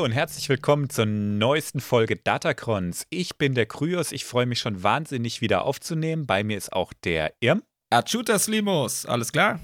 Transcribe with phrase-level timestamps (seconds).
[0.00, 3.06] Hallo und herzlich willkommen zur neuesten Folge Datacrons.
[3.10, 6.24] Ich bin der Kryos, ich freue mich schon wahnsinnig wieder aufzunehmen.
[6.24, 7.62] Bei mir ist auch der Irm.
[7.90, 9.60] Achutas Limos, alles klar?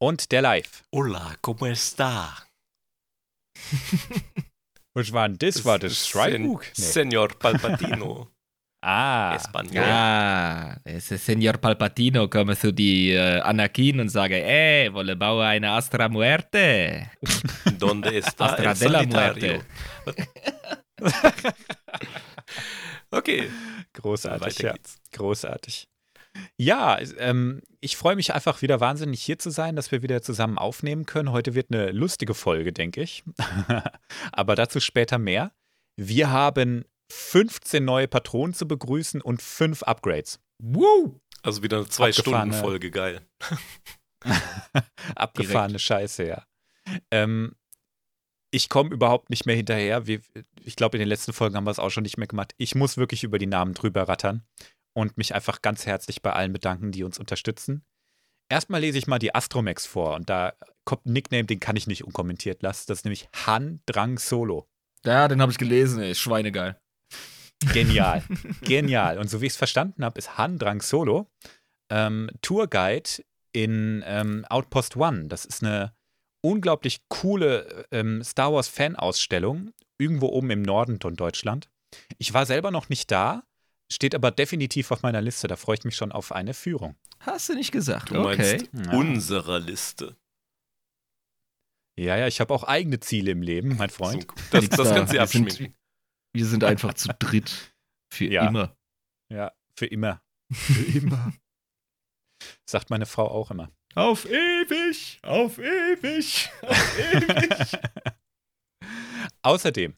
[0.00, 0.82] Und der Live.
[0.92, 2.48] Hola, ¿cómo está?
[4.92, 5.64] Was war denn das?
[5.64, 6.62] War das Schreibbuch?
[6.76, 6.82] Nee.
[6.82, 8.26] Senor Palpatino.
[8.84, 9.36] ah.
[9.36, 9.74] Español.
[9.74, 15.44] Ja, es ist Senor Palpatino, komme zu die äh, Anakin und sage, ey, wolle baue
[15.46, 17.10] eine Astra Muerte.
[17.78, 19.02] ¿Dónde está Astra el de la?
[19.04, 19.60] Muerte.
[23.10, 23.48] Okay,
[23.94, 24.74] Großartig, ja.
[25.12, 25.88] Großartig.
[26.56, 30.58] Ja, ähm, ich freue mich einfach wieder wahnsinnig hier zu sein, dass wir wieder zusammen
[30.58, 31.30] aufnehmen können.
[31.30, 33.22] Heute wird eine lustige Folge, denke ich.
[34.32, 35.52] Aber dazu später mehr.
[35.96, 40.40] Wir haben 15 neue Patronen zu begrüßen und 5 Upgrades.
[40.58, 41.20] Woo!
[41.42, 43.20] Also wieder eine Zwei-Stunden-Folge, geil.
[45.14, 46.46] Abgefahrene Scheiße, ja.
[47.10, 47.54] Ähm,
[48.50, 50.06] ich komme überhaupt nicht mehr hinterher.
[50.06, 50.20] Wir,
[50.62, 52.54] ich glaube, in den letzten Folgen haben wir es auch schon nicht mehr gemacht.
[52.56, 54.44] Ich muss wirklich über die Namen drüber rattern
[54.94, 57.84] und mich einfach ganz herzlich bei allen bedanken, die uns unterstützen.
[58.48, 60.54] Erstmal lese ich mal die Astromex vor und da
[60.84, 62.84] kommt ein Nickname, den kann ich nicht unkommentiert lassen.
[62.88, 64.68] Das ist nämlich Han Drang Solo.
[65.04, 66.78] Ja, den habe ich gelesen, ey, schweinegeil.
[67.72, 68.22] Genial.
[68.62, 69.18] Genial.
[69.18, 71.30] Und so wie ich es verstanden habe, ist Han Drang Solo
[71.90, 73.10] ähm, Tourguide
[73.52, 75.28] in ähm, Outpost One.
[75.28, 75.94] Das ist eine
[76.42, 81.70] unglaublich coole ähm, Star Wars Fan-Ausstellung, irgendwo oben im Norden von Deutschland.
[82.18, 83.44] Ich war selber noch nicht da,
[83.90, 85.46] steht aber definitiv auf meiner Liste.
[85.46, 86.96] Da freue ich mich schon auf eine Führung.
[87.20, 88.58] Hast du nicht gesagt, Du okay.
[88.72, 88.92] meinst Ja.
[88.98, 90.16] unserer Liste.
[91.96, 94.26] Ja, ja, ich habe auch eigene Ziele im Leben, mein Freund.
[94.50, 94.94] Das, das da.
[94.96, 95.74] kannst du dir Wir sind- abschminken.
[96.34, 97.74] Wir sind einfach zu dritt.
[98.12, 98.46] Für Ja.
[98.48, 98.76] immer.
[99.30, 100.22] Ja, für immer.
[100.52, 101.32] Für immer.
[102.68, 103.70] Sagt meine Frau auch immer.
[103.94, 107.78] Auf ewig, auf ewig, auf ewig.
[109.42, 109.96] Außerdem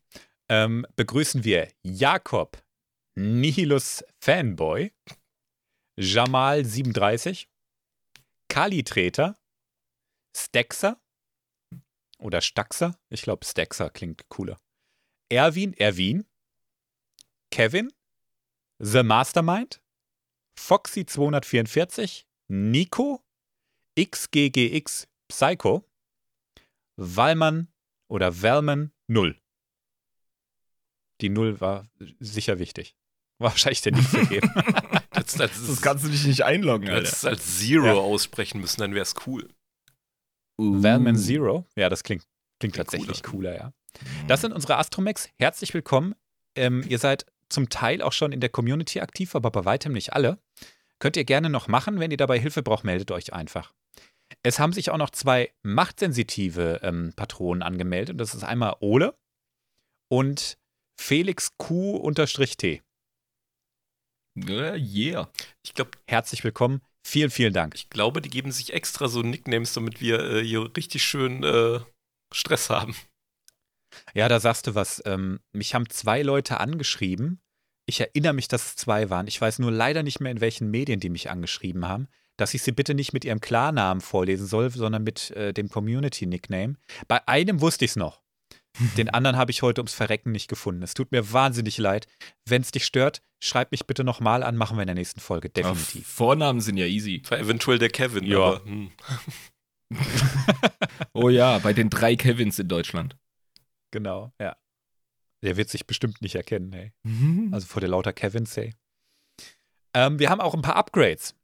[0.50, 2.62] ähm, begrüßen wir Jakob
[3.18, 4.92] Nihilus Fanboy,
[5.98, 7.48] Jamal 37,
[8.48, 9.38] Kali Treter,
[10.36, 11.00] Stexer
[12.18, 14.60] oder Staxer, ich glaube Stexer klingt cooler,
[15.28, 16.24] Erwin Erwin,
[17.50, 17.92] Kevin,
[18.78, 19.80] The Mastermind,
[20.58, 23.22] Foxy 244, Nico,
[23.98, 25.84] XGGX Psycho,
[26.96, 27.68] Wallmann
[28.08, 29.36] oder Wellman 0.
[31.20, 31.88] Die 0 war
[32.20, 32.94] sicher wichtig.
[33.38, 34.48] War wahrscheinlich der nicht vergeben.
[35.10, 37.36] Als, als, Das kannst du dich nicht einloggen, als, Alter.
[37.36, 37.92] als Zero Ja.
[37.94, 39.48] aussprechen müssen, dann wäre es cool.
[40.58, 40.82] Uh.
[40.82, 41.66] Wellman Zero.
[41.74, 42.22] Ja, das klingt,
[42.60, 43.54] klingt Klingt tatsächlich cooler.
[43.56, 43.72] ja.
[44.28, 45.28] Das sind unsere Astromex.
[45.38, 46.14] Herzlich willkommen.
[46.56, 50.12] Ähm, ihr seid zum Teil auch schon in der Community aktiv, aber bei weitem nicht
[50.12, 50.38] alle.
[50.98, 52.00] Könnt ihr gerne noch machen.
[52.00, 53.72] Wenn ihr dabei Hilfe braucht, meldet euch einfach.
[54.42, 58.14] Es haben sich auch noch zwei machtsensitive ähm, Patronen angemeldet.
[58.14, 59.14] Und das ist einmal Ole
[60.08, 60.58] und
[61.00, 62.82] Felix Q-T.
[64.36, 65.30] Ja, yeah.
[65.62, 66.82] Ich glaube, Herzlich willkommen.
[67.06, 67.74] Vielen, vielen Dank.
[67.76, 71.80] ich glaube, die geben sich extra so Nicknames, damit wir äh, hier richtig schön äh,
[72.34, 72.96] Stress haben.
[74.14, 75.02] Ja, da sagst du was.
[75.06, 77.40] Ähm, mich haben zwei Leute angeschrieben.
[77.86, 79.26] Ich erinnere mich, dass es zwei waren.
[79.28, 82.62] Ich weiß nur leider nicht mehr, in welchen Medien die mich angeschrieben haben, dass ich
[82.62, 86.74] sie bitte nicht mit ihrem Klarnamen vorlesen soll, sondern mit äh, dem Community-Nickname.
[87.08, 88.22] Bei einem wusste ich es noch.
[88.98, 90.82] Den anderen habe ich heute ums Verrecken nicht gefunden.
[90.82, 92.06] Es tut mir wahnsinnig leid.
[92.44, 95.48] Wenn es dich stört, schreib mich bitte nochmal an, machen wir in der nächsten Folge.
[95.56, 96.06] Ja, Definitiv.
[96.06, 97.22] Vornamen sind ja easy.
[97.28, 98.38] War eventuell der Kevin, Ja.
[98.38, 98.90] aber hm.
[101.12, 103.16] Oh ja, bei den drei Kevins in Deutschland.
[103.90, 104.56] Genau, ja.
[105.42, 106.92] Der wird sich bestimmt nicht erkennen, ey.
[107.04, 108.74] Also, Also vor der lauter Kevin say.
[109.94, 111.34] Ähm, wir haben auch ein paar Upgrades.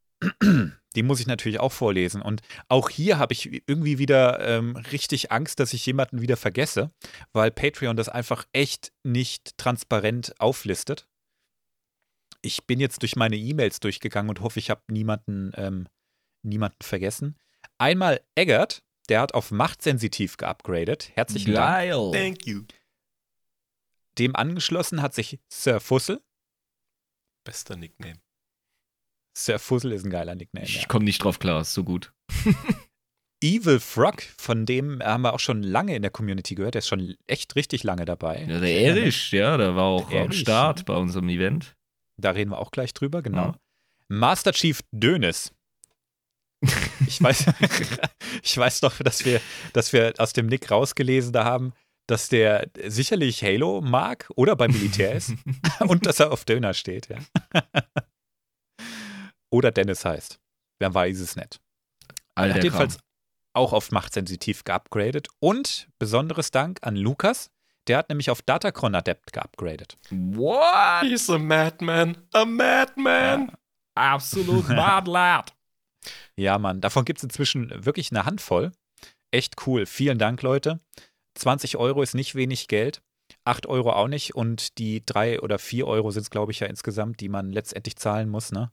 [0.94, 2.20] Die muss ich natürlich auch vorlesen.
[2.20, 6.90] Und auch hier habe ich irgendwie wieder ähm, richtig Angst, dass ich jemanden wieder vergesse,
[7.32, 11.08] weil Patreon das einfach echt nicht transparent auflistet.
[12.42, 15.86] Ich bin jetzt durch meine E-Mails durchgegangen und hoffe, ich habe niemanden, ähm,
[16.42, 17.38] niemanden vergessen.
[17.78, 21.10] Einmal Eggert, der hat auf Machtsensitiv geupgradet.
[21.14, 21.66] Herzlichen Dank.
[21.68, 22.10] geil.
[22.14, 22.62] thank you.
[24.16, 26.22] Dem angeschlossen hat sich Sir Fussel.
[27.44, 28.22] Bester Nickname.
[29.36, 30.66] Sir Fussel ist ein geiler Nickname.
[30.66, 30.78] Ja.
[30.78, 32.14] Ich komme nicht drauf klar, ist so gut.
[33.42, 36.72] Evil Frog, von dem haben wir auch schon lange in der Community gehört.
[36.72, 38.46] Der ist schon echt richtig lange dabei.
[38.48, 41.76] Ja, der Erich, ja, der war auch Der am Erich, Start bei unserem Event.
[42.16, 43.48] Da reden wir auch gleich drüber, genau.
[43.48, 43.56] Ja.
[44.08, 45.52] Master Chief Dönes.
[47.06, 47.46] Ich weiß,
[48.42, 49.40] ich weiß noch, dass wir,
[49.72, 51.72] dass wir aus dem Nick rausgelesen haben,
[52.06, 55.34] dass der sicherlich Halo mag oder beim Militär ist
[55.80, 57.18] und dass er auf Döner steht, ja.
[59.50, 60.40] Oder Dennis heißt.
[60.78, 61.60] Wer weiß es nicht.
[62.34, 62.98] Er Alter, hat jedenfalls
[63.52, 65.28] auch auf Machtsensitiv geupgradet.
[65.38, 67.50] Und besonderes Dank an Lukas,
[67.88, 69.98] Der hat nämlich auf Datacron Adept geupgradet.
[70.10, 71.02] What?
[71.02, 72.16] He's a madman.
[72.32, 73.52] A madman.
[73.94, 75.52] Absolut mad lad.
[76.36, 78.72] Ja, Mann, davon gibt es inzwischen wirklich eine Handvoll.
[79.30, 79.86] Echt cool.
[79.86, 80.80] Vielen Dank, Leute.
[81.34, 83.02] 20 Euro ist nicht wenig Geld.
[83.44, 84.34] 8 Euro auch nicht.
[84.34, 87.96] Und die 3 oder 4 Euro sind es, glaube ich, ja insgesamt, die man letztendlich
[87.96, 88.52] zahlen muss.
[88.52, 88.70] Ne?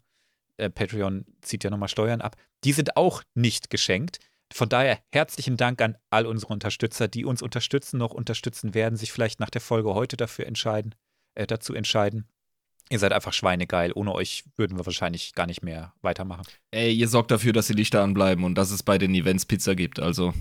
[0.58, 2.36] Äh, Patreon zieht ja nochmal Steuern ab.
[2.64, 4.20] Die sind auch nicht geschenkt.
[4.52, 9.12] Von daher herzlichen Dank an all unsere Unterstützer, die uns unterstützen, noch unterstützen werden, sich
[9.12, 10.96] vielleicht nach der Folge heute dafür entscheiden,
[11.36, 12.28] äh, dazu entscheiden.
[12.92, 13.92] Ihr seid einfach schweinegeil.
[13.94, 16.44] Ohne euch würden wir wahrscheinlich gar nicht mehr weitermachen.
[16.72, 19.76] Ey, ihr sorgt dafür, dass die Lichter anbleiben und dass es bei den Events Pizza
[19.76, 20.00] gibt.
[20.00, 20.34] Also.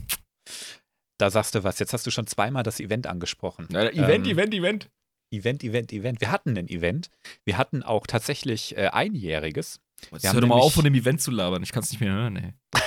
[1.18, 1.78] Da sagst du was.
[1.78, 3.68] Jetzt hast du schon zweimal das Event angesprochen.
[3.74, 4.90] Äh, Event, Ähm, Event, Event.
[5.30, 6.20] Event, Event, Event.
[6.22, 7.10] Wir hatten ein Event.
[7.44, 9.80] Wir hatten auch tatsächlich äh, einjähriges.
[10.12, 11.62] Jetzt hör doch mal auf, von dem Event zu labern.
[11.62, 12.54] Ich kann es nicht mehr hören, ey.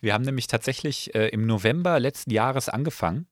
[0.00, 3.26] Wir haben nämlich tatsächlich äh, im November letzten Jahres angefangen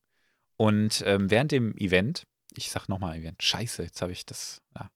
[0.56, 2.26] und ähm, während dem Event,
[2.58, 4.60] ich sag nochmal Event, scheiße, jetzt habe ich das.
[4.74, 4.90] Ja.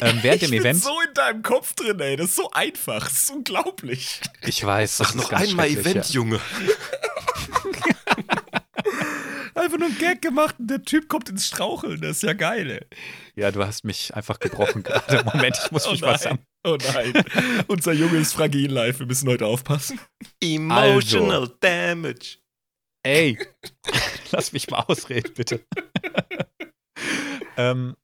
[0.00, 2.16] Ähm, während dem Event, so in deinem Kopf drin, ey.
[2.16, 3.04] Das ist so einfach.
[3.08, 4.20] Das ist unglaublich.
[4.42, 6.40] ich weiß, das Sag ist noch einmal Event, Junge.
[9.54, 12.00] Einfach nur ein Gag gemacht und der Typ kommt ins Straucheln.
[12.02, 12.86] Das ist ja geil, ey.
[13.34, 13.44] Ja.
[13.46, 15.24] ja, du hast mich einfach gebrochen gerade.
[15.24, 16.38] Moment, ich muss Oh mich was nein.
[16.64, 16.72] am.
[16.72, 17.24] Oh nein.
[17.66, 18.98] Unser Junge ist fragil live.
[18.98, 19.98] Wir müssen heute aufpassen.
[20.42, 22.36] Emotional Damage.
[23.02, 23.38] Ey,
[24.30, 25.64] lass mich mal ausreden, bitte.
[27.56, 27.96] Ähm,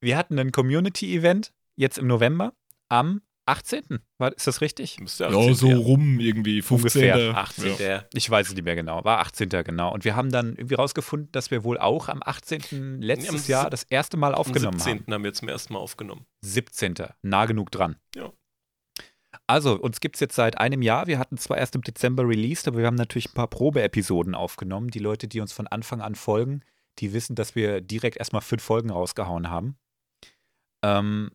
[0.00, 2.52] wir hatten ein Community-Event jetzt im November
[2.88, 4.00] am 18.
[4.18, 4.98] War, ist das richtig?
[4.98, 6.62] Müsste Ja, 18 so rum irgendwie.
[6.62, 7.02] 15.
[7.12, 7.76] Ungefähr 18.
[7.78, 8.04] Ja.
[8.12, 9.04] Ich weiß es nicht mehr genau.
[9.04, 9.48] War 18.
[9.48, 9.92] genau.
[9.94, 13.00] Und wir haben dann irgendwie rausgefunden, dass wir wohl auch am 18.
[13.00, 15.04] letztes am Jahr das erste Mal Am aufgenommen 17.
[15.06, 15.14] haben.
[15.14, 16.26] haben wir zum ersten Mal aufgenommen.
[16.42, 16.94] 17.
[17.22, 17.96] Nah genug dran.
[18.16, 18.32] Ja.
[19.46, 21.06] Also, uns gibt es jetzt seit einem Jahr.
[21.06, 24.88] Wir hatten zwar erst im Dezember released, aber wir haben natürlich ein paar Probeepisoden aufgenommen.
[24.88, 26.62] Die Leute, die uns von Anfang an folgen,
[26.98, 29.76] die wissen, dass wir direkt erstmal fünf Folgen rausgehauen haben.
[30.82, 31.30] Ähm,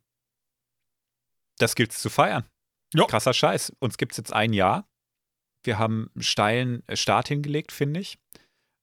[1.57, 2.45] das gilt's zu feiern.
[2.93, 3.05] Ja.
[3.05, 3.73] Krasser Scheiß.
[3.79, 4.87] Uns gibt es jetzt ein Jahr.
[5.63, 8.17] Wir haben einen steilen äh, Start hingelegt, finde ich.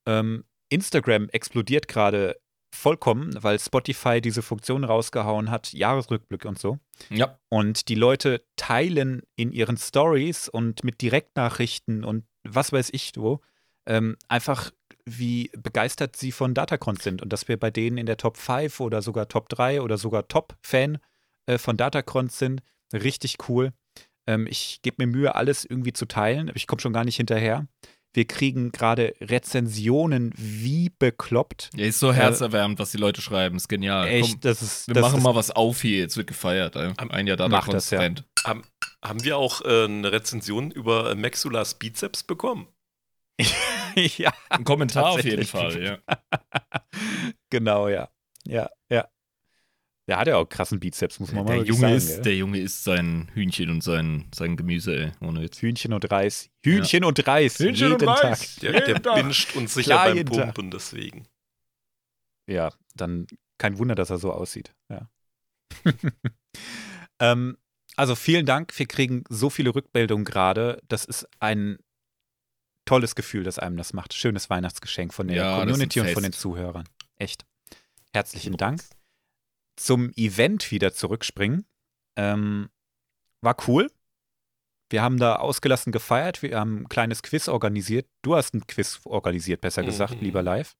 [0.06, 2.40] Ähm, Instagram explodiert gerade
[2.74, 6.78] vollkommen, weil Spotify diese Funktion rausgehauen hat, Jahresrückblick und so.
[7.10, 7.38] Ja.
[7.48, 13.40] Und die Leute teilen in ihren Stories und mit Direktnachrichten und was weiß ich wo,
[13.86, 14.70] ähm, einfach
[15.08, 18.80] wie begeistert sie von Datacron sind und dass wir bei denen in der Top 5
[18.80, 20.98] oder sogar Top 3 oder sogar Top-Fan
[21.46, 22.62] äh, von Datacron sind.
[22.92, 23.72] Richtig cool.
[24.26, 27.16] Ähm, ich gebe mir Mühe, alles irgendwie zu teilen, aber ich komme schon gar nicht
[27.16, 27.66] hinterher.
[28.14, 31.70] Wir kriegen gerade Rezensionen wie bekloppt.
[31.76, 33.56] Ja, ist so herzerwärmend, was die Leute schreiben.
[33.56, 34.08] Ist genial.
[34.08, 34.88] Echt, Komm, das ist.
[34.88, 35.98] wir das machen ist, mal was auf hier.
[35.98, 36.74] Jetzt wird gefeiert.
[36.76, 36.92] Ey.
[36.96, 37.98] Ein Jahr da Mach das, ja.
[37.98, 38.24] konstant.
[39.02, 42.66] Haben wir auch äh, eine Rezension über äh, Maxulas Bizeps bekommen?
[44.16, 45.44] ja, Ein Kommentar auf jeden.
[45.44, 45.98] Fall, ja.
[47.50, 48.08] genau, ja.
[48.46, 49.08] Ja, ja.
[50.08, 52.16] Der hat ja auch krassen Bizeps, muss man mal Der wirklich Junge, sagen.
[52.16, 55.12] ist, der Junge isst sein Hühnchen und sein, sein Gemüse, ey.
[55.20, 55.60] Ohne Witz.
[55.60, 56.48] Hühnchen und Reis.
[56.64, 57.58] Hühnchen und Reis.
[57.58, 58.54] Hühnchen und jeden Reis.
[58.56, 58.60] Tag.
[58.60, 60.54] Der, der binscht uns sicher Klar, beim jeden Tag.
[60.54, 61.28] Pumpen deswegen.
[62.48, 63.26] Ja, dann
[63.58, 64.74] kein Wunder, dass er so aussieht.
[64.88, 65.10] Ja.
[67.20, 67.58] ähm,
[67.96, 68.78] also vielen Dank.
[68.78, 70.80] Wir kriegen so viele Rückmeldungen gerade.
[70.88, 71.78] Das ist ein
[72.88, 74.14] tolles Gefühl, dass einem das macht.
[74.14, 76.88] Schönes Weihnachtsgeschenk von der Ja, Community und von den Zuhörern.
[77.16, 77.44] Echt.
[78.12, 78.82] Herzlichen Dank.
[79.76, 81.64] Zum Event wieder zurückspringen.
[82.16, 82.68] Ähm,
[83.40, 83.90] war cool.
[84.90, 86.42] Wir haben da ausgelassen gefeiert.
[86.42, 88.08] Wir haben ein kleines Quiz organisiert.
[88.22, 90.20] Du hast ein Quiz organisiert, besser gesagt, Mhm.
[90.22, 90.74] lieber Live.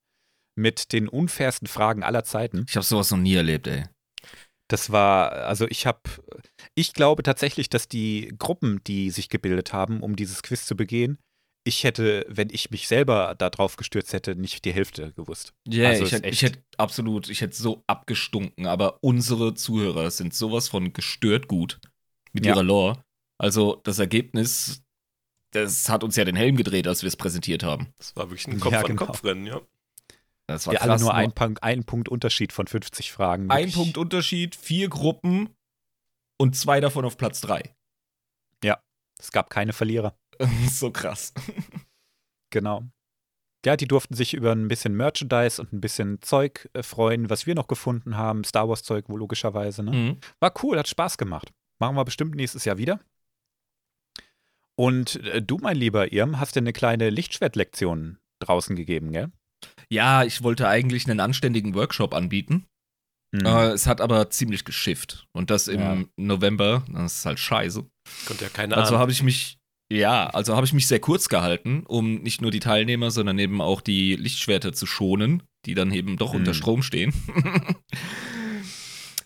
[0.57, 2.65] Mit den unfairsten Fragen aller Zeiten.
[2.69, 3.85] Ich habe sowas noch nie erlebt, ey.
[4.69, 6.01] Das war, also ich habe,
[6.75, 11.19] ich glaube tatsächlich, dass die Gruppen, die sich gebildet haben, um dieses Quiz zu begehen,
[11.69, 15.53] ich hätte, wenn ich mich selber da drauf gestürzt hätte, nicht die Hälfte gewusst.
[15.69, 20.35] Ja, Also ich, hätte, ich hätte absolut, ich hätte so abgestunken, aber unsere Zuhörer sind
[20.35, 21.79] sowas von gestört gut
[22.33, 22.55] mit Ja.
[22.55, 23.05] ihrer Lore.
[23.39, 24.83] Also das Ergebnis,
[25.53, 27.93] das hat uns ja den Helm gedreht, als wir es präsentiert haben.
[27.99, 29.61] Das war wirklich ein Ja, Kopf-an-Kopf-Rennen, ja.
[30.47, 30.89] Das war Wir krass.
[30.89, 33.51] alle nur ein Punkt, einen Punkt Unterschied von 50 Fragen.
[33.51, 33.75] ein Wirklich.
[33.75, 35.51] Punkt Unterschied, vier Gruppen
[36.39, 37.75] und zwei davon auf Platz drei.
[39.21, 40.17] Es gab keine Verlierer.
[40.71, 41.33] so krass.
[42.51, 42.85] Genau.
[43.67, 47.47] Ja, die durften sich über ein bisschen Merchandise und ein bisschen Zeug äh, freuen, was
[47.47, 48.45] wir noch gefunden haben.
[48.45, 49.83] Star Wars Zeug, wohl logischerweise.
[49.83, 49.91] Ne?
[49.93, 50.19] Mhm.
[50.41, 51.53] War cool, hat Spaß gemacht.
[51.81, 53.01] Machen wir bestimmt nächstes Jahr wieder.
[54.77, 59.33] Und äh, du, mein lieber Irm, hast dir eine kleine Lichtschwertlektion draußen gegeben, gell?
[59.91, 62.67] Ja, ich wollte eigentlich einen anständigen Workshop anbieten.
[63.33, 63.45] Mhm.
[63.45, 65.27] Äh, es hat aber ziemlich geschifft.
[65.33, 66.05] Und das im Ja.
[66.17, 67.85] November, das ist halt scheiße.
[68.27, 69.01] Konnte ja keine Also Ahnung.
[69.01, 69.58] habe ich mich
[69.91, 73.61] Ja, also habe ich mich sehr kurz gehalten, um nicht nur die Teilnehmer, sondern eben
[73.63, 76.59] auch die Lichtschwerter zu schonen, die dann eben doch unter Hm.
[76.59, 77.13] Strom stehen.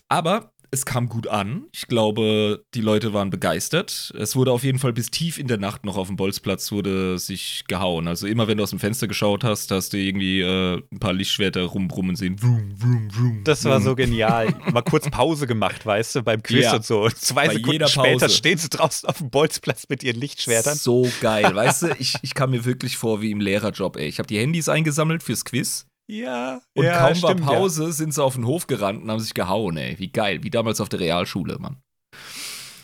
[0.07, 1.67] Aber es kam gut an.
[1.71, 4.11] Ich glaube, die Leute waren begeistert.
[4.17, 7.19] Es wurde auf jeden Fall bis tief in der Nacht noch auf dem Bolzplatz wurde
[7.19, 8.07] sich gehauen.
[8.07, 11.13] Also immer, wenn du aus dem Fenster geschaut hast, hast du irgendwie äh, ein paar
[11.13, 12.37] Lichtschwerter rumbrummen sehen.
[12.39, 14.53] Vroom, vroom, vroom, Das war so genial.
[14.73, 16.75] Mal kurz Pause gemacht, weißt du, beim Quiz Ja.
[16.75, 17.03] und so.
[17.03, 20.75] Und zwei Bei Sekunden jeder später stehen sie draußen auf dem Bolzplatz mit ihren Lichtschwertern.
[20.75, 21.53] So geil.
[21.55, 24.07] Weißt du, ich, ich kam mir wirklich vor wie im Lehrerjob, ey.
[24.07, 25.85] Ich habe die Handys eingesammelt fürs Quiz.
[26.07, 26.61] Ja.
[26.75, 29.33] Und ja, kaum stimmt, war Pause, sind sie auf den Hof gerannt und haben sich
[29.33, 29.97] gehauen, ey.
[29.99, 30.43] Wie geil.
[30.43, 31.81] Wie damals auf der Realschule, Mann.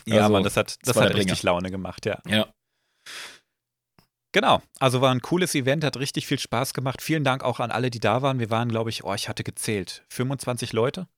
[0.06, 2.20] Ja, ja Also, Mann, das hat, das hat richtig Laune gemacht, ja.
[2.26, 2.48] Ja.
[4.32, 4.62] Genau.
[4.78, 7.02] Also war ein cooles Event, hat richtig viel Spaß gemacht.
[7.02, 8.38] Vielen Dank auch an alle, die da waren.
[8.38, 11.08] Wir waren, glaube ich, oh, ich hatte gezählt, 25 Leute.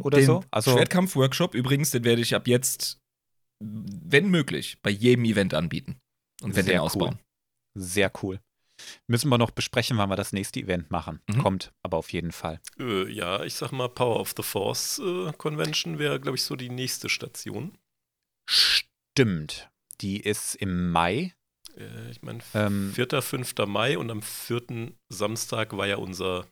[0.00, 0.44] Oder den so?
[0.50, 2.98] Also- Schwertkampf-Workshop übrigens, den werde ich ab jetzt,
[3.60, 5.98] wenn möglich, bei jedem Event anbieten.
[6.42, 6.86] Und werde Sehr den cool.
[6.86, 7.18] ausbauen.
[7.74, 8.40] Sehr cool.
[9.06, 11.20] Müssen wir noch besprechen, wann wir das nächste Event machen.
[11.28, 11.38] Mhm.
[11.42, 12.60] Kommt aber auf jeden Fall.
[12.78, 16.56] Äh, ja, ich sag mal, Power of the Force äh, Convention wäre, glaube ich, so
[16.56, 17.76] die nächste Station.
[18.46, 19.70] Stimmt.
[20.00, 21.34] Die ist im Mai.
[21.76, 23.54] Äh, ich meine, Ähm, 4., 5.
[23.66, 24.92] Mai und am 4.
[25.08, 26.46] Samstag war ja unser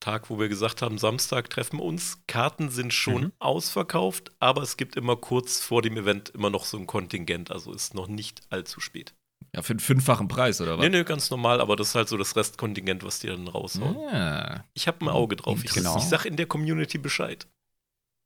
[0.00, 2.22] Tag, wo wir gesagt haben, Samstag treffen wir uns.
[2.26, 3.32] Karten sind schon Mhm.
[3.38, 7.72] ausverkauft, aber es gibt immer kurz vor dem Event immer noch so ein Kontingent, also
[7.72, 9.14] ist noch nicht allzu spät.
[9.54, 10.84] Ja, für einen fünffachen Preis, oder was?
[10.84, 13.98] Nee, nee, ganz normal, aber das ist halt so das Restkontingent, was die dann raushauen.
[14.12, 14.64] Ja.
[14.74, 15.64] Ich habe ein Auge drauf.
[15.64, 15.96] Ich, Genau.
[15.96, 17.48] ich sag in der Community Bescheid.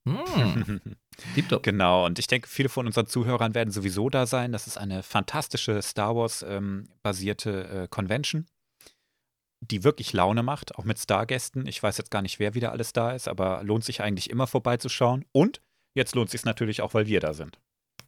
[0.06, 0.80] Hm.
[1.62, 4.50] Genau, und ich denke, viele von unseren Zuhörern werden sowieso da sein.
[4.50, 8.46] Das ist eine fantastische Star Wars-basierte äh, Convention,
[9.60, 11.68] die wirklich Laune macht, auch mit Stargästen.
[11.68, 14.48] Ich weiß jetzt gar nicht, wer wieder alles da ist, aber lohnt sich eigentlich immer
[14.48, 15.24] vorbeizuschauen.
[15.30, 15.62] Und
[15.94, 17.60] jetzt lohnt sich natürlich auch, weil wir da sind.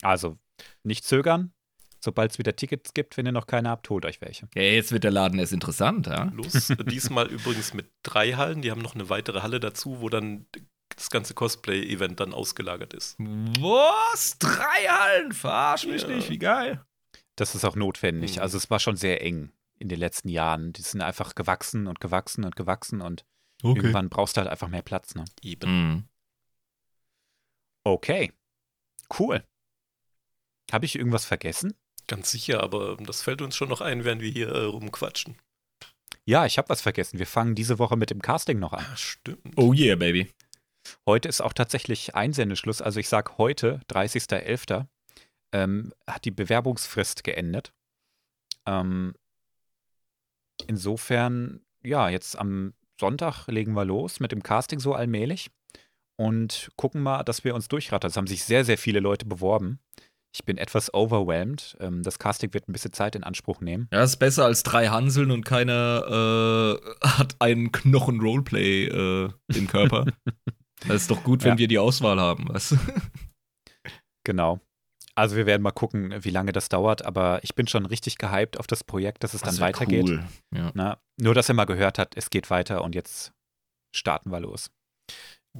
[0.02, 0.36] Also
[0.82, 1.52] nicht zögern.
[2.00, 4.48] Sobald es wieder Tickets gibt, wenn ihr noch keine habt, holt euch welche.
[4.54, 6.24] Ja, jetzt wird der Laden erst interessant, ja?
[6.34, 6.68] Los.
[6.90, 8.62] Diesmal übrigens mit drei Hallen.
[8.62, 10.46] Die haben noch eine weitere Halle dazu, wo dann
[10.94, 13.16] das ganze Cosplay-Event dann ausgelagert ist.
[13.18, 14.38] Was?
[14.38, 15.32] Drei Hallen?
[15.32, 16.08] Verarsch mich Ja.
[16.08, 16.84] nicht, wie geil.
[17.34, 18.36] Das ist auch notwendig.
[18.36, 18.42] Mhm.
[18.42, 20.72] Also es war schon sehr eng in den letzten Jahren.
[20.72, 23.24] Die sind einfach gewachsen und gewachsen und gewachsen und
[23.62, 25.14] irgendwann brauchst du halt einfach mehr Platz.
[25.14, 25.24] Ne?
[25.42, 25.70] Eben.
[25.90, 26.04] Mhm.
[27.84, 28.32] Okay,
[29.18, 29.44] cool.
[30.72, 31.74] Habe ich irgendwas vergessen?
[32.06, 35.36] Ganz sicher, aber das fällt uns schon noch ein, während wir hier äh, rumquatschen.
[36.24, 37.18] Ja, ich habe was vergessen.
[37.18, 38.84] Wir fangen diese Woche mit dem Casting noch an.
[38.92, 39.40] Ah, stimmt.
[39.56, 40.28] Oh yeah, baby.
[41.06, 42.82] Heute ist auch tatsächlich Einsendeschluss.
[42.82, 44.86] Also ich sage heute, 30.11.,
[45.52, 47.72] ähm, hat die Bewerbungsfrist geendet.
[48.66, 49.14] Ähm,
[50.66, 55.50] insofern, ja, jetzt am Sonntag legen wir los mit dem Casting so allmählich
[56.16, 58.10] und gucken mal, dass wir uns durchrattern.
[58.10, 59.78] Es haben sich sehr, sehr viele Leute beworben.
[60.38, 61.78] Ich bin etwas overwhelmed.
[61.80, 63.88] Ähm, das Casting wird ein bisschen Zeit in Anspruch nehmen.
[63.90, 70.04] Ja, ist besser als drei Hanseln und keiner äh, hat einen Knochen-Roleplay äh, im Körper.
[70.86, 71.58] das ist doch gut, wenn Ja.
[71.58, 72.76] wir die Auswahl haben, weißt du?
[74.24, 74.60] Genau.
[75.14, 78.58] Also wir werden mal gucken, wie lange das dauert, aber ich bin schon richtig gehypt
[78.60, 80.04] auf das Projekt, dass es dann Das wär weitergeht.
[80.04, 80.24] Cool.
[80.54, 80.70] Ja.
[80.74, 83.32] Na, nur, dass er mal gehört hat, es geht weiter und jetzt
[83.94, 84.70] starten wir los.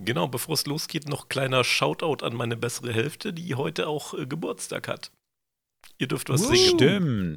[0.04, 4.26] Genau, bevor es losgeht, noch kleiner Shoutout an meine bessere Hälfte, die heute auch äh,
[4.26, 5.10] Geburtstag hat.
[5.98, 6.54] Ihr dürft was Uh.
[6.54, 6.76] singen.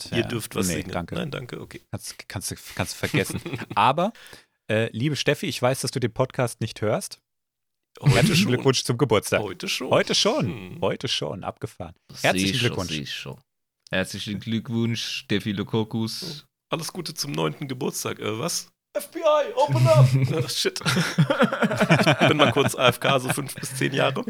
[0.02, 0.12] Stimmt.
[0.12, 0.28] Ihr Ja.
[0.28, 0.92] dürft was nee, singen.
[0.92, 1.16] Danke.
[1.16, 1.82] Nein, danke, okay.
[1.92, 3.42] Kannst, kannst, du- kannst du vergessen.
[3.76, 4.12] aber,
[4.70, 7.20] äh, liebe Steffi, ich weiß, dass du den Podcast nicht hörst.
[8.02, 8.52] Heute Herzlichen schon.
[8.52, 9.42] Glückwunsch zum Geburtstag.
[9.42, 9.90] Heute schon.
[9.90, 10.46] Heute schon.
[10.48, 10.82] Hm.
[10.82, 11.44] Heute schon.
[11.44, 11.96] Abgefahren.
[12.22, 12.92] Herzlichen Sicher, Glückwunsch.
[12.92, 13.42] sicher.
[13.92, 16.46] Herzlichen Glückwunsch, Steffi Lokokus.
[16.72, 18.20] Alles Gute zum neunten Geburtstag.
[18.20, 18.70] Äh, was?
[18.98, 20.08] FBI, open up!
[20.44, 20.80] Ah, shit.
[20.82, 24.26] ich bin mal kurz AFK, so fünf bis zehn Jahre.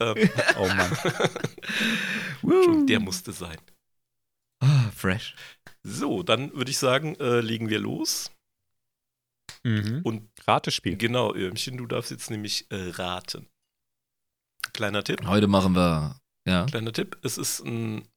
[0.00, 0.96] Ähm, Oh Mann.
[2.64, 3.58] schon, der musste sein.
[4.62, 5.34] Ah, fresh.
[5.82, 8.30] So, dann würde ich sagen, äh, legen wir los.
[9.64, 10.00] Mhm.
[10.04, 10.96] Und Ratespiel.
[10.96, 13.48] genau, Irmchen, du darfst jetzt nämlich äh, raten.
[14.72, 15.26] Kleiner Tipp.
[15.26, 16.64] Heute machen wir, ja.
[16.66, 17.18] Kleiner Tipp.
[17.22, 18.08] Es ist ein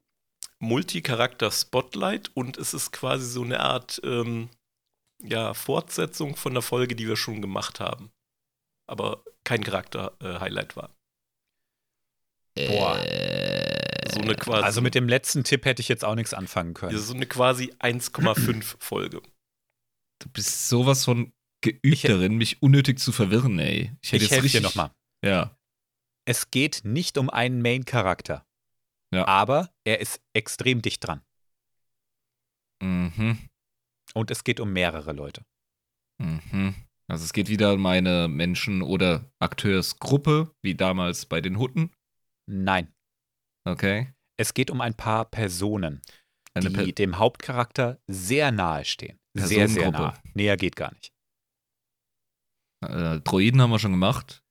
[0.59, 4.49] Multicharakter-Spotlight und es ist quasi so eine Art ähm,
[5.21, 8.11] ja, Fortsetzung von der Folge, die wir schon gemacht haben.
[8.87, 10.95] Aber kein Charakter-Highlight war.
[12.55, 12.99] Boah.
[13.03, 14.63] Äh, So eine quasi.
[14.63, 16.97] Also mit dem letzten Tipp hätte ich jetzt auch nichts anfangen können.
[16.97, 19.21] so eine quasi 1,5 Folge.
[20.19, 23.95] Du bist sowas von geübt darin, mich unnötig zu verwirren, ey.
[24.01, 24.61] Ich hätte Ich jetzt helfe dir richtig.
[24.63, 24.91] nochmal.
[25.23, 25.57] Ja.
[26.25, 28.45] Es geht nicht um einen Main-Charakter.
[29.13, 29.25] Ja.
[29.27, 31.21] Aber er ist extrem dicht dran.
[32.81, 33.37] Mhm.
[34.13, 35.43] Und es geht um mehrere Leute.
[36.19, 36.75] Mhm.
[37.07, 41.91] Also es geht wieder um meine Menschen- oder Akteursgruppe, wie damals bei den Hutten.
[42.45, 42.93] Nein.
[43.65, 44.13] Okay.
[44.37, 46.01] Es geht um ein paar Personen,
[46.53, 49.19] Eine die Per- dem Hauptcharakter sehr nahe stehen.
[49.33, 50.01] Sehr, sehr Personengruppe.
[50.03, 50.31] nah.
[50.33, 51.11] Näher geht gar nicht.
[52.85, 54.43] Äh, Droiden haben wir schon gemacht.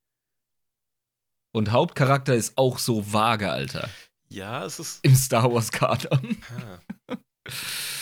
[1.55, 3.89] Und Hauptcharakter ist auch so vage, Alter.
[4.29, 5.05] Ja, es ist.
[5.05, 6.43] Im Star Wars Kanon.
[7.09, 7.17] Ah,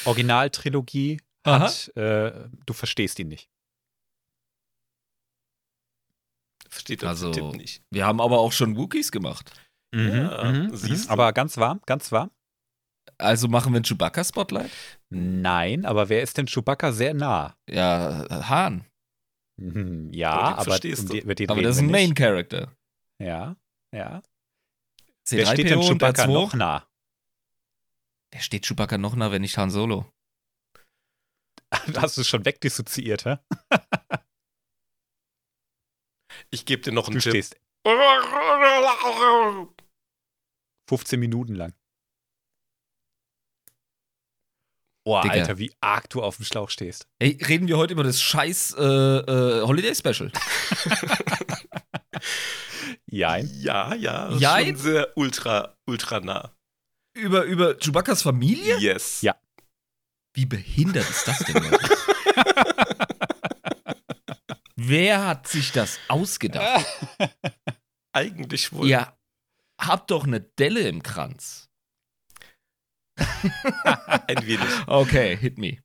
[0.05, 1.21] Originaltrilogie.
[1.45, 3.49] Hat, äh, du verstehst ihn nicht.
[6.69, 7.83] versteht Also- Tipp nicht.
[7.91, 9.51] Wir haben aber auch schon Wookies gemacht.
[9.93, 11.13] Ja, siehst du.
[11.13, 12.31] Aber ganz warm, ganz warm.
[13.19, 14.71] Also machen wir ein Chewbacca-Spotlight?
[15.09, 17.57] Nein, aber wer ist denn Chewbacca sehr nah?
[17.69, 18.85] Ja, Hahn.
[19.57, 21.93] Mhm, Ja, Aber den aber, um die, den Aber das ist ein nicht.
[21.93, 22.73] Main Character.
[23.19, 23.57] Ja,
[23.93, 24.23] ja.
[25.29, 26.33] Wer steht denn C3PO Chewbacca R2?
[26.33, 26.87] noch nah?
[28.31, 30.07] Wer steht Chewbacca noch nah, wenn nicht Han Solo?
[31.97, 33.39] Hast du es schon wegdissoziiert, hä?
[36.53, 37.31] Ich gebe dir noch einen Du Tipp.
[37.31, 37.57] stehst
[40.89, 41.73] 15 Minuten lang.
[45.05, 45.35] Boah, Digga.
[45.35, 47.09] Alter, wie arg du auf dem Schlauch stehst.
[47.19, 50.31] Ey, reden wir heute über das scheiß äh, äh, Holiday Special.
[53.07, 53.51] Jein.
[53.61, 54.27] Ja, ja.
[54.27, 54.67] das ist Jein?
[54.67, 56.55] Schon sehr ultra, ultra nah.
[57.15, 58.79] über, über Chewbaccas Familie?
[58.79, 59.23] Yes.
[59.23, 59.37] Ja.
[60.35, 61.57] Wie behindert ist das denn?
[64.77, 66.87] Wer hat sich das ausgedacht?
[68.13, 68.89] Eigentlich wohl.
[68.89, 69.13] Ihr
[69.79, 71.69] habt doch eine Delle im Kranz.
[73.17, 74.67] Ein wenig.
[74.87, 75.79] Okay, hit me.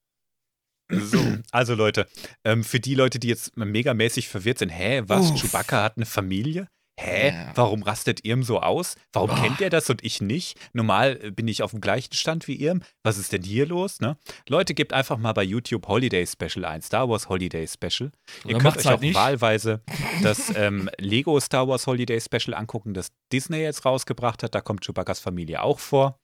[0.89, 1.37] So.
[1.51, 2.07] Also Leute,
[2.43, 5.41] ähm, für die Leute, die jetzt megamäßig verwirrt sind, hä, was, Uff.
[5.41, 6.69] Chewbacca hat eine Familie?
[6.97, 7.51] Hä, Ja.
[7.55, 8.95] warum rastet Irm so aus?
[9.11, 9.35] Warum Oh.
[9.35, 10.57] kennt er das und ich nicht?
[10.71, 12.81] Normal äh, bin ich auf dem gleichen Stand wie Irm.
[13.03, 13.99] Was ist denn hier los?
[13.99, 14.17] Ne?
[14.47, 18.11] Leute, gebt einfach mal bei YouTube Holiday Special ein, Star Wars Holiday Special.
[18.11, 19.13] Ihr Oder könnt macht's euch halt auch nicht.
[19.15, 19.81] wahlweise
[20.23, 24.55] das ähm, Lego Star Wars Holiday Special angucken, das Disney jetzt rausgebracht hat.
[24.55, 26.19] Da kommt Chewbaccas Familie auch vor.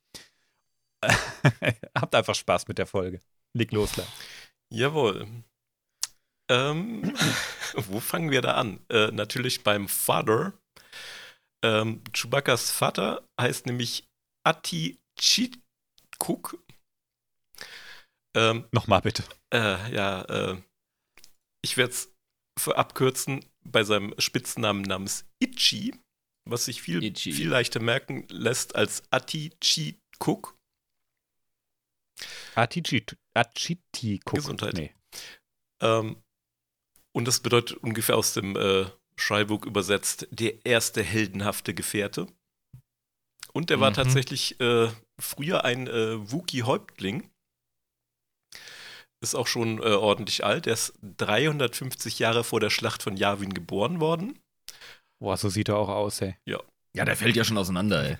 [2.00, 3.22] Habt einfach Spaß mit der Folge.
[3.54, 4.10] Leg los, Leute.
[4.70, 5.28] Jawohl.
[6.50, 7.14] Ähm,
[7.76, 8.80] wo fangen wir da an?
[8.90, 10.54] Äh, natürlich beim Vater.
[11.64, 14.08] Ähm, Chewbaccas Vater heißt nämlich
[14.44, 16.58] Ati Chikuk.
[18.36, 19.24] Ähm, Nochmal bitte.
[19.54, 20.62] äh, ja, äh,
[21.64, 22.14] ich werde es
[22.68, 25.94] abkürzen bei seinem Spitznamen namens Ichi,
[26.46, 27.32] was sich viel, Ichi.
[27.32, 30.58] viel leichter merken lässt als Ati Chikuk.
[33.34, 34.20] Achiti.
[34.26, 34.74] Gesundheit.
[34.74, 34.94] Nee.
[35.82, 36.22] Ähm,
[37.14, 38.86] und das bedeutet ungefähr aus dem äh,
[39.22, 42.28] Schreibuch übersetzt der erste heldenhafte Gefährte.
[43.54, 43.96] Und der war Mhm.
[43.96, 47.30] tatsächlich äh, früher ein äh, Wookie-Häuptling.
[49.24, 50.66] Ist auch schon äh, ordentlich alt.
[50.68, 54.40] Er ist 350 Jahre vor der Schlacht von Yavin geboren worden.
[55.22, 56.36] Boah, so sieht er auch aus, ey.
[56.46, 56.60] Ja,
[57.06, 58.18] der fällt ja schon auseinander, ey.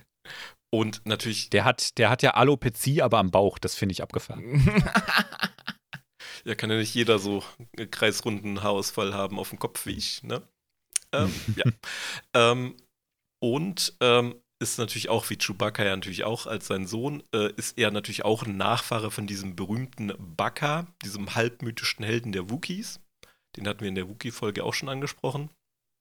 [0.70, 3.58] Und natürlich, Der hat, der hat ja Alopezie, aber am Bauch.
[3.58, 4.44] Das finde ich abgefahren.
[6.44, 7.42] ja, kann ja nicht jeder so
[7.76, 10.42] einen kreisrunden Haarausfall haben auf dem Kopf wie ich, ne?
[11.12, 11.64] Ähm, ja.
[12.34, 12.76] Ähm,
[13.40, 17.76] und ähm, ist natürlich auch, wie Chewbacca ja natürlich auch als sein Sohn, äh, ist
[17.78, 23.00] er natürlich auch ein Nachfahre von diesem berühmten Baka, diesem halbmythischen Helden der Wookiees.
[23.56, 25.50] Den hatten wir in der Wookie-Folge auch schon angesprochen.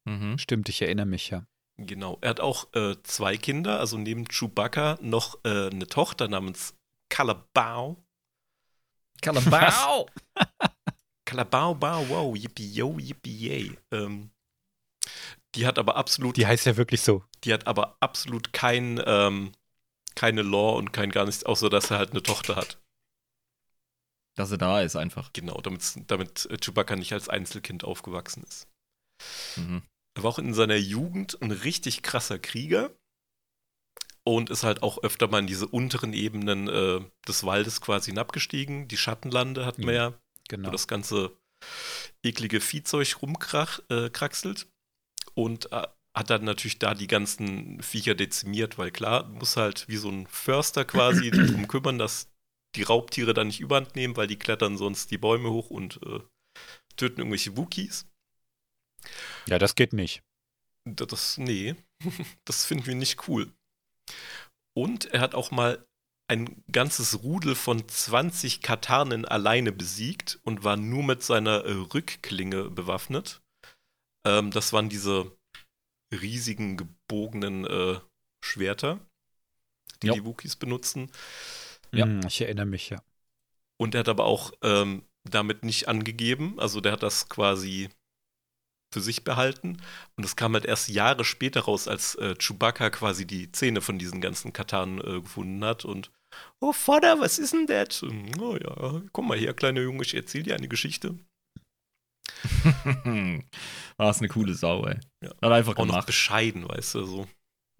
[0.06, 0.38] mhm.
[0.38, 1.46] Stimmt, ich erinnere mich ja.
[1.78, 2.20] Genau.
[2.22, 6.76] Er hat auch äh, zwei Kinder, also neben Chewbacca noch äh, eine Tochter namens
[7.10, 7.98] Calabao.
[9.22, 10.08] Kalabau!
[11.26, 13.78] Calabao, bao, wow, yippie, yo, yippie, yay.
[13.92, 14.32] Ähm,
[15.56, 17.24] die hat aber absolut, Die heißt ja wirklich so.
[17.44, 19.52] die hat aber absolut kein, ähm,
[20.16, 22.80] keine Lore und kein gar nichts, außer dass er halt eine Tochter hat.
[24.36, 25.32] Dass er da ist, einfach.
[25.34, 28.68] Genau, damit, damit äh, Chewbacca nicht als Einzelkind aufgewachsen ist.
[29.58, 29.84] Mhm.
[30.16, 32.92] Er war auch in seiner Jugend ein richtig krasser Krieger
[34.24, 38.88] und ist halt auch öfter mal in diese unteren Ebenen äh, des Waldes quasi hinabgestiegen.
[38.88, 40.14] Die Schattenlande hat man ja,
[40.48, 40.68] Genau.
[40.68, 41.32] wo das ganze
[42.24, 43.90] eklige Viehzeug rumkraxelt.
[43.92, 44.68] Äh, kraxelt.
[45.34, 49.96] Und äh, hat dann natürlich da die ganzen Viecher dezimiert, weil klar, muss halt wie
[49.98, 52.30] so ein Förster quasi darum kümmern, dass
[52.76, 56.20] die Raubtiere dann nicht überhand nehmen, weil die klettern sonst die Bäume hoch und äh,
[56.96, 58.06] töten irgendwelche Wookies.
[59.48, 60.22] Ja, das geht nicht.
[60.86, 61.76] Das, nee,
[62.46, 63.52] das finden wir nicht cool.
[64.74, 65.86] Und er hat auch mal
[66.28, 72.70] ein ganzes Rudel von 20 Katanen alleine besiegt und war nur mit seiner äh, Rückklinge
[72.70, 73.41] bewaffnet.
[74.26, 75.36] Ähm, das waren diese
[76.14, 78.00] riesigen gebogenen äh,
[78.44, 79.00] Schwerter,
[80.02, 80.14] die Jo.
[80.14, 81.12] die Wookies benutzen.
[81.92, 82.06] Ja.
[82.06, 83.02] Hm, ich erinnere mich ja.
[83.80, 86.60] Und er hat aber auch ähm, damit nicht angegeben.
[86.60, 87.90] Also der hat das quasi
[88.94, 89.78] für sich behalten.
[90.18, 93.98] Und es kam halt erst Jahre später raus, als äh, Chewbacca quasi die Zähne von
[93.98, 95.86] diesen ganzen Katan äh, gefunden hat.
[95.86, 96.12] Und,
[96.60, 98.04] oh Vater, was ist denn das?
[98.04, 101.18] Oh ja, komm mal her, kleiner Junge, ich erzähl dir eine Geschichte.
[103.98, 105.00] War es eine coole Sau, ey.
[105.24, 105.30] Ja.
[105.42, 106.08] Hat einfach Auch noch gemacht.
[106.08, 107.28] bescheiden, weißt du, so.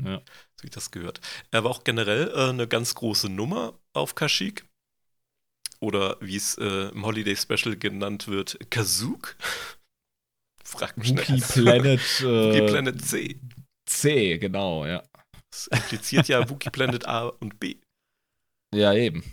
[0.04, 0.22] Ja.
[0.56, 1.20] So wie das gehört.
[1.52, 4.66] Er war auch generell äh, eine ganz große Nummer auf Kashyyyk.
[5.80, 9.36] Oder wie es äh, im Holiday Special genannt wird, Kazook.
[10.64, 11.48] Frag mich Wookie nicht.
[11.50, 13.40] Planet, Wookie äh, Planet C.
[13.86, 15.04] C, genau, ja.
[15.50, 17.76] Das impliziert ja Wookie Planet A und B.
[18.74, 19.24] Ja, eben.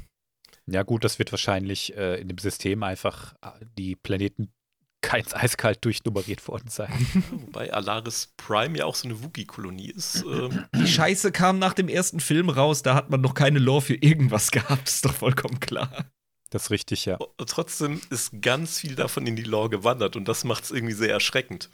[0.66, 4.52] Ja, gut, das wird wahrscheinlich äh, in dem System einfach äh, die Planeten
[5.00, 6.92] ganz eiskalt durchnummeriert worden sein.
[7.30, 10.24] Wobei Alaris Prime ja auch so eine Wookie-Kolonie ist.
[10.24, 13.82] Ähm, Die Scheiße kam nach dem ersten Film raus, da hat man noch keine Lore
[13.82, 16.06] für irgendwas gehabt, ist doch vollkommen klar.
[16.50, 17.18] Das ist richtig, ja.
[17.46, 21.12] trotzdem ist ganz viel davon in die Lore gewandert und das macht es irgendwie sehr
[21.12, 21.68] erschreckend.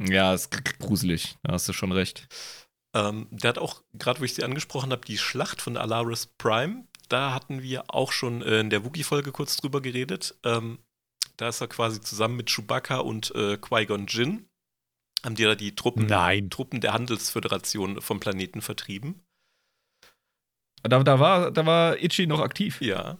[0.00, 2.28] Ja, ist gruselig, da hast du schon recht.
[2.94, 6.86] Ähm, der hat auch, gerade wo ich sie angesprochen habe, die Schlacht von Alaris Prime,
[7.08, 10.34] da hatten wir auch schon in der Wookie-Folge kurz drüber geredet.
[10.44, 10.78] Ähm,
[11.36, 14.48] da ist er quasi zusammen mit Chewbacca und äh, Qui-Gon Jinn,
[15.24, 16.50] haben die da die Truppen, Nein.
[16.50, 19.24] Truppen der Handelsföderation vom Planeten vertrieben.
[20.82, 22.80] Da, da, war, da war Itchy noch aktiv.
[22.80, 23.18] Ja,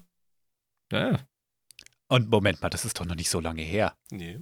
[0.92, 1.18] Ja.
[2.08, 3.96] Und Moment mal, das ist doch noch nicht so lange her.
[4.10, 4.40] nee.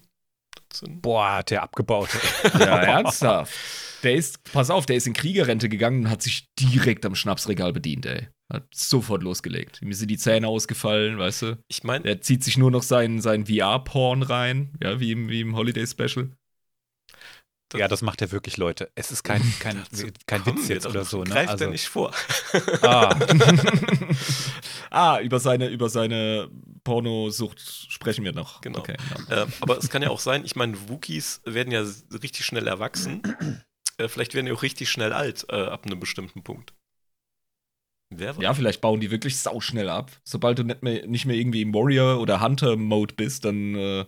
[0.88, 2.08] Boah, hat der abgebaut.
[2.58, 3.54] Ja, ernsthaft.
[4.02, 7.72] Der ist, pass auf, der ist in Kriegerrente gegangen und hat sich direkt am Schnapsregal
[7.72, 8.28] bedient, ey.
[8.52, 9.80] Hat sofort losgelegt.
[9.80, 11.58] Mir sind die Zähne ausgefallen, weißt du?
[11.68, 15.40] Ich meine, Der zieht sich nur noch seinen, seinen VR-Porn rein, ja, wie im, wie
[15.40, 16.28] im Holiday-Special.
[17.74, 18.90] ja, das macht er wirklich, Leute.
[18.94, 19.82] Es ist kein, kein,
[20.26, 21.24] kein Witz jetzt oder so.
[21.24, 21.30] Ne?
[21.30, 22.12] Greift Also, er nicht vor.
[22.82, 23.16] ah,
[24.90, 26.50] ah, über seine, über seine
[26.84, 27.60] Pornosucht
[27.90, 28.60] sprechen wir noch.
[28.60, 28.80] Genau.
[28.80, 28.96] Okay,
[29.30, 29.44] ja.
[29.44, 31.82] äh, aber es kann ja auch sein, ich meine, Wookies werden ja
[32.22, 33.22] richtig schnell erwachsen.
[33.96, 36.74] äh, vielleicht werden die auch richtig schnell alt äh, ab einem bestimmten Punkt.
[38.40, 40.10] Ja, vielleicht bauen die wirklich sauschnell ab.
[40.24, 44.04] Sobald du nicht mehr, nicht mehr irgendwie im Warrior- oder Hunter-Mode bist, dann, äh,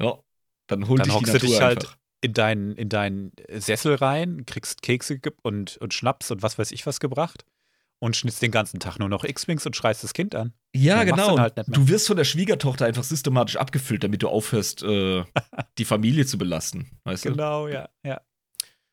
[0.00, 0.18] ja,
[0.66, 1.96] dann holt Dann dich die hockst du Natur dich halt einfach.
[2.20, 6.86] in deinen, in deinen Sessel rein, kriegst Kekse und, und Schnaps und was weiß ich
[6.86, 7.44] was gebracht
[7.98, 10.52] und schnitzt den ganzen Tag nur noch X-Wings und schreist das Kind an.
[10.74, 11.42] Ja, Dann machst du genau.
[11.42, 15.24] halt du wirst von der Schwiegertochter einfach systematisch abgefüllt, damit du aufhörst, äh,
[15.78, 16.90] die Familie zu belasten.
[17.04, 17.30] Weißt du?
[17.30, 18.20] Genau, ja, ja.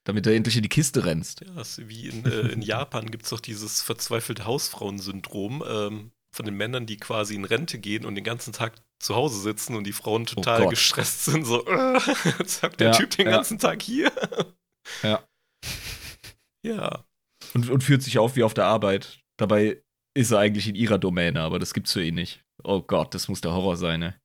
[0.05, 1.41] Damit du endlich in die Kiste rennst.
[1.41, 6.11] Ja, das ist wie in, äh, in Japan gibt es doch dieses verzweifelte Hausfrauensyndrom ähm,
[6.35, 9.75] von den Männern, die quasi in Rente gehen und den ganzen Tag zu Hause sitzen
[9.75, 10.71] und die Frauen total Gott.
[10.71, 11.45] gestresst sind.
[11.45, 11.99] So, äh,
[12.39, 13.31] jetzt hockt der Ja, Typ den ja.
[13.31, 14.11] ganzen Tag hier.
[15.03, 15.23] Ja.
[16.65, 17.03] Ja,
[17.53, 19.19] Und, und führt sich auf wie auf der Arbeit.
[19.37, 19.83] Dabei
[20.17, 22.41] ist er eigentlich in ihrer Domäne, aber das gibt's für ihn nicht.
[22.63, 24.15] Oh Gott, das muss der Horror sein, ne?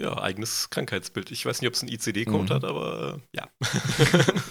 [0.00, 1.30] Ja, eigenes Krankheitsbild.
[1.30, 2.54] Ich weiß nicht, ob es einen ICD-Code Mhm.
[2.54, 3.48] hat, aber äh, ja.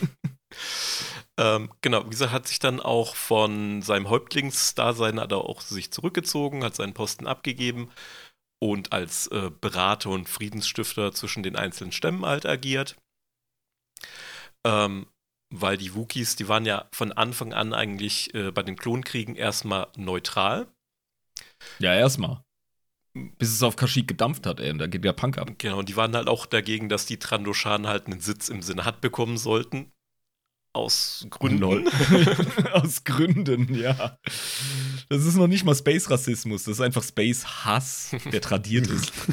[1.37, 5.91] ähm, genau, wie gesagt, hat sich dann auch von seinem Häuptlingsdasein hat er auch sich
[5.91, 7.89] zurückgezogen, hat seinen Posten abgegeben
[8.61, 12.95] und als äh, Berater und Friedensstifter zwischen den einzelnen Stämmen halt agiert.
[14.65, 15.07] Ähm,
[15.53, 19.87] weil die Wookies, die waren ja von Anfang an eigentlich äh, bei den Klonkriegen erstmal
[19.97, 20.67] neutral.
[21.79, 22.43] Ja, erstmal.
[23.13, 25.51] Bis es auf Kashyyyk gedampft hat, ey, und da geht der Punk ab.
[25.59, 29.01] Genau, und die waren halt auch dagegen, dass die Trandoshan halt einen Sitz im Senat
[29.01, 29.91] bekommen sollten.
[30.75, 31.87] Aus Gründen.
[32.73, 34.17] Aus Gründen, ja.
[35.09, 39.11] Das ist noch nicht mal Space-Rassismus, das ist einfach Space-Hass, der tradiert ist.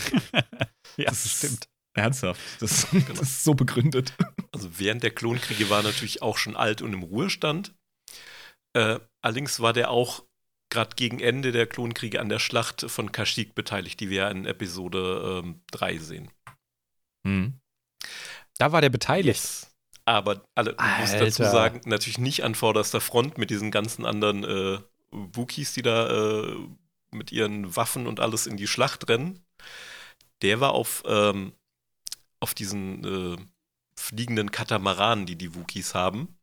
[0.96, 1.68] Ja, Das ist- stimmt.
[1.94, 2.40] Ernsthaft.
[2.60, 4.12] Das, das ist so begründet.
[4.52, 7.74] Also während der Klonkriege war er natürlich auch schon alt und im Ruhestand.
[8.74, 10.24] Äh, allerdings war der auch
[10.70, 14.46] gerade gegen Ende der Klonkriege an der Schlacht von Kashyyyk beteiligt, die wir ja in
[14.46, 16.30] Episode ähm, 3 sehen.
[17.26, 17.60] Hm.
[18.58, 19.40] Da war der beteiligt.
[19.40, 19.66] Yes.
[20.04, 24.44] Aber alle, ich muss dazu sagen, natürlich nicht an vorderster Front mit diesen ganzen anderen
[24.44, 24.78] äh,
[25.10, 26.56] Wookies, die da äh,
[27.12, 29.44] mit ihren Waffen und alles in die Schlacht rennen.
[30.42, 31.52] Der war auf, ähm,
[32.40, 33.36] auf diesen äh,
[33.94, 36.38] fliegenden Katamaranen, die die Wookies haben.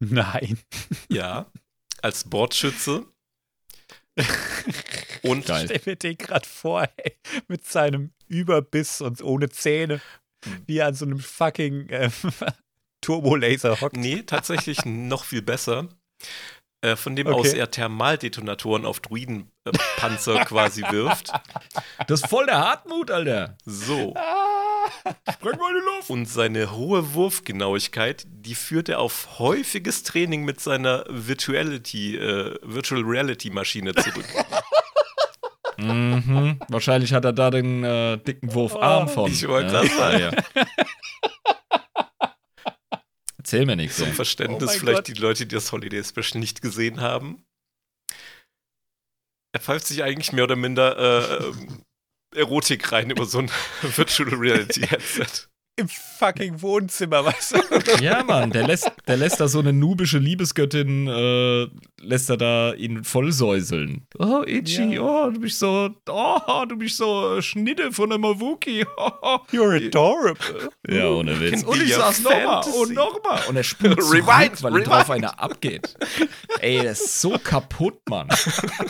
[0.00, 0.58] Nein.
[1.08, 1.50] Ja,
[2.02, 3.06] als Bordschütze.
[5.22, 5.66] Und Geil.
[5.66, 7.16] Stell mir den gerade vor, ey,
[7.48, 10.00] mit seinem Überbiss und ohne Zähne,
[10.44, 10.62] Hm.
[10.66, 12.10] wie er an so einem fucking äh,
[13.00, 13.96] Turbolaser hockt.
[13.96, 15.88] nee, tatsächlich noch viel besser.
[16.80, 17.36] Äh, von dem Okay.
[17.40, 21.32] aus er Thermaldetonatoren auf Druidenpanzer quasi wirft.
[22.06, 23.56] Das ist voll der Hartmut, Alter.
[23.64, 24.14] So.
[25.32, 26.10] Spring mal in die Luft.
[26.10, 33.02] Und seine hohe Wurfgenauigkeit, die führt er auf häufiges Training mit seiner Virtuality, äh, Virtual
[33.02, 34.26] Reality Maschine zurück.
[35.80, 36.58] Mhm.
[36.66, 39.30] Wahrscheinlich hat er da den äh, dicken Wurfarm Oh, von.
[39.30, 40.34] ich wollte Ja, grad sagen.
[40.56, 40.66] ja.
[43.36, 43.96] Erzähl mir nichts.
[43.98, 44.08] Zum.
[44.12, 45.08] Verständnis, Oh vielleicht Gott.
[45.08, 47.44] die Leute, die das Holiday Special nicht gesehen haben.
[49.52, 51.82] Er pfeift sich eigentlich mehr oder minder äh, ähm,
[52.34, 53.50] Erotik rein über so ein
[53.82, 55.48] Virtual Reality Headset.
[55.76, 58.04] Im fucking Wohnzimmer, weißt du?
[58.04, 61.68] Ja, Mann, der lässt, der lässt da so eine nubische Liebesgöttin, äh,
[62.04, 64.04] lässt er da ihn vollsäuseln.
[64.18, 65.02] Oh, Itchy, Ja.
[65.02, 68.82] oh, du bist so, oh, du bist so Schnitte von einem Mawuki.
[69.52, 70.70] You're adorable.
[70.88, 71.62] ja, ohne Witz.
[71.62, 73.42] Und ich sag's nochmal und nochmal.
[73.48, 75.94] Und er spult zurück, Rewind, weil ihm drauf einer abgeht.
[76.60, 78.26] Ey, das ist so kaputt, Mann.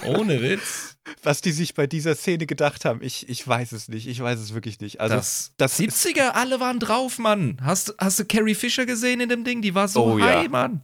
[0.06, 0.94] Ohne Witz.
[1.22, 4.06] Was die sich bei dieser Szene gedacht haben, ich, ich weiß es nicht.
[4.06, 5.00] Ich weiß es wirklich nicht.
[5.00, 7.58] Also, das, das ist- 70er, alle waren drauf, Mann.
[7.62, 9.62] Hast, hast du Carrie Fisher gesehen in dem Ding?
[9.62, 10.48] Die war so Oh, high, ja.
[10.48, 10.82] Mann.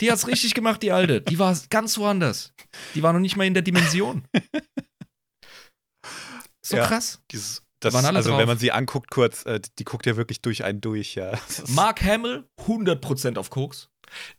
[0.00, 1.20] Die hat's richtig gemacht, die Alte.
[1.20, 2.52] Die war ganz woanders.
[2.94, 4.24] Die war noch nicht mal in der Dimension.
[6.64, 6.86] So Ja.
[6.86, 7.20] krass.
[7.32, 8.38] Dieses, das, waren alle also drauf.
[8.38, 11.32] wenn man sie anguckt kurz, äh, die guckt ja wirklich durch einen durch, ja.
[11.68, 13.88] Mark Hamill, 100% auf Koks.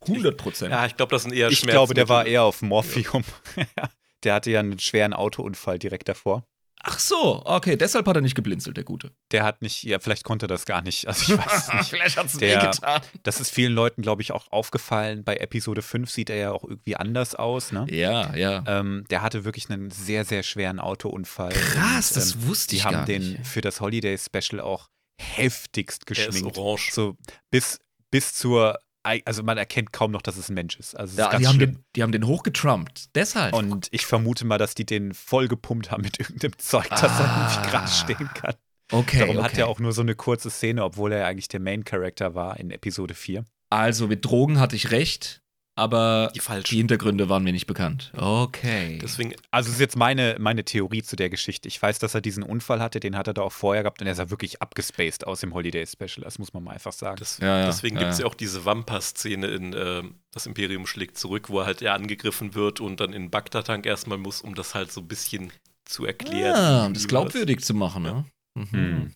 [0.06, 0.70] 100%.
[0.70, 3.24] ja, ich glaube, das sind eher ich glaube, der war eher auf Morphium.
[4.24, 6.46] der hatte ja einen schweren Autounfall direkt davor.
[6.86, 9.12] Ach so, okay, deshalb hat er nicht geblinzelt, der Gute.
[9.32, 11.08] Der hat nicht, ja, vielleicht konnte er das gar nicht.
[11.08, 11.90] Also ich weiß es nicht.
[11.92, 13.02] Vielleicht hat's Der- wehgetan.
[13.24, 15.24] Das ist vielen Leuten, glaube ich, auch aufgefallen.
[15.24, 17.86] Bei Episode 5 sieht er ja auch irgendwie anders aus, ne?
[17.90, 18.66] Ja, ja.
[18.68, 21.54] Ähm, der hatte wirklich einen sehr, sehr schweren Autounfall.
[21.54, 23.48] Krass, Und, das ähm, wusste Die ich haben gar den nicht.
[23.48, 24.90] für das Holiday Special auch
[25.22, 26.58] heftigst Er ist geschminkt.
[26.58, 26.92] orange.
[26.92, 27.16] So
[27.50, 27.80] bis,
[28.12, 30.96] bis zur, also man erkennt kaum noch, dass es ein Mensch ist.
[30.96, 33.16] Also Ja, ist die, haben den, die haben den hochgetrumpt.
[33.16, 33.54] Deshalb.
[33.54, 37.10] Und ich vermute mal, dass die den voll gepumpt haben mit irgendeinem Zeug, dass er
[37.26, 37.50] Ah.
[37.54, 38.56] irgendwie krass stehen kann.
[38.92, 39.46] okay, Darum okay.
[39.46, 42.34] hat er auch nur so eine kurze Szene, obwohl er ja eigentlich der Main Character
[42.34, 43.44] war in Episode 4.
[43.70, 45.42] Also mit Drogen hatte ich recht,
[45.76, 46.76] aber Die die.
[46.78, 48.12] Hintergründe waren mir nicht bekannt.
[48.16, 49.00] Okay.
[49.02, 51.68] Deswegen, Also das ist jetzt meine, meine Theorie zu der Geschichte.
[51.68, 54.08] Ich weiß, dass er diesen Unfall hatte, den hat er da auch vorher gehabt und
[54.08, 56.24] er sah wirklich abgespaced aus im Holiday Special.
[56.24, 57.16] Das muss man mal einfach sagen.
[57.18, 58.26] das, Ja, ja, deswegen ja, gibt es ja.
[58.26, 62.54] ja auch diese Wampa-Szene in ähm, Das Imperium schlägt zurück, wo er halt eher angegriffen
[62.56, 65.52] wird und dann in Bagdad-Tank erstmal muss, um das halt so ein bisschen
[65.86, 66.56] zu erklären.
[66.56, 68.26] ah, wie um das was- glaubwürdig zu machen, ne?
[68.56, 68.68] Mhm.
[68.72, 69.14] Hm.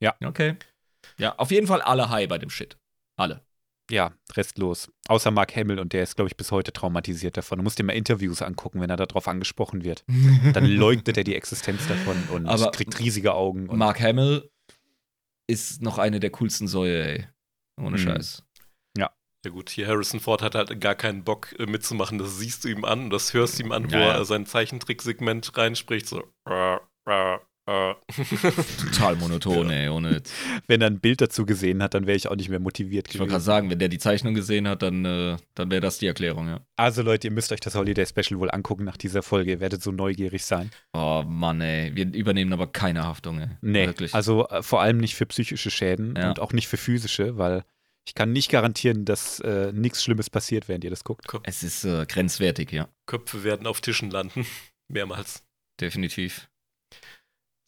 [0.00, 0.14] Ja.
[0.24, 0.56] Okay.
[1.18, 2.76] Ja, auf jeden Fall alle high bei dem Shit.
[3.16, 3.42] Alle.
[3.90, 4.90] Ja, restlos.
[5.08, 7.58] Außer Mark Hamill und der ist, glaube ich, bis heute traumatisiert davon.
[7.58, 10.04] Du musst dir mal Interviews angucken, wenn er darauf angesprochen wird.
[10.54, 13.68] Dann leugnet er die Existenz davon und Aber kriegt riesige Augen.
[13.68, 14.50] Und Mark Hamill
[15.48, 17.26] ist noch eine der coolsten Säue, ey.
[17.80, 17.98] Ohne Mhm.
[17.98, 18.42] Scheiß.
[19.44, 22.18] Ja gut, hier Harrison Ford hat halt gar keinen Bock äh, mitzumachen.
[22.18, 24.12] Das siehst du ihm an und das hörst du ihm an, wo Ja, ja.
[24.14, 26.08] er sein Zeichentricksegment reinspricht.
[26.08, 26.24] So.
[27.66, 27.94] Äh.
[28.80, 29.88] Total monoton, ey.
[29.88, 30.22] Ohne.
[30.66, 33.14] wenn er ein Bild dazu gesehen hat, dann wäre ich auch nicht mehr motiviert Ich
[33.18, 33.44] wollte gerade gewesen.
[33.46, 36.60] sagen, wenn der die Zeichnung gesehen hat, dann, äh, dann wäre das die Erklärung, ja.
[36.76, 39.50] Also Leute, ihr müsst euch das Holiday Special wohl angucken nach dieser Folge.
[39.52, 40.70] Ihr werdet so neugierig sein.
[40.92, 41.94] Oh Mann, ey.
[41.94, 43.48] Wir übernehmen aber keine Haftung, ey.
[43.60, 44.14] Nee, Wirklich.
[44.14, 46.28] also äh, vor allem nicht für psychische Schäden Ja.
[46.30, 47.64] und auch nicht für physische, weil
[48.08, 51.26] ich kann nicht garantieren, dass äh, nichts Schlimmes passiert, während ihr das guckt.
[51.42, 52.88] es ist äh, grenzwertig, ja.
[53.06, 54.46] Köpfe werden auf Tischen landen.
[54.88, 55.42] Mehrmals.
[55.80, 56.48] Definitiv.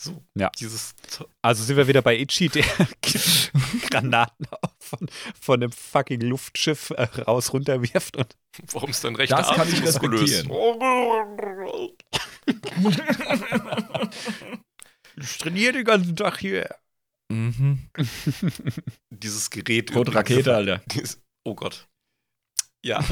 [0.00, 0.22] So.
[0.34, 0.50] Ja.
[0.60, 0.94] Dieses.
[1.42, 2.64] Also sind wir wieder bei Ichi, der
[3.90, 4.46] Granaten
[4.78, 5.08] von,
[5.40, 8.36] von einem fucking Luftschiff äh, raus runterwirft und
[8.72, 10.44] Warum ist dein rechter Das Arm kann so ich muskulös?
[15.16, 16.74] ich trainiere den ganzen Tag hier.
[17.30, 17.90] Mhm.
[19.10, 19.90] Dieses Gerät.
[19.90, 20.78] Übrigens- Rakete, Alter.
[20.92, 21.88] Dies- Oh Gott.
[22.84, 23.04] Ja.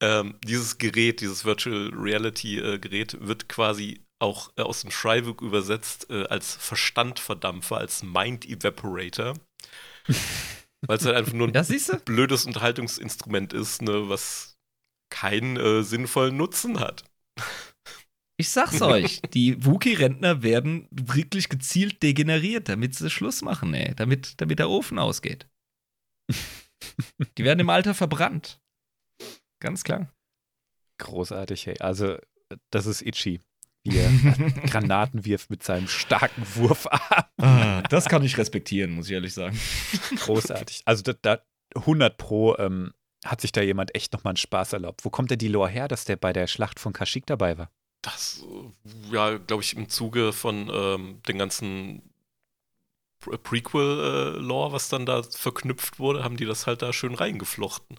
[0.00, 5.40] ähm, dieses Gerät, dieses Virtual Reality äh, Gerät wird quasi auch äh, aus dem Schreiburg
[5.42, 9.34] übersetzt äh, als Verstandverdampfer, als Mind Evaporator.
[10.86, 14.56] Weil es halt einfach nur ein blödes Unterhaltungsinstrument ist, ne, was
[15.10, 17.04] keinen äh, sinnvollen Nutzen hat.
[18.38, 23.94] Ich sag's euch, die Wookie-Rentner werden wirklich gezielt degeneriert, damit sie Schluss machen, ey.
[23.94, 25.46] Damit, damit der Ofen ausgeht.
[27.36, 28.58] Die werden im Alter verbrannt.
[29.60, 30.10] Ganz klar.
[30.96, 31.78] Großartig, hey.
[31.80, 32.16] Also,
[32.70, 33.40] das ist Ichi.
[33.84, 34.10] Wie er
[34.66, 37.24] Granaten wirft mit seinem starken Wurfarm.
[37.38, 39.58] Ah, das kann ich respektieren, muss ich ehrlich sagen.
[40.16, 40.82] Großartig.
[40.84, 41.38] Also, da, da
[41.74, 42.92] 100 Pro ähm,
[43.24, 45.04] hat sich da jemand echt nochmal einen Spaß erlaubt.
[45.04, 47.70] Wo kommt denn die Lore her, dass der bei der Schlacht von Kashyyyk dabei war?
[48.02, 52.02] Das, äh, ja, glaube ich, im Zuge von ähm, den ganzen
[53.20, 57.98] Pre- Prequel-Lore, was dann da verknüpft wurde, haben die das halt da schön reingeflochten.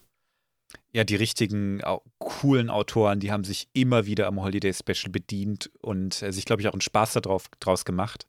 [0.94, 1.82] Ja, die richtigen,
[2.20, 6.62] coolen Autoren, die haben sich immer wieder am Holiday Special bedient und äh, sich, glaube
[6.62, 8.28] ich, auch einen Spaß darauf, draus gemacht,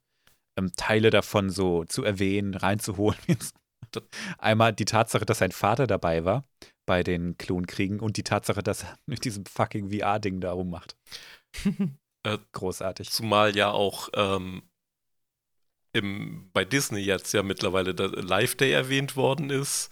[0.56, 3.18] ähm, Teile davon so zu erwähnen, reinzuholen.
[4.38, 6.44] Einmal die Tatsache, dass sein Vater dabei war,
[6.86, 10.96] bei den Klonkriegen und die Tatsache, dass er mit diesem fucking VR-Ding da rummacht.
[12.24, 13.10] Äh, Großartig.
[13.10, 14.62] Zumal ja auch ähm,
[15.92, 19.90] im, bei Disney jetzt ja mittlerweile der Live Day erwähnt worden ist.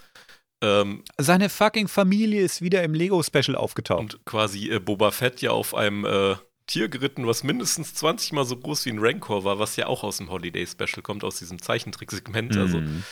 [0.62, 4.00] Ähm, Seine fucking Familie ist wieder im Lego-Special aufgetaucht.
[4.00, 6.34] und quasi äh, Boba Fett ja auf einem äh,
[6.66, 10.04] Tier geritten, was mindestens 20 mal so groß wie ein Rancor war, was ja auch
[10.04, 12.56] aus dem Holiday Special kommt, aus diesem Zeichentricksegment.
[12.56, 13.02] Also Mhm.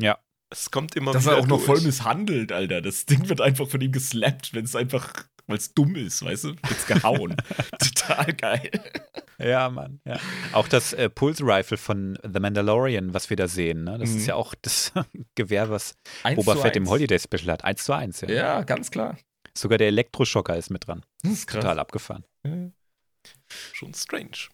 [0.00, 0.18] Ja.
[0.50, 1.66] es kommt immer Dass wieder er auch noch durch.
[1.66, 2.80] voll misshandelt, Alter.
[2.82, 5.12] Das Ding wird einfach von ihm geslappt, wenn es einfach,
[5.46, 6.48] weil es dumm ist, weißt du?
[6.50, 7.36] Wird's gehauen.
[7.78, 8.70] Total geil.
[9.38, 10.00] Ja, Mann.
[10.04, 10.18] Ja.
[10.52, 13.98] Auch das äh, Pulse Rifle von The Mandalorian, was wir da sehen, ne?
[13.98, 14.16] das Mhm.
[14.16, 14.92] ist ja auch das
[15.34, 15.94] Gewehr, was
[16.34, 16.88] Boba Fett im.
[16.88, 17.64] Holiday Special hat.
[17.64, 18.20] Eins zu eins.
[18.22, 18.28] Ja.
[18.30, 19.16] Ja, ganz klar.
[19.56, 21.04] Sogar der Elektroschocker ist mit dran.
[21.22, 21.60] Das ist krass.
[21.62, 22.24] Total abgefahren.
[23.72, 24.48] Schon strange.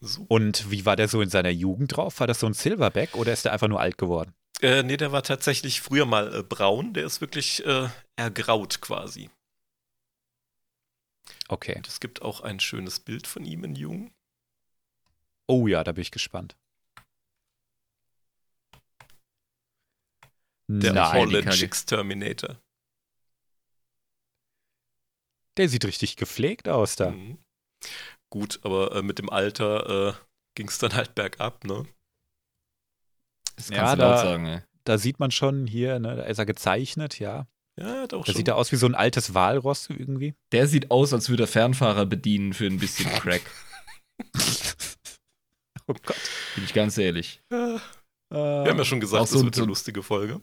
[0.00, 0.24] So.
[0.28, 2.20] Und wie war der so in seiner Jugend drauf?
[2.20, 4.34] War das so ein Silverback oder ist der einfach nur alt geworden?
[4.62, 9.30] Äh, nee, der war tatsächlich früher mal äh, braun, der ist wirklich äh, ergraut quasi.
[11.48, 11.76] Okay.
[11.76, 14.12] Und es gibt auch ein schönes Bild von ihm in Jung.
[15.46, 16.56] Oh ja, da bin ich gespannt.
[20.68, 21.56] Der Nein, Holland Kacke.
[21.56, 22.60] Chicks Terminator.
[25.56, 27.10] der sieht richtig gepflegt aus da.
[27.10, 27.36] Mhm.
[28.30, 30.14] Gut, aber äh, mit dem Alter äh,
[30.54, 31.86] ging es dann halt bergab, ne?
[33.56, 34.62] Das Ja, kannst du da- laut sagen, ey.
[34.84, 37.46] Da sieht man schon hier, ne, da ist er gezeichnet, ja.
[37.78, 38.36] Ja, hat auch Da schon.
[38.36, 40.34] sieht er aus wie so ein altes Walross irgendwie.
[40.52, 43.42] Der sieht aus, als würde er Fernfahrer bedienen für ein bisschen Crack.
[45.86, 46.16] Oh Gott.
[46.54, 47.42] Bin ich ganz ehrlich.
[47.50, 47.80] Ja,
[48.30, 50.40] wir haben ja schon gesagt, Auch das so- wird so- eine lustige Folge.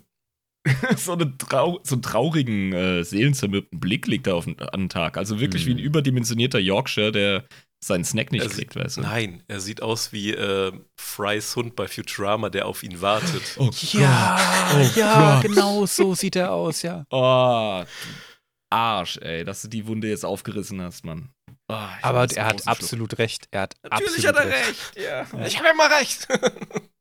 [0.98, 4.90] so, eine trau so einen traurigen, äh, seelenzermürbten Blick liegt er auf den, an den
[4.90, 5.16] Tag.
[5.16, 5.84] Also wirklich wie ein Mhm.
[5.84, 7.46] überdimensionierter Yorkshire, der
[7.84, 9.02] seinen Snack nicht Er kriegt, sieht, weißt du?
[9.02, 13.56] Nein, er sieht aus wie äh, Frys Hund bei Futurama, der auf ihn wartet.
[13.58, 14.40] Oh Ja,
[14.76, 15.44] Oh ja, Gott.
[15.44, 17.06] genau so sieht er aus, ja.
[17.12, 17.84] Oh,
[18.70, 21.30] Arsch, ey, dass du die Wunde jetzt aufgerissen hast, Mann.
[21.70, 23.48] Oh, Aber er hat absolut recht.
[23.52, 24.98] Er hat Natürlich absolut hat er recht.
[24.98, 25.46] Ja.
[25.46, 26.28] Ich habe immer recht.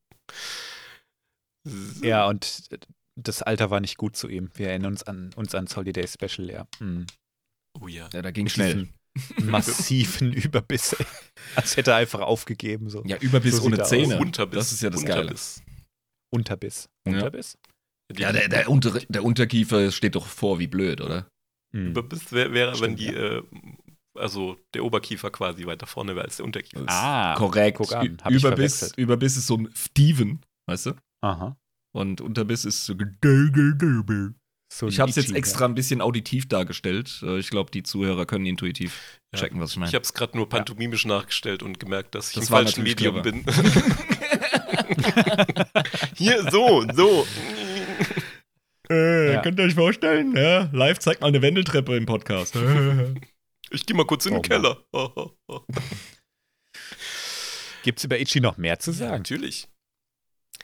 [2.00, 2.68] Ja, und
[3.16, 4.50] das Alter war nicht gut zu ihm.
[4.54, 6.66] Wir erinnern uns an uns ans Holiday Special, ja.
[6.78, 7.06] Mhm.
[7.80, 8.08] Oh ja.
[8.12, 8.72] Ja, da ging schnell.
[8.74, 8.94] diesem
[9.42, 10.92] massiven Überbiss.
[10.94, 11.06] ey.
[11.54, 12.88] Als hätte er einfach aufgegeben.
[12.90, 13.02] So.
[13.04, 13.88] Ja, Überbiss So ohne er aus.
[13.88, 14.18] Zähne.
[14.18, 14.58] Unterbiss.
[14.58, 15.22] Das ist ja das Geile.
[15.22, 15.62] Unterbiss.
[16.34, 16.88] Unterbiss.
[17.06, 17.12] Ja.
[17.14, 17.58] Unterbiss?
[18.16, 21.28] Ja, der, der, Unter der Unterkiefer steht doch vor wie blöd, oder?
[21.72, 21.88] Mhm.
[21.88, 23.42] Überbiss wäre, wär, wenn die, äh,
[24.14, 26.84] also der Oberkiefer quasi weiter vorne wäre als der Unterkiefer.
[26.86, 27.78] Ah, Korrekt.
[27.78, 28.92] guck an, Ü- hab ich Überbiss.
[28.96, 30.92] Überbiss ist so ein Steven, weißt du?
[31.22, 31.56] Aha.
[31.94, 32.94] Und Unterbiss ist so.
[34.72, 37.20] So Ich habe es jetzt extra ein bisschen auditiv dargestellt.
[37.22, 39.40] Äh, Ich glaube, die Zuhörer können intuitiv Ja.
[39.40, 39.88] checken, was ich meine.
[39.88, 43.22] Ich habe es gerade nur pantomimisch nachgestellt und gemerkt, dass ich Das im falschen Medium
[43.22, 43.44] bin.
[46.16, 47.26] Hier, so, so.
[48.90, 49.42] Äh, Ja.
[49.42, 50.36] Könnt ihr euch vorstellen?
[50.36, 52.56] Ja, live zeigt mal eine Wendeltreppe im Podcast.
[53.70, 54.76] Ich gehe mal kurz in den Oh Keller.
[54.94, 55.10] ja.
[57.82, 59.16] Gibt es über Ichi noch mehr zu Ja, sagen?
[59.16, 59.66] natürlich.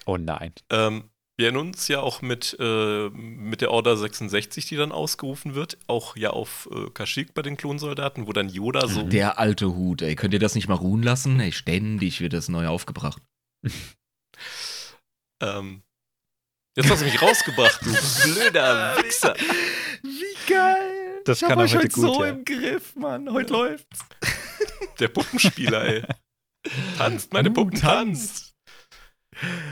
[0.07, 0.53] Oh nein.
[0.71, 5.55] Ähm, wir erinnern uns ja auch mit, äh, mit der Order 66, die dann ausgerufen
[5.55, 9.75] wird, auch ja auf äh, Kashyyyk bei den Klonsoldaten, wo dann Yoda so Der alte
[9.75, 10.15] Hut, ey.
[10.15, 11.41] Könnt ihr das nicht mal ruhen lassen?
[11.41, 13.23] Ey, ständig wird das neu aufgebracht.
[15.43, 15.83] Ähm,
[16.77, 17.93] jetzt hast du mich rausgebracht, du
[18.33, 19.35] blöder Wichser.
[20.03, 21.21] Wie geil!
[21.25, 22.31] Das ich hab kann er euch heute heute gut, so ja.
[22.31, 23.31] im Griff, Mann.
[23.33, 24.05] Heute läuft's.
[25.01, 26.03] Der Puppenspieler, ey.
[26.97, 28.52] Tanzt, meine Uh, Puppen, tanzt.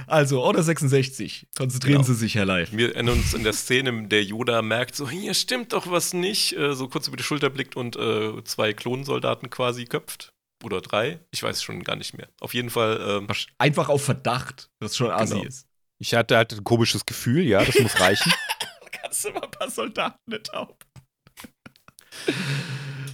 [0.06, 1.46] Also, Order 66.
[1.56, 2.06] Konzentrieren Genau.
[2.06, 2.72] Sie sich, Herr Live.
[2.72, 6.12] Wir erinnern uns in der Szene, in der Yoda merkt, so, hier stimmt doch was
[6.12, 10.32] nicht, äh, so kurz über die Schulter blickt und äh, zwei Klonsoldaten quasi köpft.
[10.62, 12.28] Oder drei, ich weiß schon gar nicht mehr.
[12.40, 13.28] Auf jeden Fall, ähm,
[13.58, 15.46] Einfach auf Verdacht, was schon assi Genau.
[15.46, 15.66] ist.
[15.98, 18.32] Ich hatte, hatte ein komisches Gefühl, ja, das muss reichen.
[18.92, 20.84] Kannst du mal ein paar Soldaten nicht taub.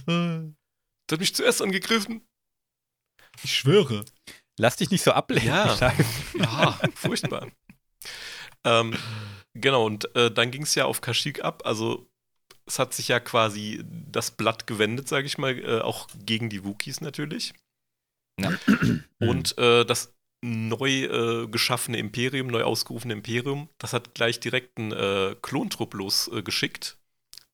[0.07, 0.53] der
[1.11, 2.21] hat mich zuerst angegriffen.
[3.43, 4.03] Ich schwöre.
[4.59, 5.49] Lass dich nicht so ablenken.
[5.49, 5.93] Ja.
[6.35, 7.47] Ja, furchtbar.
[8.63, 8.95] ähm,
[9.53, 11.61] genau, und äh, dann ging es ja auf Kashyyyk ab.
[11.65, 12.09] Also
[12.65, 16.65] es hat sich ja quasi das Blatt gewendet, sage ich mal, äh, auch gegen die
[16.65, 17.53] Wookies natürlich.
[18.39, 18.51] Ja.
[19.19, 24.91] Und äh, das neu äh, geschaffene Imperium, neu ausgerufene Imperium, das hat gleich direkt einen
[24.91, 26.97] äh, Klontrupp losgeschickt,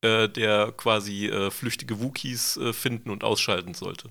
[0.02, 4.10] äh, der quasi flüchtige Wookies finden und ausschalten sollte.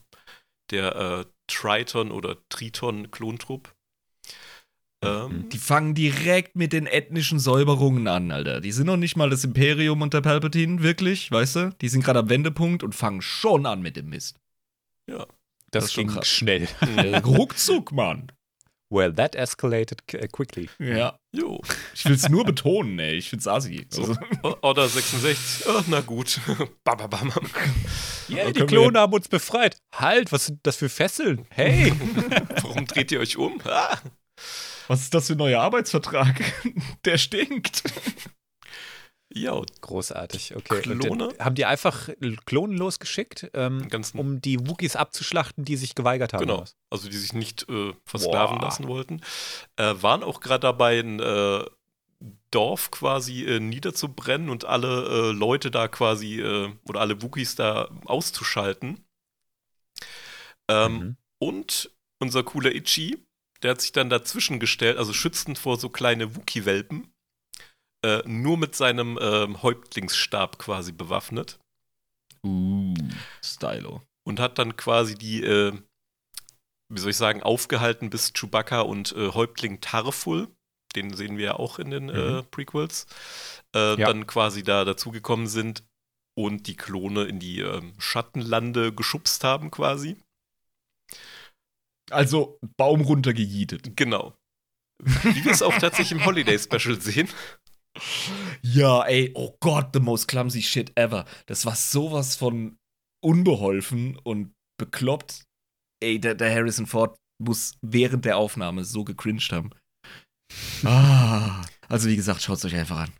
[0.70, 3.74] Der äh, Triton oder Triton-Klontrupp.
[5.04, 8.60] Ähm, Die fangen direkt mit den ethnischen Säuberungen an, Alter.
[8.60, 11.74] Die sind noch nicht mal das Imperium unter Palpatine, wirklich, weißt du?
[11.80, 14.36] Die sind gerade am Wendepunkt und fangen schon an mit dem Mist.
[15.08, 15.26] ja.
[15.70, 16.28] Das, Das ist schon ging krass.
[16.28, 16.68] schnell.
[17.24, 18.30] Ruckzuck, Mann.
[18.92, 20.68] Well, that escalated qu- quickly.
[20.78, 21.18] Ja.
[21.32, 21.62] Jo.
[21.94, 23.14] Ich will es nur betonen, ey.
[23.14, 23.86] Ich find's assi.
[23.88, 24.02] So.
[24.02, 25.66] Also, O- Order 66.
[25.66, 26.38] Oh, na gut.
[26.84, 27.30] Bam, bam, bam.
[28.28, 29.78] Yeah, die Klone haben uns befreit.
[29.94, 31.46] Halt, was sind das für Fesseln?
[31.50, 31.92] Hey!
[32.62, 33.60] Warum dreht ihr euch um?
[33.64, 33.96] Ah.
[34.88, 36.42] was ist das für ein neuer Arbeitsvertrag?
[37.06, 37.82] Der stinkt.
[39.34, 40.82] Ja, Großartig, okay.
[40.82, 41.28] Klone?
[41.28, 42.08] dann haben die einfach
[42.44, 46.46] Klonen losgeschickt, ähm, den um die Wookies abzuschlachten, die sich geweigert haben.
[46.46, 46.64] Genau.
[46.90, 48.64] also die sich nicht äh, versklaven Boah.
[48.66, 49.20] lassen wollten,
[49.76, 51.64] äh, waren auch gerade dabei, ein äh,
[52.50, 57.88] Dorf quasi äh, niederzubrennen und alle äh, Leute da quasi äh, oder alle Wookies da
[58.04, 59.04] auszuschalten.
[60.68, 61.16] Ähm, Mhm.
[61.38, 63.26] Und unser cooler Ichi,
[63.62, 67.11] der hat sich dann dazwischen gestellt, also schützend vor so kleine Wookie-Welpen,
[68.02, 71.58] äh, nur mit seinem ähm, Häuptlingsstab quasi bewaffnet.
[72.44, 72.94] Uh,
[73.44, 74.02] Stylo.
[74.24, 75.72] und hat dann quasi die, äh,
[76.88, 80.48] wie soll ich sagen, aufgehalten, bis Chewbacca und äh, Häuptling Tarful,
[80.96, 82.46] den sehen wir ja auch in den äh, Mhm.
[82.50, 83.06] Prequels,
[83.74, 84.08] äh, Ja.
[84.08, 85.84] dann quasi da dazugekommen sind
[86.34, 90.16] und die Klone in die ähm, Schattenlande geschubst haben quasi.
[92.10, 93.96] Also Baum runtergejietet.
[93.96, 94.34] Genau.
[94.98, 97.28] Wie wir es auch tatsächlich im Holiday Special sehen.
[98.62, 101.24] Ja, ey, oh Gott, the most clumsy shit ever.
[101.46, 102.78] Das war sowas von
[103.20, 105.44] unbeholfen und bekloppt.
[106.00, 109.70] Ey, der, der Harrison Ford muss während der Aufnahme so gecringed haben.
[110.84, 113.12] Ah, also wie gesagt, schaut es euch einfach an.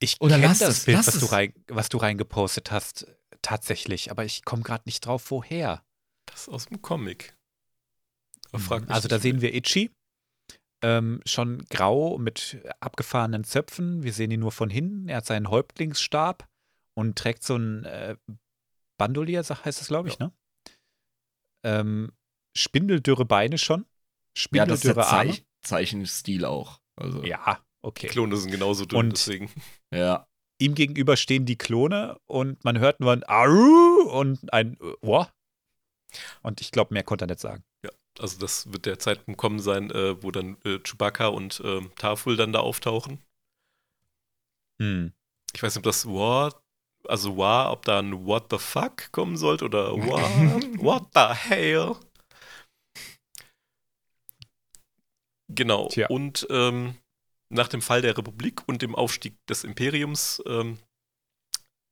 [0.00, 3.06] Ich Oder kenn lass das es, Bild, lass was du, rein, was du reingepostet hast,
[3.42, 5.82] tatsächlich, aber ich komme gerade nicht drauf, woher.
[6.26, 7.34] Das ist aus dem Comic.
[8.52, 9.90] Aber frag mich Also da sehen wir Itchy,
[10.82, 14.02] ähm, schon grau mit abgefahrenen Zöpfen.
[14.02, 15.08] Wir sehen ihn nur von hinten.
[15.08, 16.48] Er hat seinen Häuptlingsstab
[16.94, 18.16] und trägt so ein äh,
[18.98, 20.32] Bandolier, heißt es, glaube ich, ne?
[21.64, 22.12] Ähm,
[22.56, 23.86] spindeldürre Beine schon.
[24.52, 25.30] Ja, das ist der Spindeldürre Arme.
[25.30, 26.80] Zeich Zeichenstil auch.
[26.96, 28.06] Also, Ja, Die okay.
[28.08, 29.50] Klone sind genauso dünn, Und- deswegen.
[29.92, 30.26] ja.
[30.60, 35.32] Ihm gegenüber stehen die Klone und man hört nur ein Aru und ein Wah.
[36.42, 37.62] Und ich glaube, mehr konnte er nicht sagen.
[38.20, 42.36] Also das wird der Zeitpunkt kommen sein, äh, wo dann äh, Chewbacca und ähm, Tarful
[42.36, 43.18] dann da auftauchen.
[44.80, 45.12] Hm.
[45.54, 46.60] Ich weiß nicht, ob das What,
[47.04, 51.96] also War, ob da ein What the fuck kommen sollte oder What, what the hell.
[55.48, 55.88] Genau.
[55.88, 56.08] Tja.
[56.08, 56.96] Und ähm,
[57.50, 60.78] nach dem Fall der Republik und dem Aufstieg des Imperiums, ähm,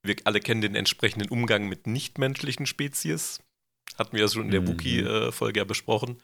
[0.03, 3.41] wir alle kennen den entsprechenden Umgang mit nichtmenschlichen Spezies.
[3.97, 4.67] Hatten wir ja schon in der Mhm.
[4.67, 6.17] Wookie-Folge ja besprochen.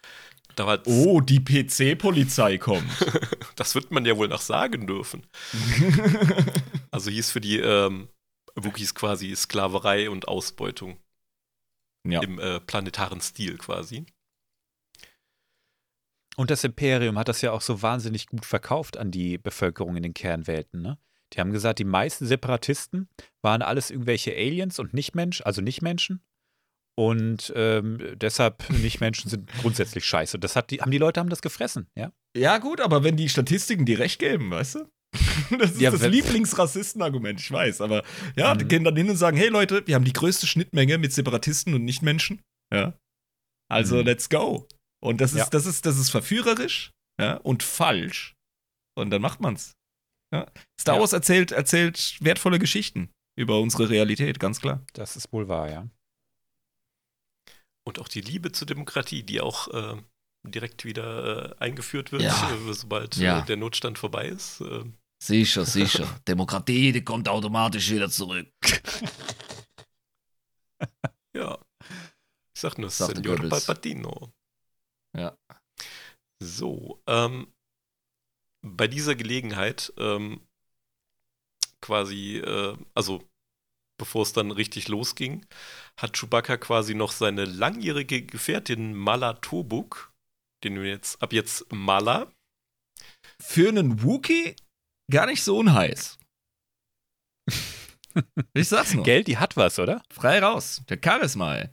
[0.56, 2.86] Da war Oh, die PC-Polizei kommt.
[3.56, 5.26] das wird man ja wohl noch sagen dürfen.
[6.92, 8.08] Also hieß für die ähm,
[8.56, 11.00] Wookiees quasi Sklaverei und Ausbeutung
[12.08, 12.22] ja.
[12.22, 14.06] im äh, planetaren Stil quasi.
[16.36, 20.04] Und das Imperium hat das ja auch so wahnsinnig gut verkauft an die Bevölkerung in
[20.04, 20.82] den Kernwelten.
[20.84, 21.00] Ne?
[21.34, 23.10] Die haben gesagt, die meisten Separatisten
[23.42, 26.22] waren alles irgendwelche Aliens und Nichtmensch, also Nichtmenschen.
[26.96, 30.38] Und ähm, deshalb Nichtmenschen sind grundsätzlich scheiße.
[30.38, 32.12] Das hat die, haben die Leute haben das gefressen, ja?
[32.38, 34.90] Ja, gut, aber wenn die Statistiken dir recht geben, weißt du?
[35.60, 37.82] Das ist Ja, das Lieblingsrassistenargument, ich weiß.
[37.82, 38.04] Aber
[38.36, 38.68] ja, die Mhm.
[38.70, 41.84] gehen dann hin und sagen: Hey Leute, wir haben die größte Schnittmenge mit Separatisten und
[41.86, 42.42] Nichtmenschen.
[42.74, 42.98] Ja.
[43.72, 44.06] Also, Mhm.
[44.06, 44.68] let's go.
[45.02, 45.50] Und das ist, Ja.
[45.50, 48.34] das ist, das ist verführerisch ja, und falsch.
[48.96, 49.74] Und dann macht man's.
[50.34, 50.48] Ja.
[50.80, 51.00] Star.
[51.00, 54.84] Wars erzählt, erzählt wertvolle Geschichten über unsere Realität, ganz klar.
[54.94, 55.88] Das ist wohl wahr, ja.
[57.86, 60.02] Und auch die Liebe zur Demokratie, die auch äh,
[60.44, 62.52] direkt wieder äh, eingeführt wird, Ja.
[62.52, 63.40] äh, sobald Ja.
[63.40, 64.62] äh, der Notstand vorbei ist.
[64.62, 64.84] Äh,
[65.22, 65.66] Sicher,
[66.06, 66.20] sicher.
[66.28, 68.48] Demokratie, die kommt automatisch wieder zurück.
[71.36, 71.58] ja.
[72.56, 73.66] Ich sag nur, Sagte Senor Goebbels.
[73.66, 74.32] Palpatino.
[75.16, 75.38] Ja.
[76.40, 77.48] So, ähm,
[78.62, 80.42] bei dieser Gelegenheit ähm,
[81.82, 83.28] quasi, äh, also
[84.04, 85.46] bevor es dann richtig losging,
[85.96, 90.12] hat Chewbacca quasi noch seine langjährige Gefährtin Mala Tobuk,
[90.66, 92.30] den wir jetzt ab jetzt Mala,
[93.40, 94.58] Für einen Wookie
[95.10, 96.20] gar nicht so unheiß.
[98.54, 99.04] Ich sag's nur.
[99.04, 100.04] Geld, die hat was, oder?
[100.12, 100.84] Frei raus.
[100.88, 101.70] Der Charisma, ey.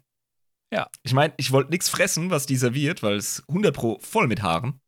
[0.72, 0.88] Ja.
[1.02, 4.40] Ich meine, ich wollte nichts fressen, was die serviert, weil es 100 pro voll mit
[4.40, 4.80] Haaren.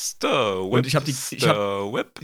[0.00, 2.20] Stir Whip, Und ich hab die- ich Stir Whip.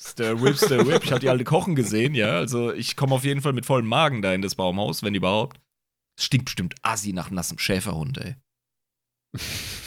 [0.00, 1.04] Stir Whip, Stir Whip.
[1.04, 2.30] Ich habe die alte Kochen gesehen, ja.
[2.32, 5.60] Also ich komme auf jeden Fall mit vollem Magen da in das Baumhaus, wenn überhaupt.
[6.18, 8.34] Es stinkt bestimmt assi nach nassem Schäferhund, ey.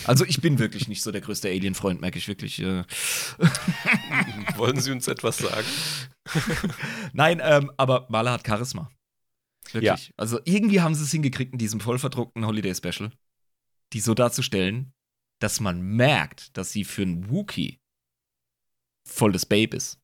[0.06, 2.60] Also ich bin wirklich nicht so der größte Alien-Freund, merke ich wirklich.
[2.62, 2.84] Äh.
[4.56, 5.68] Wollen Sie uns etwas sagen?
[7.14, 8.90] Nein, ähm, aber Mala hat Charisma.
[9.72, 10.14] Wirklich.
[10.18, 13.12] Also irgendwie haben sie es hingekriegt in diesem vollverdruckten Holiday-Special,
[13.94, 14.94] die so darzustellen,
[15.40, 17.80] dass man merkt, dass sie für einen Wookie
[19.08, 20.00] voll das Babe ist.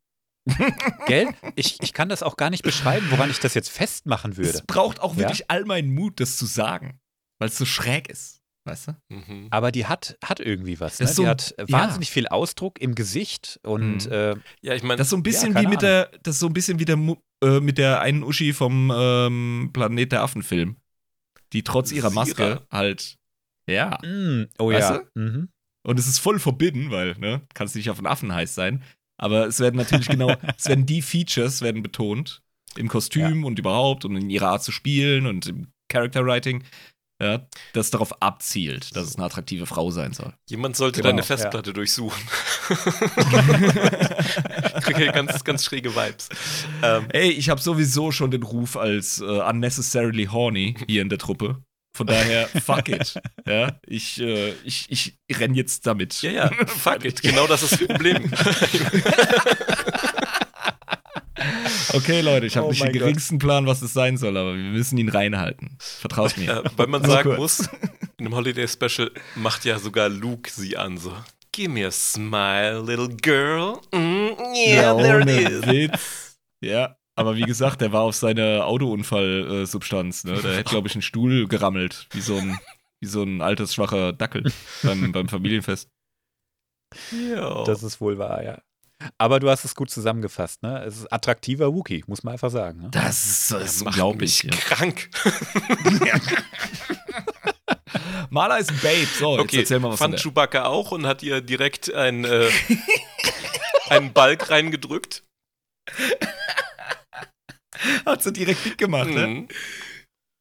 [1.07, 1.27] Gell?
[1.55, 4.63] Ich, ich kann das auch gar nicht beschreiben, woran ich das jetzt festmachen Es würde.
[4.67, 5.19] braucht auch Ja?
[5.21, 6.99] wirklich all meinen Mut, das zu sagen,
[7.39, 8.39] weil es so schräg ist.
[8.63, 8.95] Weißt du?
[9.09, 9.47] Mhm.
[9.49, 10.97] Aber die hat, hat irgendwie was.
[10.97, 11.15] Das Ne?
[11.15, 11.65] so die hat ja.
[11.69, 14.11] wahnsinnig viel Ausdruck im Gesicht und Mhm.
[14.11, 16.39] äh, Ja, ich meine, Das ist so ein bisschen keine wie mit der, das ist
[16.41, 20.21] so ein bisschen wie der Mu- äh, mit der einen Uschi vom ähm, Planet der
[20.21, 20.75] Affen Film,
[21.53, 22.67] die trotz ihrer Maske Sira.
[22.69, 23.17] halt,
[23.71, 23.97] ja.
[24.03, 25.01] mm, oh Weißt ja.
[25.15, 25.49] Mhm.
[25.83, 28.83] Und es ist voll forbidden, weil, ne, kannst nicht auf einen Affen heiß sein.
[29.17, 32.41] Aber es werden natürlich genau, es werden die Features werden betont.
[32.77, 36.63] Im Kostüm und überhaupt und in ihrer Art zu spielen und im Character Writing,
[37.21, 40.33] ja, das darauf abzielt, dass es eine attraktive Frau sein soll.
[40.49, 41.25] jemand sollte Genau, deine ja.
[41.25, 42.19] Festplatte durchsuchen.
[42.69, 42.75] ich
[44.83, 46.29] kriege ganz, ganz schräge Vibes.
[46.81, 51.19] Ähm, Ey, ich habe sowieso schon den Ruf als äh, unnecessarily horny hier in der
[51.19, 51.61] Truppe.
[51.93, 53.13] Von daher, fuck it.
[53.47, 56.21] Ja, ich, äh, ich, ich renn jetzt damit.
[56.21, 57.21] ja, ja, fuck it.
[57.21, 58.31] Genau das ist das Problem.
[61.93, 63.01] Okay, Leute, ich habe Oh nicht den mein Gott.
[63.01, 65.77] geringsten Plan, was es sein soll, aber wir müssen ihn reinhalten.
[65.79, 66.57] Vertraut mir.
[66.63, 67.61] äh, weil man sagen muss,
[68.17, 71.13] in einem Holiday Special macht ja sogar Luke sie an so.
[71.51, 73.79] Give me a smile, little girl.
[73.91, 75.65] Mm, yeah, there it is.
[75.65, 76.37] Witz.
[76.61, 80.23] Ja, aber wie gesagt, der war auf seine Autounfall-Substanz.
[80.23, 80.41] Ne?
[80.41, 82.59] Der hätte, glaube ich, einen Stuhl gerammelt, wie so ein,
[82.99, 84.51] wie so ein altes, schwacher Dackel
[84.83, 85.89] beim, beim Familienfest.
[87.11, 87.63] Ja.
[87.63, 88.61] Das ist wohl wahr, ja.
[89.17, 90.83] Aber du hast es gut zusammengefasst, ne?
[90.83, 92.81] Es ist attraktiver Wookie, muss man einfach sagen.
[92.83, 92.89] Ne?
[92.91, 94.43] Das ist, das macht unglaublich.
[94.43, 94.59] mich Ja.
[94.59, 95.09] krank.
[98.29, 99.07] Maler ist ein Babe.
[99.17, 100.21] So, jetzt Okay, erzähl mal was fand.
[100.21, 102.49] Chewbacca auch und hat ihr direkt ein, äh,
[103.89, 105.23] einen Balk reingedrückt.
[108.05, 109.27] Hat sie direkt mitgemacht, ne?
[109.27, 109.47] Mhm.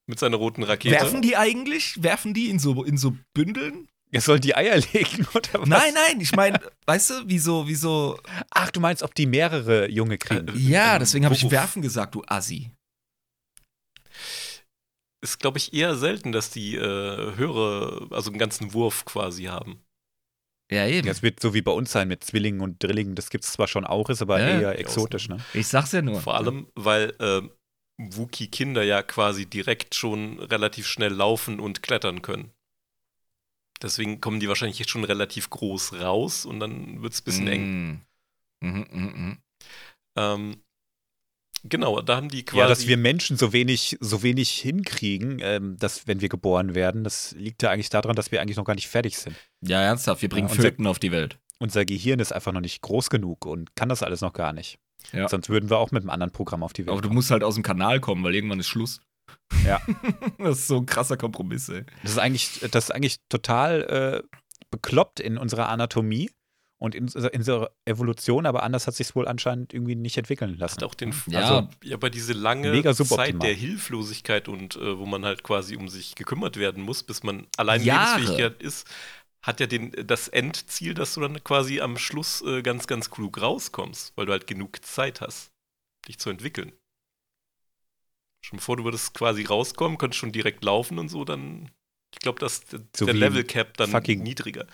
[0.06, 0.94] Mit seiner roten Rakete.
[0.94, 2.02] Werfen die eigentlich?
[2.02, 3.88] Werfen die in so, in so Bündeln?
[4.12, 5.68] Er soll die Eier legen oder was?
[5.68, 8.18] Nein, nein, ich meine, weißt du, wie so, wie so.
[8.50, 10.48] Ach, du meinst, ob die mehrere Junge kriegen?
[10.48, 12.70] Äh, Ja, deswegen habe ich werfen gesagt, du Assi.
[15.22, 16.80] Ist, glaube ich, eher selten, dass die äh,
[17.36, 19.80] höhere, also einen ganzen Wurf quasi haben.
[20.70, 21.06] Ja, eben.
[21.08, 23.16] Das wird so wie bei uns sein mit Zwillingen und Drillingen.
[23.16, 25.38] Das gibt es zwar schon auch, ist aber Ja, eher exotisch, ne?
[25.52, 26.20] Ich sag's ja nur.
[26.20, 27.50] Vor allem, weil ähm,
[27.98, 32.52] Wookie-Kinder ja quasi direkt schon relativ schnell laufen und klettern können.
[33.82, 37.48] Deswegen kommen die wahrscheinlich jetzt schon relativ groß raus und dann wird es ein bisschen
[37.48, 37.62] eng.
[37.62, 38.00] Mm.
[38.60, 39.38] Mhm, mhm, mhm.
[40.16, 40.62] Ähm,
[41.64, 42.60] genau, da haben die quasi.
[42.60, 47.04] Ja, dass wir Menschen so wenig, so wenig hinkriegen, ähm, dass, wenn wir geboren werden,
[47.04, 49.36] das liegt ja eigentlich daran, dass wir eigentlich noch gar nicht fertig sind.
[49.60, 51.38] Ja, ernsthaft, wir bringen Ja, Föten auf die Welt.
[51.58, 54.78] Unser Gehirn ist einfach noch nicht groß genug und kann das alles noch gar nicht.
[55.12, 55.28] Ja.
[55.28, 57.16] Sonst würden wir auch mit einem anderen Programm auf die Welt Aber du kommen.
[57.16, 59.00] musst halt aus dem Kanal kommen, weil irgendwann ist Schluss.
[59.64, 59.80] Ja.
[60.38, 61.84] das ist so ein krasser Kompromiss, ey.
[62.02, 64.36] Das ist eigentlich, das ist eigentlich total äh,
[64.70, 66.30] bekloppt in unserer Anatomie
[66.80, 70.16] und in, unserer- in unserer Evolution, aber anders hat sich es wohl anscheinend irgendwie nicht
[70.16, 70.76] entwickeln lassen.
[70.76, 71.40] hat auch den, Ja.
[71.40, 75.76] also, ja, aber diese lange Mega Zeit der Hilflosigkeit und äh, wo man halt quasi
[75.76, 78.18] um sich gekümmert werden muss, bis man allein Jahre.
[78.20, 78.86] Lebensfähigkeit ist,
[79.42, 83.40] hat ja den, das Endziel, dass du dann quasi am Schluss äh, ganz, ganz klug
[83.40, 85.50] rauskommst, weil du halt genug Zeit hast,
[86.08, 86.72] dich zu entwickeln.
[88.42, 91.70] Schon bevor du würdest quasi rauskommen, könntest schon direkt laufen und so, dann,
[92.12, 94.66] ich glaube, dass der, So der Level Cap dann fucking- niedriger.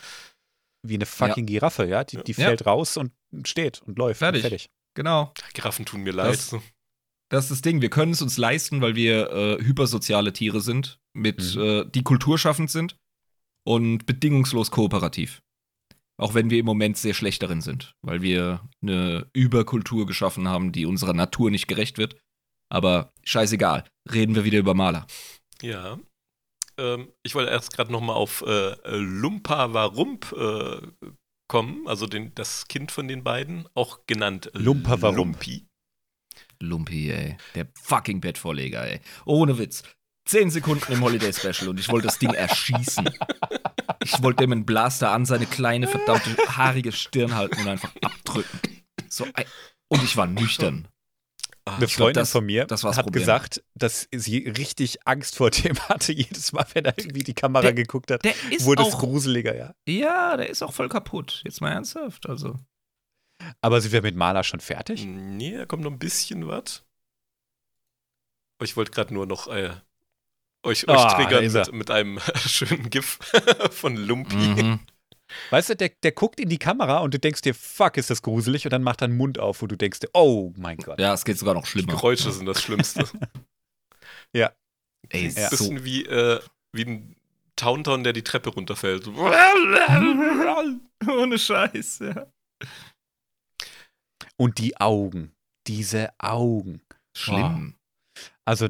[0.88, 2.04] Wie eine fucking Giraffe, ja?
[2.04, 2.46] Die, die Ja.
[2.48, 3.12] fällt raus und
[3.44, 4.18] steht und läuft.
[4.18, 4.44] Fertig.
[4.44, 4.70] Und fertig.
[4.94, 5.32] Genau.
[5.54, 6.34] Giraffen tun mir leid.
[6.34, 6.54] Das-
[7.28, 7.80] Das ist das Ding.
[7.82, 11.60] Wir können es uns leisten, weil wir äh, hypersoziale Tiere sind, mit, Mhm.
[11.60, 12.96] äh, die kulturschaffend sind
[13.64, 15.42] und bedingungslos kooperativ.
[16.18, 20.70] Auch wenn wir im Moment sehr schlecht darin sind, weil wir eine Überkultur geschaffen haben,
[20.72, 22.16] die unserer Natur nicht gerecht wird.
[22.70, 23.84] Aber scheißegal.
[24.10, 25.06] Reden wir wieder über Maler.
[25.62, 25.98] Ja.
[26.78, 30.80] Ähm, ich wollte erst gerade noch mal auf äh, Lumpa Warump äh,
[31.48, 35.16] kommen, also den, das Kind von den beiden, auch genannt Lumpa Warump.
[35.16, 35.66] Lumpi.
[36.60, 37.36] Lumpi, ey.
[37.54, 39.00] Der fucking Bettvorleger, ey.
[39.24, 39.82] Ohne Witz.
[40.26, 43.08] Zehn Sekunden im Holiday Special und ich wollte das Ding erschießen.
[44.02, 48.60] Ich wollte dem einen Blaster an seine kleine, verdammte, haarige Stirn halten und einfach abdrücken.
[49.08, 49.24] So,
[49.88, 50.88] und ich war nüchtern.
[51.68, 53.12] Ah, Eine glaub, Freundin das- von mir hat Problem.
[53.12, 57.62] gesagt, dass sie richtig Angst vor dem hatte, jedes Mal, wenn er irgendwie die Kamera
[57.62, 59.74] Der- geguckt hat, Der ist wurde es auch, gruseliger, ja.
[59.88, 61.42] ja, der ist auch voll kaputt.
[61.44, 62.56] Jetzt mal ernsthaft, also.
[63.60, 65.04] Aber sind wir mit Maler schon fertig?
[65.04, 66.84] Nee, da kommt noch ein bisschen was.
[68.62, 69.70] Ich wollte gerade nur noch äh,
[70.62, 71.50] euch, euch da triggern er.
[71.66, 73.18] mit, mit einem schönen GIF
[73.72, 74.36] von Lumpi.
[74.36, 74.80] Mhm.
[75.50, 78.22] Weißt du, der, der guckt in die Kamera und du denkst dir, fuck, ist das
[78.22, 81.00] gruselig und dann macht er einen Mund auf, wo du denkst dir, oh mein Gott.
[81.00, 81.92] Ja, es geht sogar noch Die schlimmer.
[81.92, 83.04] Geräusche sind das Schlimmste.
[85.10, 85.50] Ey, Ein so.
[85.50, 86.40] bisschen wie, äh,
[86.72, 87.16] wie ein
[87.54, 89.08] Tauntaun, der die Treppe runterfällt.
[91.08, 92.26] Ohne Scheiß, ja.
[94.36, 95.34] Und die Augen.
[95.66, 96.82] Diese Augen.
[97.16, 97.76] Schlimm.
[98.44, 98.68] Also,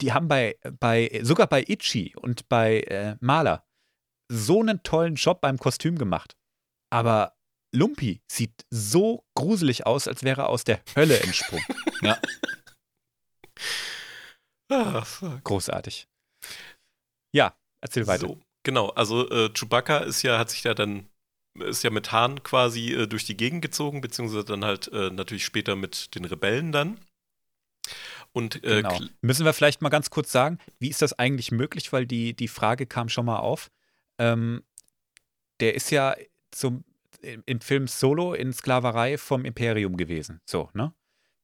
[0.00, 3.64] die haben bei, bei sogar bei Itchy und bei äh, Maler
[4.28, 6.36] so einen tollen Job beim Kostüm gemacht.
[6.90, 7.36] Aber
[7.72, 11.64] Lumpi sieht so gruselig aus, als wäre er aus der Hölle entsprungen.
[12.02, 12.20] Ja.
[14.68, 15.04] Ah.
[15.44, 16.06] Großartig.
[17.32, 18.26] Ja, erzähl weiter.
[18.28, 21.08] So, genau, also äh, Chewbacca ist ja, hat sich ja dann,
[21.60, 25.44] ist ja mit Hahn quasi äh, durch die Gegend gezogen, beziehungsweise dann halt äh, natürlich
[25.44, 26.98] später mit den Rebellen dann.
[28.32, 29.00] Und äh, Genau.
[29.22, 31.92] Müssen wir vielleicht mal ganz kurz sagen, wie ist das eigentlich möglich?
[31.92, 33.70] Weil die, die Frage kam schon mal auf.
[34.18, 34.62] Ähm,
[35.60, 36.14] der ist ja
[36.50, 36.84] zum,
[37.46, 40.40] im, Film Solo in Sklaverei vom Imperium gewesen.
[40.46, 40.92] So, ne?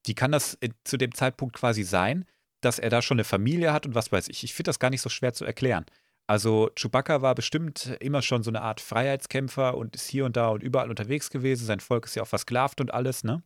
[0.05, 2.25] Wie kann das äh, zu dem Zeitpunkt quasi sein,
[2.61, 4.45] dass er da schon eine Familie hat und was weiß ich?
[4.45, 5.87] Ich finde das gar nicht so schwer zu erklären.
[6.27, 10.49] Also Chewbacca war bestimmt immer schon so eine Art Freiheitskämpfer und ist hier und da
[10.49, 11.67] und überall unterwegs gewesen.
[11.67, 13.43] Sein Volk ist ja auch versklavt und alles, ne?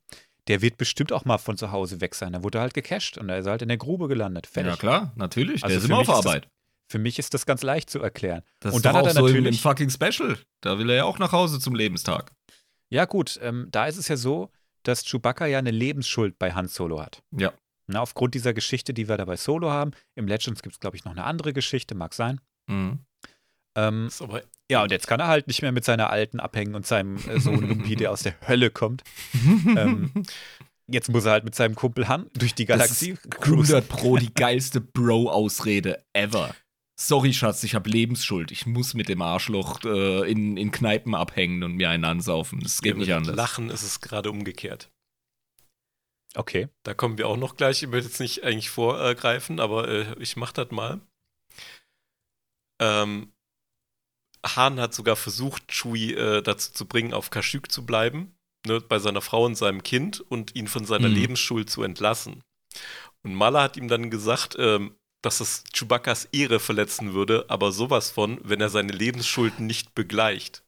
[0.48, 2.34] Der wird bestimmt auch mal von zu Hause weg sein.
[2.34, 4.46] Da wurde er halt gecasht und da ist er halt in der Grube gelandet.
[4.46, 4.72] Fertig.
[4.72, 5.64] Ja, klar, natürlich.
[5.64, 6.48] Also der ist immer auf ist das- Arbeit.
[6.88, 8.42] Für mich ist das ganz leicht zu erklären.
[8.60, 10.38] Das und ist dann doch hat er so im, im natürlich- fucking Special.
[10.60, 12.32] Da will er ja auch nach Hause zum Lebenstag.
[12.90, 14.50] Ja, gut, ähm, da ist es ja so,
[14.82, 17.22] dass Chewbacca ja eine Lebensschuld bei Han Solo hat.
[17.32, 17.52] Ja.
[17.86, 19.90] Na, aufgrund dieser Geschichte, die wir da bei Solo haben.
[20.14, 22.40] Im Legends gibt es, glaube ich, noch eine andere Geschichte, mag sein.
[22.66, 23.00] Mhm.
[23.76, 24.22] Ähm, ist
[24.70, 27.40] ja, und jetzt kann er halt nicht mehr mit seiner Alten abhängen und seinem äh,
[27.40, 29.02] Sohn Lumpi, der aus der Hölle kommt.
[29.76, 30.12] Ähm,
[30.86, 33.74] jetzt muss er halt mit seinem Kumpel Han durch die Galaxie cruisen.
[33.74, 36.54] 100 Pro die geilste Bro-Ausrede ever.
[36.96, 38.52] Sorry, Schatz, ich habe Lebensschuld.
[38.52, 42.60] Ich muss mit dem Arschloch äh, in, in Kneipen abhängen und mir einen ansaufen.
[42.60, 43.36] Das geht ja, nicht mit anders.
[43.36, 44.90] Lachen ist es gerade umgekehrt.
[46.36, 46.68] Okay.
[46.84, 47.82] Da kommen wir auch noch gleich.
[47.82, 51.00] Ich möchte jetzt nicht eigentlich vorgreifen, aber äh, ich mach das mal.
[52.80, 53.32] Ähm,
[54.44, 58.36] Hahn hat sogar versucht, Chewie äh, dazu zu bringen, auf Kashyyyk zu bleiben,
[58.66, 61.14] ne, bei seiner Frau und seinem Kind und ihn von seiner Mhm.
[61.14, 62.42] Lebensschuld zu entlassen.
[63.22, 68.10] Und Mala hat ihm dann gesagt, ähm, dass es Chewbaccas Ehre verletzen würde, aber sowas
[68.10, 70.62] von, wenn er seine Lebensschulden nicht begleicht.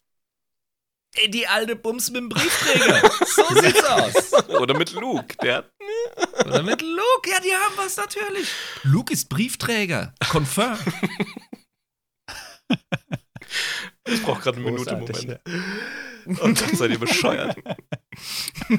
[1.15, 3.09] Ey, die alte Bums mit dem Briefträger.
[3.25, 4.49] so sieht's aus.
[4.49, 5.71] Oder mit Luke, der hat
[6.45, 7.29] Oder mit Luke.
[7.29, 8.49] Ja, die haben was natürlich.
[8.83, 10.13] Luke ist Briefträger.
[10.29, 10.77] Confirm.
[14.07, 15.39] Ich brauche gerade eine Minute, Moment.
[16.41, 17.57] Und dann seid ihr bescheuert.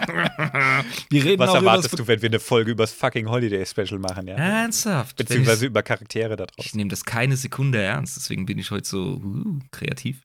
[1.10, 4.26] Wir reden Was erwartest du, wenn wir eine Folge über das fucking Holiday Special machen,
[4.26, 4.34] ja?
[4.34, 5.16] Ernsthaft?
[5.16, 8.16] Beziehungsweise Wenn über Charaktere da ich, ich nehme das keine Sekunde ernst.
[8.16, 10.22] Deswegen bin ich heute so uh, kreativ.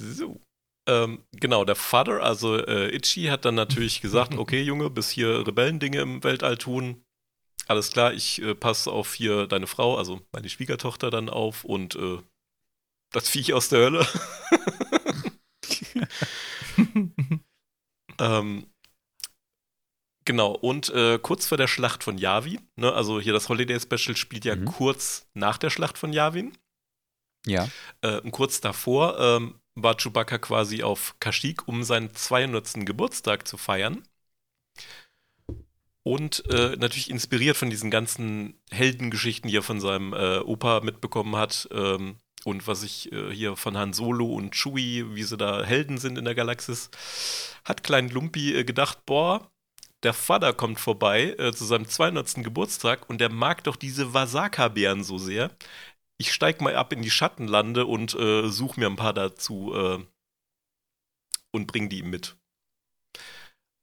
[0.00, 0.40] So.
[0.86, 5.46] Ähm, genau, der Vater, also äh, Itchy, hat dann natürlich gesagt, okay, Junge, bis hier
[5.46, 7.02] Rebellendinge im Weltall tun.
[7.66, 11.96] Alles klar, ich äh, passe auf hier deine Frau, also meine Schwiegertochter dann auf und
[11.96, 12.18] äh,
[13.12, 14.06] das Viech aus der Hölle.
[18.20, 18.66] ähm,
[20.24, 24.16] genau, und äh, kurz vor der Schlacht von Yavin, ne, also hier das Holiday Special
[24.16, 24.66] spielt ja Mhm.
[24.66, 26.56] kurz nach der Schlacht von Yavin.
[27.46, 27.68] Ja.
[28.00, 32.86] Äh, und kurz davor ähm, war Chewbacca quasi auf Kashyyyk, um seinen 200.
[32.86, 34.02] Geburtstag zu feiern.
[36.06, 41.34] Und äh, natürlich inspiriert von diesen ganzen Heldengeschichten, die er von seinem äh, Opa mitbekommen
[41.36, 41.66] hat.
[41.72, 45.98] Ähm, und was ich äh, hier von Han Solo und Chewie, wie sie da Helden
[45.98, 46.90] sind in der Galaxis,
[47.64, 49.50] hat Klein Lumpi äh, gedacht, boah,
[50.02, 52.44] der Vater kommt vorbei äh, zu seinem 200.
[52.44, 55.50] Geburtstag und der mag doch diese Wasaka-Bären so sehr
[56.18, 60.04] ich steig mal ab in die Schattenlande und äh, suche mir ein paar dazu äh,
[61.52, 62.36] und bring die ihm mit.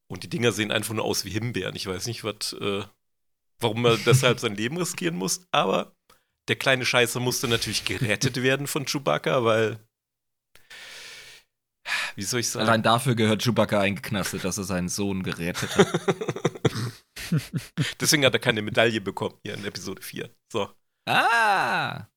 [0.07, 1.75] Und die Dinger sehen einfach nur aus wie Himbeeren.
[1.75, 2.83] Ich weiß nicht, was, äh,
[3.59, 5.95] warum er deshalb sein Leben riskieren muss, aber
[6.47, 9.79] der kleine Scheißer musste natürlich gerettet werden von Chewbacca, weil.
[12.15, 12.67] Wie soll ich sagen?
[12.67, 15.87] Allein dafür gehört Chewbacca eingeknastet, dass er seinen Sohn gerettet hat.
[17.99, 20.29] Deswegen hat er keine Medaille bekommen hier in Episode 4.
[20.51, 20.69] So.
[21.07, 22.07] ah!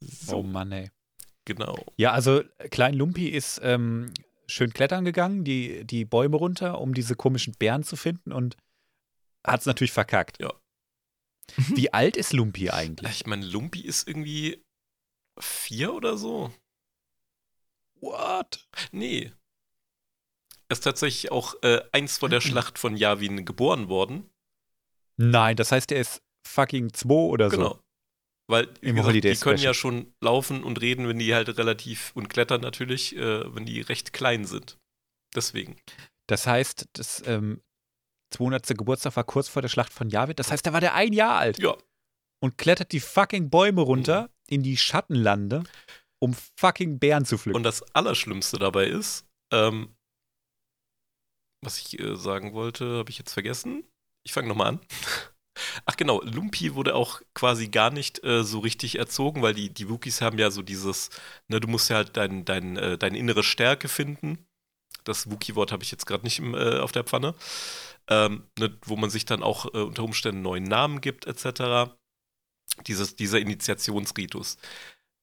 [0.00, 0.90] so Oh Mann, ey.
[1.44, 1.76] Genau.
[1.96, 4.12] Ja, also Klein Lumpi ist ähm,
[4.46, 8.56] schön klettern gegangen, die, die Bäume runter, um diese komischen Bären zu finden und
[9.46, 10.40] hat es natürlich verkackt.
[10.40, 10.52] Ja.
[11.56, 13.10] Wie alt ist Lumpi eigentlich?
[13.10, 14.62] Ich meine, Lumpi ist irgendwie
[15.40, 16.52] vier oder so.
[18.00, 18.66] What?
[18.92, 19.32] Nee.
[20.68, 24.30] Er ist tatsächlich auch äh, eins vor der Schlacht von Yavin geboren worden.
[25.16, 27.56] Nein, das heißt, er ist fucking 2 oder so.
[27.56, 27.80] Genau.
[28.46, 29.70] Weil Im gesagt, Holiday die können Special.
[29.70, 33.80] ja schon laufen und reden, wenn die halt relativ und klettern natürlich, äh, wenn die
[33.80, 34.78] recht klein sind.
[35.34, 35.76] Deswegen.
[36.26, 37.62] Das heißt, das ähm,
[38.34, 38.66] 200.
[38.76, 40.36] Geburtstag war kurz vor der Schlacht von Yavin.
[40.36, 41.76] Das heißt, da war der ein Jahr alt Ja.
[42.40, 45.64] und klettert die fucking Bäume runter, in die Schattenlande,
[46.20, 47.56] um fucking Bären zu pflücken.
[47.56, 49.94] Und das Allerschlimmste dabei ist, ähm,
[51.62, 53.84] was ich äh, sagen wollte, habe ich jetzt vergessen.
[54.26, 54.80] Ich fange nochmal an.
[55.86, 59.88] Ach genau, Lumpi wurde auch quasi gar nicht äh, so richtig erzogen, weil die, die
[59.88, 61.10] Wookies haben ja so dieses,
[61.48, 64.46] ne, du musst ja halt dein, dein, äh, deine innere Stärke finden.
[65.04, 67.34] Das Wookie-Wort habe ich jetzt gerade nicht im, äh, auf der Pfanne.
[68.08, 71.90] Ähm, ne, wo man sich dann auch äh, unter Umständen neuen Namen gibt, etc.
[72.86, 74.58] Dieses, dieser Initiationsritus.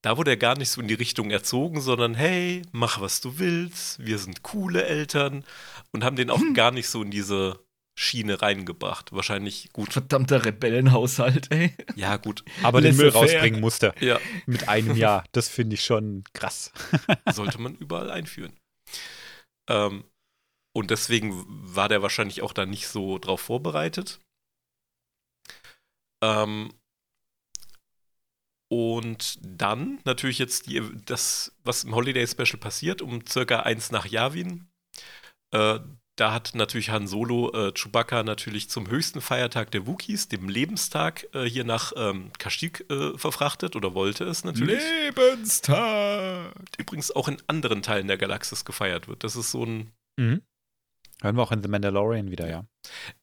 [0.03, 3.37] Da wurde er gar nicht so in die Richtung erzogen, sondern hey, mach was du
[3.37, 5.45] willst, wir sind coole Eltern
[5.91, 6.55] und haben den auch Hm.
[6.55, 7.59] gar nicht so in diese
[7.95, 9.11] Schiene reingebracht.
[9.11, 9.93] Wahrscheinlich gut.
[9.93, 11.75] Verdammter Rebellenhaushalt, ey.
[11.95, 12.43] Ja, gut.
[12.63, 15.23] Aber den Müll rausbringen musste Ja, mit einem Jahr.
[15.33, 16.71] Das finde ich schon krass.
[17.31, 18.53] sollte man überall einführen.
[19.69, 20.03] Ähm,
[20.73, 24.19] und deswegen war der wahrscheinlich auch da nicht so drauf vorbereitet.
[26.23, 26.71] Ähm,
[28.69, 34.05] und dann natürlich jetzt die, das, was im Holiday Special passiert, um circa eins nach
[34.05, 34.69] Yavin.
[35.51, 35.79] Äh,
[36.15, 41.27] da hat natürlich Han Solo äh, Chewbacca natürlich zum höchsten Feiertag der Wookiees, dem Lebenstag,
[41.33, 44.79] äh, hier nach ähm, Kashyyyk äh, verfrachtet oder wollte es natürlich.
[44.79, 46.53] Lebenstag.
[46.77, 49.23] Übrigens auch in anderen Teilen der Galaxis gefeiert wird.
[49.23, 50.41] Das ist so ein, Mhm.
[51.21, 52.65] Hören wir auch in The Mandalorian wieder, ja.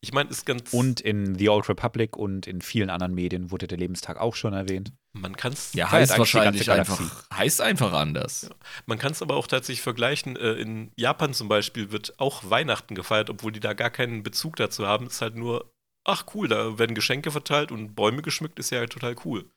[0.00, 0.72] ich meine, ist ganz.
[0.72, 4.52] Und in The Old Republic und in vielen anderen Medien wurde der Lebenstag auch schon
[4.52, 4.92] erwähnt.
[5.12, 7.00] man kann es Ja, heißt wahrscheinlich einfach,
[7.34, 8.42] heißt einfach anders.
[8.48, 8.54] Ja.
[8.86, 10.36] Man kann es aber auch tatsächlich vergleichen.
[10.36, 14.54] Äh, in Japan zum Beispiel wird auch Weihnachten gefeiert, obwohl die da gar keinen Bezug
[14.56, 15.06] dazu haben.
[15.06, 15.72] Es ist halt nur,
[16.06, 19.50] ach cool, da werden Geschenke verteilt und Bäume geschmückt, ist ja total cool.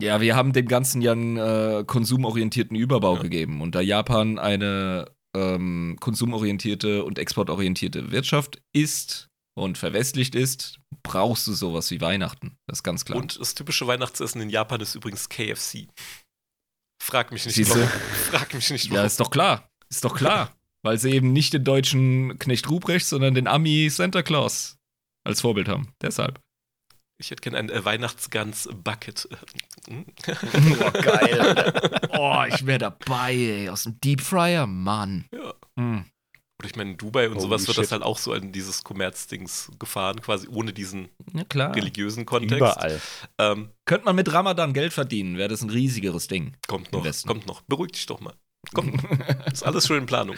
[0.00, 3.22] Ja, wir haben dem Ganzen ja einen äh, konsumorientierten Überbau Ja.
[3.22, 3.60] gegeben.
[3.60, 5.04] Und da Japan eine
[5.36, 12.56] ähm, konsumorientierte und exportorientierte Wirtschaft ist und verwestlicht ist, brauchst du sowas wie Weihnachten.
[12.66, 13.18] Das ist ganz klar.
[13.18, 15.88] Und das typische Weihnachtsessen in Japan ist übrigens KFC.
[17.02, 17.80] Frag mich nicht Siehste?
[17.80, 17.88] warum.
[18.30, 19.06] Frag mich nicht ja, warum.
[19.06, 19.68] ist doch klar.
[19.88, 20.54] Ist doch klar.
[20.82, 24.78] Weil sie eben nicht den deutschen Knecht Ruprecht, sondern den Ami Santa Claus
[25.24, 25.92] als Vorbild haben.
[26.00, 26.40] Deshalb.
[27.20, 29.28] Ich hätte gerne ein äh, Weihnachtsgans-Bucket.
[29.88, 31.72] Oh, geil.
[32.18, 33.68] oh, ich wäre dabei, ey.
[33.70, 35.24] Aus dem Deep Fryer, Mann.
[35.32, 35.54] Ja.
[35.82, 36.04] Mm.
[36.58, 37.84] Oder ich meine, in Dubai und Holy sowas wird shit.
[37.84, 41.74] das halt auch so in dieses Kommerzdings gefahren, quasi ohne diesen Ja, klar.
[41.74, 42.58] religiösen Kontext.
[42.58, 43.00] Überall.
[43.38, 46.54] Ähm, Könnte man mit Ramadan Geld verdienen, wäre das ein riesigeres Ding.
[46.68, 47.62] kommt noch, kommt noch.
[47.62, 48.34] Beruhig dich doch mal.
[48.74, 49.46] Kommt noch.
[49.52, 50.36] Ist alles schon in Planung.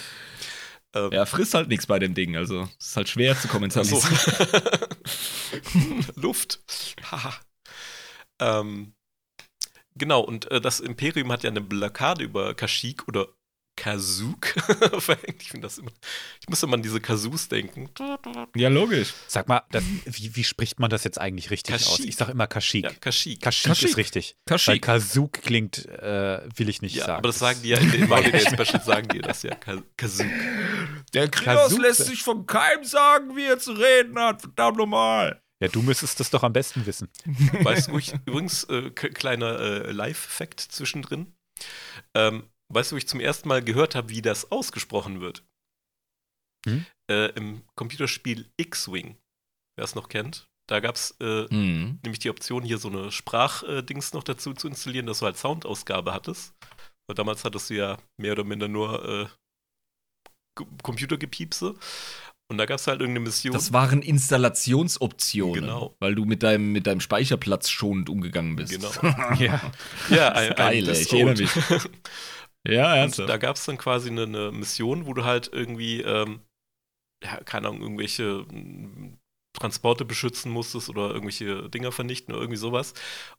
[0.95, 4.17] Ähm, Ja, frisst halt nichts bei dem Ding, also ist halt schwer zu kommentarisieren.
[6.17, 6.61] Luft.
[7.11, 7.35] Haha.
[8.41, 8.95] ähm,
[9.95, 13.29] genau, und äh, das Imperium hat ja eine Blockade über Kashyyyk oder
[13.75, 14.49] Kasuk
[14.99, 15.41] verhängt.
[15.43, 15.91] Ich finde das immer.
[16.43, 17.89] Ich muss immer an diese Kasus denken.
[18.55, 19.15] Ja, logisch.
[19.27, 21.87] Sag mal, das, wie, wie spricht man das jetzt eigentlich richtig aus?
[21.87, 22.09] Kashyyyk.
[22.11, 22.85] Ich sag immer Kashyyyk.
[22.85, 23.41] Ja, Kashyyyk.
[23.41, 23.91] Kashyyyk Kashyyyk.
[23.91, 24.37] ist richtig.
[24.47, 24.83] Weil Kashyyyk.
[24.83, 27.19] Kasuk klingt, äh, will ich nicht Ja, sagen.
[27.19, 29.55] aber das sagen die ja in den Holiday Specials, sagen die das ja.
[29.55, 30.27] Ka- Kasuk.
[31.15, 34.43] Der Krios lässt lässt sich von keinem sagen, wie er zu reden hat.
[34.43, 35.42] Verdammt normal.
[35.63, 37.09] Ja, du müsstest das doch am besten wissen.
[37.63, 41.33] Weißt du, wo ich übrigens, äh, kleiner äh, Live-Fact zwischendrin.
[42.15, 45.45] Ähm, weißt du, wo ich zum ersten Mal gehört habe, wie das ausgesprochen wird?
[46.67, 46.85] Hm?
[47.09, 49.17] Äh, Im Computerspiel X-Wing,
[49.77, 50.49] wer es noch kennt.
[50.69, 52.01] Da gab es äh, Hm.
[52.03, 56.13] nämlich die Option, hier so eine Sprachdings noch dazu zu installieren, dass du halt Soundausgabe
[56.13, 56.55] hattest.
[57.07, 59.27] Weil damals hattest du ja mehr oder minder nur äh,
[60.83, 61.77] Computergepiepse.
[62.53, 63.55] Und da gab es halt irgendeine Mission.
[63.55, 65.97] Das waren Installationsoptionen, Genau.
[66.01, 68.73] weil du mit deinem, mit deinem Speicherplatz schonend umgegangen bist.
[68.73, 68.91] Genau.
[69.39, 69.73] Ja.
[70.11, 71.91] ja, ein, Geil, ein ey, ich erinnere Disowned.
[72.69, 76.41] Ja, Und da gab es dann quasi eine, eine Mission, wo du halt irgendwie, ähm,
[77.25, 79.19] ja, keine Ahnung, irgendwelche mm,
[79.59, 82.93] Transporte beschützen musstest oder irgendwelche Dinger vernichten oder irgendwie sowas.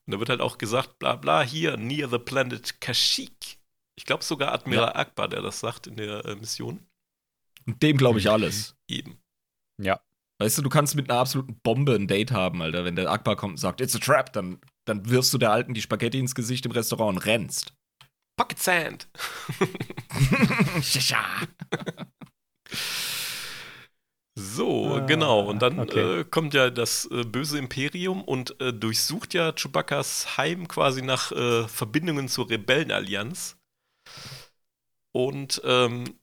[0.05, 3.59] Und da wird halt auch gesagt, bla bla, hier, near the planet Kashyyyk.
[3.95, 6.85] Ich glaube sogar Admiral Akbar, der das sagt in der äh, Mission.
[7.65, 8.75] Und dem glaube ich alles.
[8.87, 9.17] Eben.
[9.81, 9.99] Ja.
[10.39, 12.85] Weißt du, du kannst mit einer absoluten Bombe ein Date haben, Alter.
[12.85, 15.73] Wenn der Akbar kommt und sagt, it's a trap, dann, dann wirfst du der Alten
[15.73, 17.73] die Spaghetti ins Gesicht im Restaurant und rennst.
[18.35, 19.07] Pocket Sand.
[24.35, 25.47] So, Ah, genau.
[25.47, 26.21] Und dann okay.
[26.21, 31.31] äh, kommt ja das äh, böse Imperium und äh, durchsucht ja Chewbacca's Heim quasi nach
[31.31, 33.57] äh, Verbindungen zur Rebellenallianz.
[35.11, 36.19] Und ähm,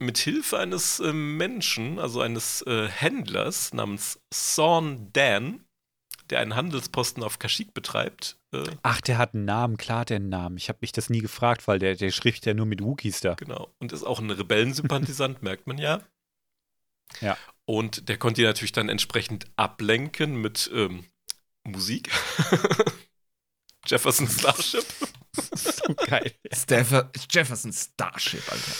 [0.00, 5.64] mit Hilfe eines äh, Menschen, also eines äh, Händlers namens Sawn Dan,
[6.30, 10.28] der einen Handelsposten auf Kashyyyk betreibt, äh, Ach, der hat einen Namen, klar, der einen
[10.28, 10.56] Namen.
[10.56, 13.34] Ich habe mich das nie gefragt, weil der, der spricht ja nur mit Wookies da.
[13.34, 13.68] Genau.
[13.78, 16.00] Und ist auch ein Rebellensympathisant, merkt man ja.
[17.20, 17.36] Ja.
[17.64, 21.04] Und der konnte ihn natürlich dann entsprechend ablenken mit ähm,
[21.64, 22.10] Musik.
[23.86, 24.84] Jefferson Starship.
[25.54, 26.32] so geil.
[26.52, 28.72] Staffer Jefferson Starship, Alter.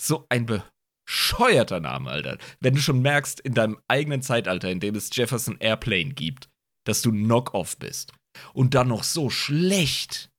[0.00, 2.38] So ein bescheuerter Name, Alter.
[2.60, 6.48] Wenn du schon merkst, in deinem eigenen Zeitalter, in dem es Jefferson Airplane gibt,
[6.86, 8.12] dass du Knock-Off bist.
[8.54, 10.30] Und dann noch so schlecht.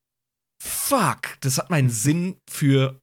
[0.63, 2.99] Fuck, das hat meinen Sinn für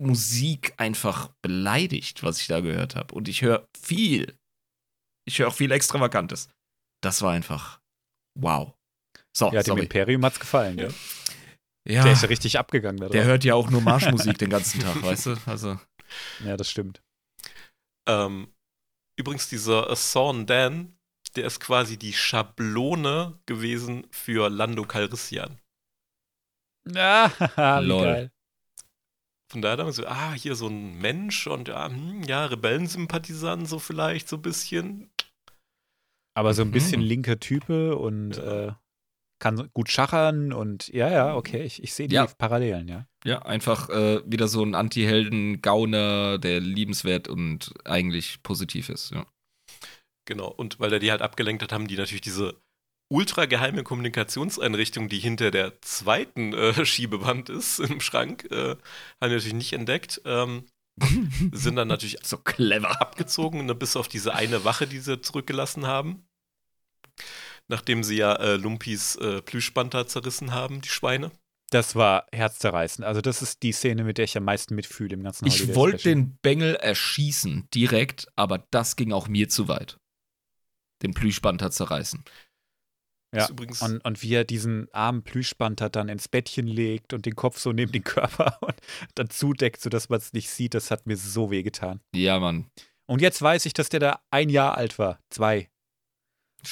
[0.00, 3.14] Musik einfach beleidigt, was ich da gehört habe.
[3.14, 4.36] Und ich höre viel.
[5.26, 6.50] Ich höre auch viel Extravagantes.
[7.02, 7.80] Das war einfach
[8.38, 8.74] wow.
[9.36, 9.82] So, Ja, dem sorry.
[9.82, 10.88] Imperium hat's gefallen, ja.
[11.88, 14.80] Ja, Der ist ja richtig abgegangen da der hört ja auch nur Marschmusik den ganzen
[14.80, 15.36] Tag, weißt du?
[15.46, 15.80] Also,
[16.44, 17.02] Ja, das stimmt.
[18.08, 18.48] Ähm,
[19.16, 20.96] übrigens, dieser Son Dan,
[21.36, 25.60] der ist quasi die Schablone gewesen für Lando Calrissian.
[26.96, 27.30] Ah,
[27.82, 28.04] Lol.
[28.04, 28.32] geil.
[29.50, 33.66] Von daher haben wir so, ah, hier so ein Mensch und ja, hm, ja, Rebellensympathisant
[33.68, 35.10] so vielleicht so ein bisschen.
[36.34, 37.06] Aber so ein bisschen Mhm.
[37.06, 38.68] linker Type und Ja.
[38.68, 38.72] äh,
[39.38, 42.26] kann gut schachern und ja, ja, okay, ich, ich sehe die Ja.
[42.26, 43.06] Parallelen, ja.
[43.24, 49.12] ja, einfach äh, wieder so ein Anti-Helden-Gauner, der liebenswert und eigentlich positiv ist.
[49.12, 49.26] Ja.
[50.26, 52.60] Genau, und weil er die halt abgelenkt hat, haben die natürlich diese
[53.10, 58.78] ultra geheime Kommunikationseinrichtung, die hinter der zweiten äh, Schiebewand ist im Schrank, äh, haben
[59.22, 60.20] die natürlich nicht entdeckt.
[60.24, 60.64] Ähm,
[61.52, 63.00] sind dann natürlich so clever.
[63.00, 66.26] abgezogen, ne, bis auf diese eine Wache, die sie zurückgelassen haben.
[67.68, 71.30] Nachdem sie ja äh, Lumpis äh, Plüschpanther zerrissen haben, die Schweine.
[71.70, 73.06] Das war herzzerreißend.
[73.06, 76.04] Also, das ist die Szene, mit der ich am meisten mitfühle im ganzen Ich wollte
[76.04, 79.98] den Bengel erschießen, direkt, aber das ging auch mir zu weit.
[81.02, 82.24] Den Plüschpanther zerreißen.
[83.34, 87.26] Ja, Ist übrigens, Und, und wie er diesen armen Plüschpanther dann ins Bettchen legt und
[87.26, 88.76] den Kopf so neben den Körper und
[89.14, 92.00] dann zudeckt, sodass man es nicht sieht, das hat mir so weh getan.
[92.14, 92.70] Ja, Mann.
[93.06, 95.20] Und jetzt weiß ich, dass der da ein Jahr alt war.
[95.28, 95.68] Zwei.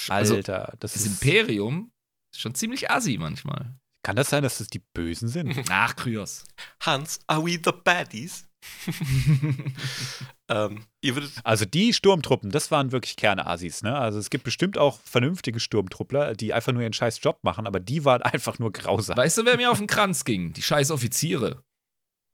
[0.09, 1.23] Also, Alter, das, das ist.
[1.23, 1.93] Imperium
[2.33, 3.75] ist schon ziemlich assi manchmal.
[4.07, 5.65] Kann das sein, dass das die Bösen sind?
[5.69, 6.45] Ach, Kryos.
[6.81, 8.47] Hans, are we the baddies?
[10.49, 13.97] ähm, ihr würdet, Also die Sturmtruppen, das waren wirklich Kernasis, ne?
[13.97, 17.81] Also es gibt bestimmt auch vernünftige Sturmtruppler, die einfach nur ihren scheiß Job machen, aber
[17.81, 19.17] die waren einfach nur grausam.
[19.17, 20.53] Weißt du, wer mir auf den Kranz ging?
[20.53, 21.65] Die scheiß Offiziere.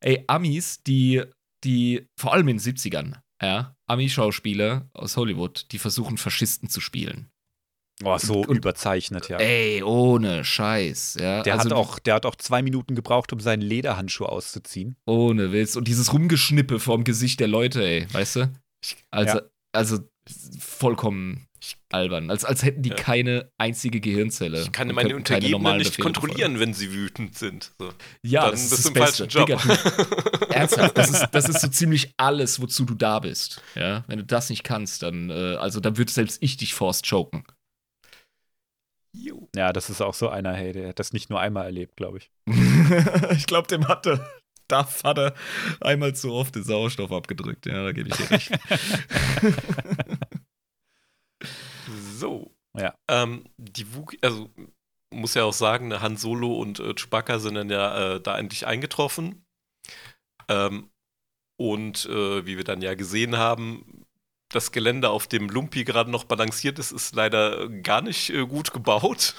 [0.00, 1.22] Ey, Amis, die,
[1.64, 7.31] die, vor allem in den 70ern, ja, Ami-Schauspieler aus Hollywood, die versuchen, Faschisten zu spielen.
[8.04, 9.38] Oh, so Und- überzeichnet, ja.
[9.38, 11.42] Ey, ohne Scheiß, ja.
[11.42, 14.96] Der, also, hat auch, der hat auch zwei Minuten gebraucht, um seinen Lederhandschuh auszuziehen.
[15.06, 15.76] Ohne Witz.
[15.76, 18.52] Und dieses Rumgeschnippe vorm Gesicht der Leute, ey, weißt du?
[19.10, 19.42] Also, Ja.
[19.72, 19.98] also
[20.58, 21.46] vollkommen
[21.90, 22.30] albern.
[22.30, 22.96] Als, als hätten die Ja.
[22.96, 24.62] keine einzige Gehirnzelle.
[24.62, 27.70] ich kann meine Untergebenen nicht Befehle kontrollieren, wenn sie wütend sind.
[27.78, 27.90] So.
[28.24, 29.46] Ja, Dann das bist ist im falschen Job.
[29.46, 33.62] Digga, du, ernsthaft, das ist, das ist so ziemlich alles, wozu du da bist.
[33.76, 37.08] Ja, wenn du das nicht kannst, dann, äh, also dann würde selbst ich dich forst
[37.08, 37.44] choken.
[39.14, 39.48] Jo.
[39.54, 42.18] Ja, das ist auch so einer, hey, der hat das nicht nur einmal erlebt, glaube
[42.18, 42.30] ich.
[43.36, 44.26] ich glaube, dem hatte.
[44.68, 45.34] Duff hat er
[45.80, 47.66] einmal zu oft den Sauerstoff abgedrückt.
[47.66, 48.50] Ja, da gebe ich dir recht.
[52.22, 52.54] So.
[52.78, 52.94] Ja.
[53.08, 54.48] Ähm, die Wookie, also
[55.12, 58.38] muss ja auch sagen, ne, Han Solo und äh, Chewbacca sind dann ja äh, da
[58.38, 59.44] endlich eingetroffen.
[60.48, 60.90] Ähm,
[61.58, 64.01] und äh, wie wir dann ja gesehen haben,
[64.52, 68.72] das Gelände, auf dem Lumpy gerade noch balanciert ist, ist leider gar nicht äh, gut
[68.72, 69.34] gebaut.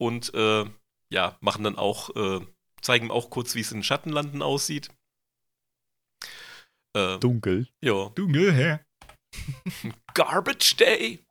[0.00, 0.64] Und äh,
[1.10, 2.40] ja, machen dann auch, äh,
[2.80, 4.90] zeigen auch kurz, wie es in Schattenlanden aussieht.
[6.96, 7.68] Äh, Dunkel.
[7.82, 8.08] ja.
[8.10, 8.78] Dunkel, hä?
[10.14, 11.24] Garbage Day.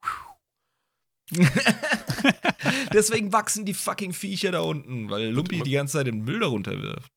[2.93, 6.81] Deswegen wachsen die fucking Viecher da unten, weil Lumpi die ganze Zeit den Müll darunter
[6.81, 7.11] wirft.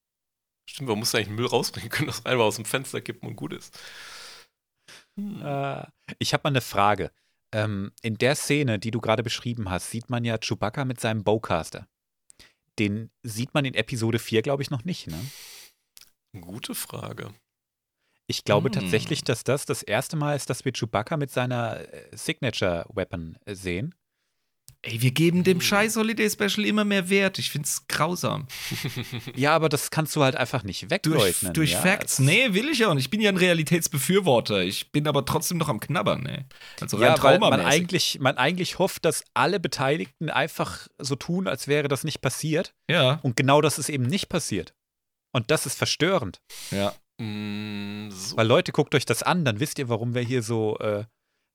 [0.68, 3.52] Stimmt, man muss eigentlich Müll rausbringen können, das einfach aus dem Fenster kippen und gut
[3.52, 3.78] ist.
[5.20, 5.42] Hm.
[5.44, 5.86] Äh,
[6.18, 7.10] ich habe mal eine Frage.
[7.52, 11.24] Ähm, in der Szene, die du gerade beschrieben hast, sieht man ja Chewbacca mit seinem
[11.24, 11.88] Bowcaster.
[12.78, 15.18] Den sieht man in Episode 4, glaube ich, noch nicht, ne?
[16.40, 17.34] Gute Frage.
[18.28, 18.72] Ich glaube Hm.
[18.72, 23.36] tatsächlich, dass das das erste Mal ist, dass wir Chewbacca mit seiner äh, Signature Weapon
[23.44, 23.94] äh, sehen.
[24.82, 25.60] Ey, wir geben dem Hm.
[25.60, 27.38] scheiß Holiday Special immer mehr Wert.
[27.38, 28.46] Ich find's grausam.
[29.36, 31.52] Ja, aber das kannst du halt einfach nicht Durch, wegleugnen.
[31.52, 31.80] durch ja?
[31.80, 32.18] Facts?
[32.18, 33.04] Nee, will ich auch nicht.
[33.04, 34.62] Ich bin ja ein Realitätsbefürworter.
[34.62, 36.46] Ich bin aber trotzdem noch am Knabbern, ne?
[36.80, 41.46] Also rein Ja, weil man eigentlich, man eigentlich hofft, dass alle Beteiligten einfach so tun,
[41.46, 42.74] als wäre das nicht passiert.
[42.90, 44.74] Ja, Und genau das ist eben nicht passiert.
[45.32, 46.40] Und das ist verstörend.
[46.70, 46.94] ja.
[47.18, 48.38] Mm, so.
[48.38, 50.78] Weil Leute, guckt euch das an, dann wisst ihr, warum wir hier so.
[50.78, 51.04] Äh,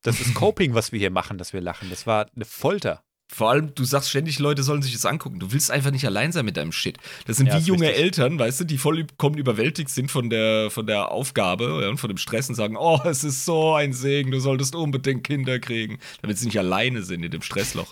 [0.04, 1.90] das ist Coping, was wir hier machen, dass wir lachen.
[1.90, 3.04] Das war eine Folter.
[3.28, 5.40] Vor allem, du sagst ständig, Leute sollen sich das angucken.
[5.40, 6.98] Du willst einfach nicht allein sein mit deinem Shit.
[7.26, 8.04] Das sind Ja, wie ist junge richtig.
[8.04, 12.08] Eltern, weißt du, die vollkommen überwältigt sind von der, von der Aufgabe ja, und von
[12.08, 16.00] dem Stress und sagen, oh, es ist so ein Segen, du solltest unbedingt Kinder kriegen.
[16.22, 17.92] Damit sie nicht alleine sind in dem Stressloch.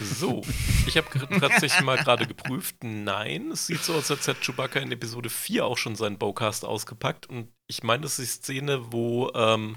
[0.00, 0.42] So,
[0.86, 1.06] ich habe
[1.40, 2.76] tatsächlich mal gerade geprüft.
[2.82, 6.64] Nein, es sieht so aus, als hätte Chewbacca in Episode 4 auch schon seinen Bowcast
[6.64, 7.26] ausgepackt.
[7.26, 9.76] Und ich meine, das ist die Szene, wo ähm,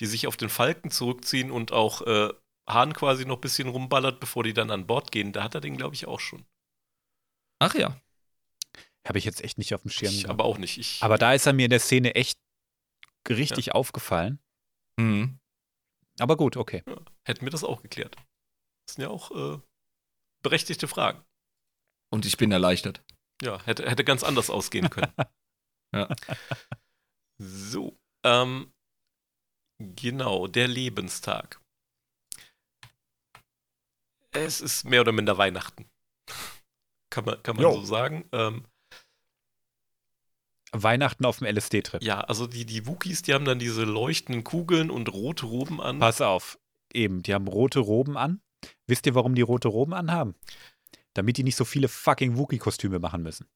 [0.00, 2.30] die sich auf den Falken zurückziehen und auch äh,
[2.68, 5.32] Hahn quasi noch ein bisschen rumballert, bevor die dann an Bord gehen.
[5.32, 6.44] Da hat er den, glaube ich, auch schon.
[7.58, 8.00] Ach ja.
[9.06, 10.12] Habe ich jetzt echt nicht auf dem Schirm.
[10.12, 10.30] Ich, gehabt.
[10.30, 10.76] aber auch nicht.
[10.78, 12.38] Ich, aber da ist er mir in der Szene echt
[13.28, 14.38] richtig aufgefallen.
[14.98, 15.38] Mhm.
[16.18, 16.82] Aber gut, okay.
[17.24, 18.16] hätten wir das auch geklärt.
[18.86, 19.60] Das sind ja auch äh,
[20.42, 21.24] berechtigte Fragen.
[22.10, 23.02] Und ich bin erleichtert.
[23.42, 25.12] Ja, hätte, hätte ganz anders ausgehen können.
[25.94, 26.14] Ja.
[27.38, 28.72] So, ähm,
[29.78, 31.60] genau, der Lebenstag.
[34.44, 35.88] Es ist mehr oder minder Weihnachten.
[37.10, 37.74] kann man, kann man Jo.
[37.74, 38.24] so sagen.
[38.32, 38.64] Ähm,
[40.72, 42.02] Weihnachten auf dem LSD-Trip.
[42.02, 45.98] ja, also die, die Wookies, die haben dann diese leuchtenden Kugeln und rote Roben an.
[45.98, 46.58] Pass auf.
[46.92, 48.40] Eben, die haben rote Roben an.
[48.86, 50.34] Wisst ihr, warum die rote Roben anhaben?
[51.14, 53.46] Damit die nicht so viele fucking Wookie-Kostüme machen müssen.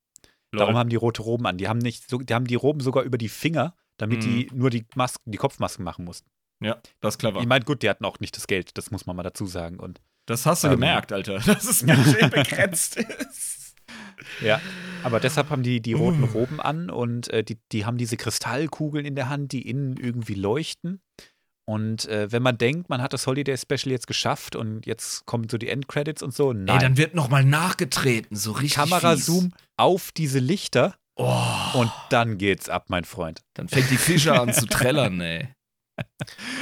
[0.53, 1.57] Darum haben die rote Roben an.
[1.57, 4.69] Die haben nicht so, die haben die Roben sogar über die Finger, damit die nur
[4.69, 6.31] die Masken, die Kopfmasken machen mussten.
[6.61, 7.41] ja, das ist clever.
[7.41, 9.79] Ich meine, gut, die hatten auch nicht das Geld, das muss man mal dazu sagen.
[9.81, 10.75] Und Das hast du Ähm.
[10.75, 11.39] gemerkt, Alter.
[11.47, 13.75] Dass es budget begrenzt ist.
[14.41, 14.61] ja,
[15.03, 16.25] aber deshalb haben die die roten.
[16.25, 20.35] Roben an und äh, die, die haben diese Kristallkugeln in der Hand, die innen irgendwie
[20.35, 21.01] leuchten.
[21.65, 25.49] Und äh, wenn man denkt, man hat das Holiday Special jetzt geschafft und jetzt kommen
[25.49, 26.69] so die Endcredits und so, nein.
[26.77, 28.75] Ey, dann wird nochmal nachgetreten, so richtig.
[28.75, 30.97] Kamerazoom auf diese Lichter.
[31.15, 31.45] Oh,
[31.75, 33.43] und dann geht's ab, mein Freund.
[33.55, 35.49] dann fängt die Fische an zu trällern, ey.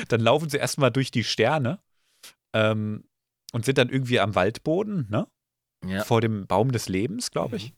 [0.08, 1.78] Dann laufen sie erstmal durch die Sterne
[2.52, 3.04] ähm,
[3.52, 5.26] und sind dann irgendwie am Waldboden, ne?
[5.86, 6.04] Ja.
[6.04, 7.72] Vor dem Baum des Lebens, glaube ich.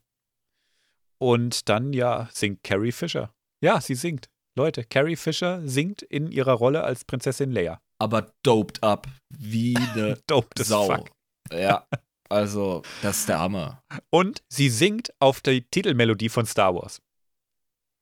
[1.19, 3.33] Und dann, ja, singt Carrie Fisher.
[3.61, 4.29] Ja, sie singt.
[4.57, 7.81] Leute, Carrie Fisher singt in ihrer Rolle als Prinzessin Leia.
[7.99, 9.07] Aber doped up.
[9.31, 10.87] Wie eine Dope as Sau.
[10.87, 11.11] fuck.
[11.53, 11.87] Ja,
[12.29, 13.83] also, das ist der Hammer.
[14.11, 17.01] Und sie singt auf die Titelmelodie von Star Wars.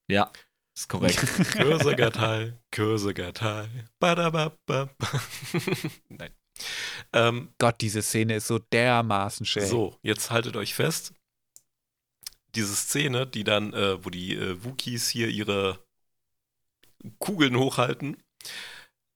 [0.08, 0.30] Ja,
[0.76, 1.18] ist korrekt.
[1.52, 3.68] Kösegatei, Kösegatei.
[3.98, 4.94] Badababab.
[6.08, 6.30] Nein.
[7.12, 9.64] Ähm, Gott, diese Szene ist so dermaßen schön.
[9.64, 11.12] so, jetzt haltet euch fest.
[12.54, 15.78] Diese Szene, die dann, äh, wo die äh, Wookies hier ihre
[17.18, 18.16] Kugeln hochhalten,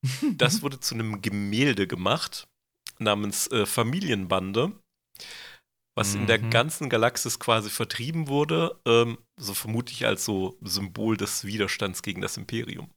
[0.38, 2.46] das wurde zu einem Gemälde gemacht
[2.98, 4.72] namens äh, Familienbande,
[5.96, 6.50] was in der Mhm.
[6.50, 12.36] ganzen Galaxis quasi vertrieben wurde, ähm, so vermutlich als so Symbol des Widerstands gegen das
[12.36, 12.90] Imperium.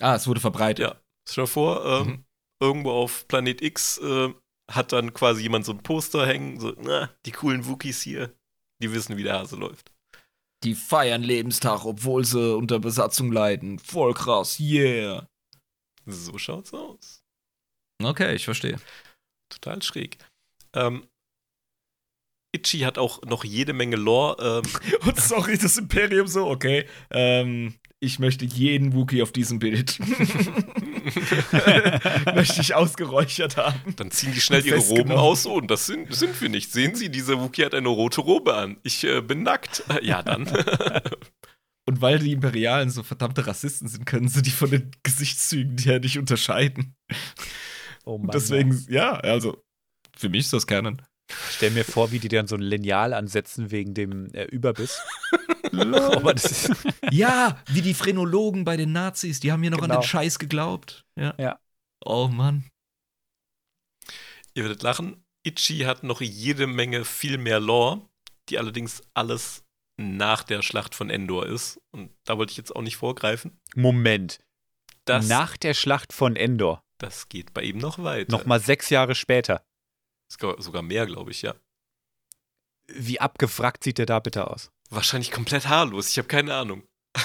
[0.00, 0.86] Ah, es wurde verbreitet.
[0.86, 2.25] Ja, stell dir vor, ähm, Mhm.
[2.60, 4.32] Irgendwo auf Planet X äh,
[4.70, 8.34] hat dann quasi jemand so ein Poster hängen, so, na, die coolen Wookies hier,
[8.82, 9.92] die wissen, wie der Hase läuft.
[10.64, 13.78] Die feiern Lebenstag, obwohl sie unter Besatzung leiden.
[13.78, 15.28] Voll krass, yeah.
[16.06, 17.22] So schaut's aus.
[18.02, 18.78] Okay, ich verstehe.
[19.48, 20.18] Total schräg.
[20.72, 21.06] Ähm,
[22.52, 24.62] Itchy hat auch noch jede Menge Lore.
[24.64, 26.86] Ähm, Und sorry, das Imperium so, okay.
[27.10, 29.98] Ähm, ich möchte jeden Wookie auf diesem Bild.
[32.34, 33.94] möchte ich ausgeräuchert haben.
[33.96, 35.46] dann ziehen die schnell ihre Roben aus.
[35.46, 36.72] Oh, und das sind, sind wir nicht.
[36.72, 38.78] Sehen Sie, dieser Wookie hat eine rote Robe an.
[38.82, 39.84] Ich äh, bin nackt.
[40.02, 40.46] Ja, dann.
[41.86, 46.00] Und weil die Imperialen so verdammte Rassisten sind, können sie die von den Gesichtszügen her
[46.00, 46.94] nicht unterscheiden.
[48.04, 49.64] Oh Und deswegen, ja, also,
[50.16, 51.00] für mich ist das Canon.
[51.50, 55.00] Stell mir vor, wie die dann so ein Lineal ansetzen wegen dem äh, Überbiss.
[55.72, 56.72] Aber das ist,
[57.10, 60.00] Ja, wie die Phrenologen bei den Nazis, die haben mir noch an Genau.
[60.00, 61.04] den Scheiß geglaubt.
[61.18, 61.34] Ja.
[61.38, 61.58] Ja.
[62.04, 62.64] Oh Mann.
[64.54, 65.22] Ihr werdet lachen.
[65.44, 68.02] Itchy hat noch jede Menge viel mehr Lore,
[68.48, 69.64] die allerdings alles
[69.98, 71.78] nach der Schlacht von Endor ist.
[71.92, 73.58] Und da wollte ich jetzt auch nicht vorgreifen.
[73.74, 74.40] Moment.
[75.04, 78.32] Das, Nach der Schlacht von Endor, das geht bei ihm noch weiter.
[78.32, 79.64] nochmal sechs Jahre später.
[80.32, 81.54] Sogar, sogar mehr, glaube ich, ja.
[82.88, 84.70] Wie abgefragt sieht der da bitte aus?
[84.90, 86.10] Wahrscheinlich komplett haarlos.
[86.10, 86.82] Ich habe keine Ahnung.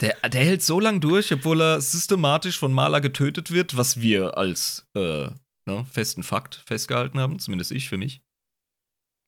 [0.00, 4.36] Der, der hält so lang durch, obwohl er systematisch von Maler getötet wird, was wir
[4.36, 5.30] als äh,
[5.64, 8.20] ne, festen Fakt festgehalten haben, zumindest ich für mich.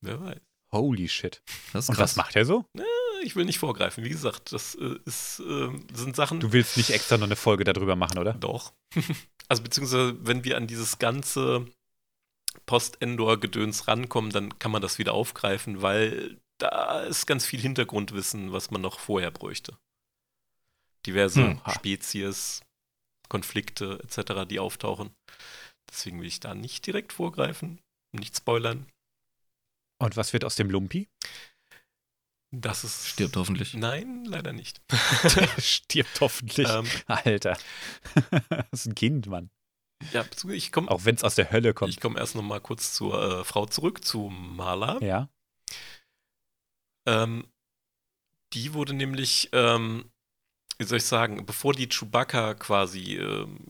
[0.02, 0.40] Wer weiß.
[0.70, 1.42] Holy shit.
[1.72, 2.66] Das ist Und was macht er so?
[3.22, 4.04] Ich will nicht vorgreifen.
[4.04, 6.40] Wie gesagt, das äh, ist, äh, sind Sachen.
[6.40, 8.34] Du willst nicht extra noch eine Folge darüber machen, oder?
[8.34, 8.74] Doch.
[9.48, 11.66] also beziehungsweise, wenn wir an dieses ganze
[12.66, 18.70] Post-Endor-Gedöns rankommen, dann kann man das wieder aufgreifen, weil da ist ganz viel Hintergrundwissen, was
[18.70, 19.78] man noch vorher bräuchte.
[21.06, 21.60] Diverse Hm.
[21.74, 22.60] Spezies,
[23.28, 25.14] Konflikte etc., die auftauchen.
[25.90, 27.80] Deswegen will ich da nicht direkt vorgreifen,
[28.12, 28.86] nicht spoilern.
[30.00, 31.08] Und was wird aus dem Lumpi?
[32.50, 33.06] Das ist.
[33.08, 33.74] Stirbt hoffentlich.
[33.74, 34.80] Nein, leider nicht.
[35.58, 36.68] Stirbt hoffentlich.
[36.68, 37.58] ähm, Alter.
[38.50, 39.50] das ist ein Kind, Mann.
[40.12, 41.90] ja, ich komme Auch wenn es aus der Hölle kommt.
[41.92, 44.98] ich komm erst noch mal kurz zur äh, Frau zurück, zu Marla.
[45.02, 45.28] ja.
[47.08, 47.44] Ähm,
[48.52, 50.10] die wurde nämlich, ähm,
[50.78, 53.66] wie soll ich sagen, bevor die Chewbacca quasi, ähm,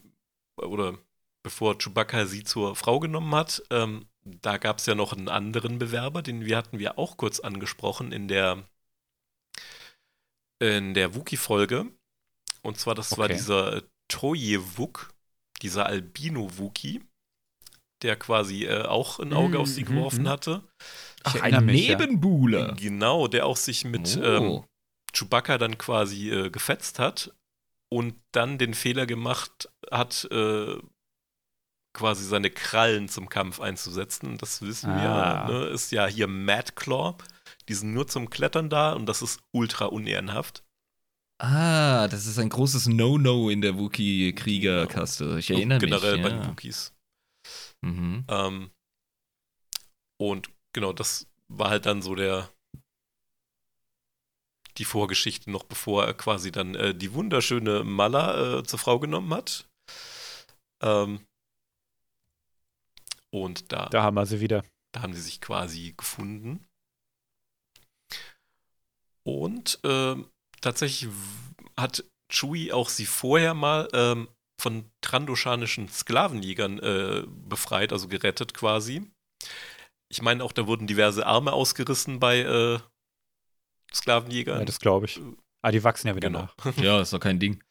[0.57, 0.99] oder
[1.45, 5.79] bevor Chewbacca sie zur Frau genommen hat, ähm, da gab es ja noch einen anderen
[5.79, 8.65] Bewerber, den wir hatten wir auch kurz angesprochen in der
[10.61, 11.87] in der Wookie-Folge.
[12.63, 13.39] Und zwar, das war Okay.
[13.39, 15.15] dieser Toye Wook,
[15.63, 17.03] dieser Albino-Wookie,
[18.03, 20.29] der quasi äh, auch ein Auge Mm, auf sie mhm, geworfen mhm.
[20.29, 20.63] hatte.
[21.25, 21.67] Ach, ein.
[21.67, 22.75] Nebenbuhler.
[22.75, 24.25] Genau, der auch sich mit Oh.
[24.25, 24.65] ähm,
[25.13, 27.33] Chewbacca dann quasi äh, gefetzt hat
[27.89, 30.77] und dann den Fehler gemacht hat, äh,
[31.95, 34.39] quasi seine Krallen zum Kampf einzusetzen.
[34.39, 35.49] Das wissen Ah.
[35.49, 35.67] wir, ne?
[35.67, 37.15] ist ja hier Mad Claw.
[37.69, 40.63] Die sind nur zum Klettern da und das ist ultra unehrenhaft.
[41.41, 45.37] Ah, das ist ein großes No-No in der Wookie-Kriegerkaste.
[45.39, 46.23] Ich erinnere Und generell mich.
[46.25, 46.37] bei ja.
[46.41, 46.93] den Wookies.
[47.81, 48.25] Mhm.
[48.29, 48.71] Ähm,
[50.17, 52.51] und genau, das war halt dann so der
[54.79, 59.35] die Vorgeschichte noch, bevor er quasi dann äh, die wunderschöne Mala äh, zur Frau genommen
[59.35, 59.69] hat.
[60.81, 61.27] Ähm,
[63.31, 64.65] und da, Da haben wir sie wieder.
[64.93, 66.65] da haben sie sich quasi gefunden.
[69.25, 71.11] Und ähm, tatsächlich
[71.77, 74.29] hat Chewie auch sie vorher mal ähm,
[74.61, 79.03] von trandoshanischen Sklavenjägern äh, befreit, also gerettet quasi.
[80.11, 82.79] Ich meine auch, da wurden diverse Arme ausgerissen bei äh,
[83.95, 84.61] Sklavenjägern.
[84.61, 85.21] Ja, das glaube ich.
[85.63, 86.49] Ah, die wachsen ja wieder genau.
[86.65, 86.77] nach.
[86.83, 87.63] Ja, ist doch kein Ding.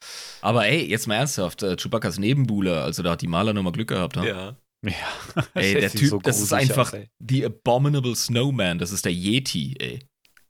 [0.41, 3.89] Aber ey, jetzt mal ernsthaft, äh, Chewbaccas Nebenbuhler, also da hat die Maler nochmal Glück
[3.89, 4.15] gehabt.
[4.17, 4.27] Ne?
[4.27, 4.57] Ja.
[4.85, 5.43] Ja.
[5.55, 9.75] Ey, der Typ, so das ist einfach aus, die Abominable Snowman, das ist der Yeti,
[9.79, 9.99] ey.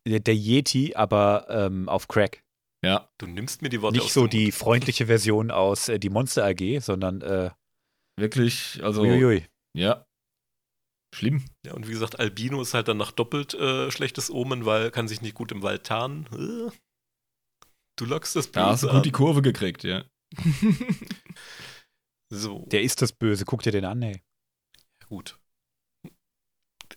[0.05, 2.43] der, der Yeti, aber ähm, auf Crack.
[2.83, 4.53] Ja, Du nimmst mir die Worte Nicht aus so dem die Mund.
[4.55, 7.51] freundliche Version aus äh, die Monster AG, sondern äh,
[8.19, 9.45] wirklich, also, uiuiui.
[9.75, 10.05] ja.
[11.15, 11.45] Schlimm.
[11.65, 15.07] Ja, und wie gesagt, Albino ist halt dann nach doppelt äh, schlechtes Omen, weil kann
[15.07, 16.25] sich nicht gut im Wald tarnen.
[16.33, 16.71] Äh.
[17.97, 19.11] Du lockst das Da hast du Böse gut die.
[19.11, 20.03] Kurve gekriegt, ja.
[22.29, 22.65] So.
[22.67, 23.45] Der ist das Böse.
[23.45, 24.21] Guck dir den an, ey.
[25.07, 25.39] Gut.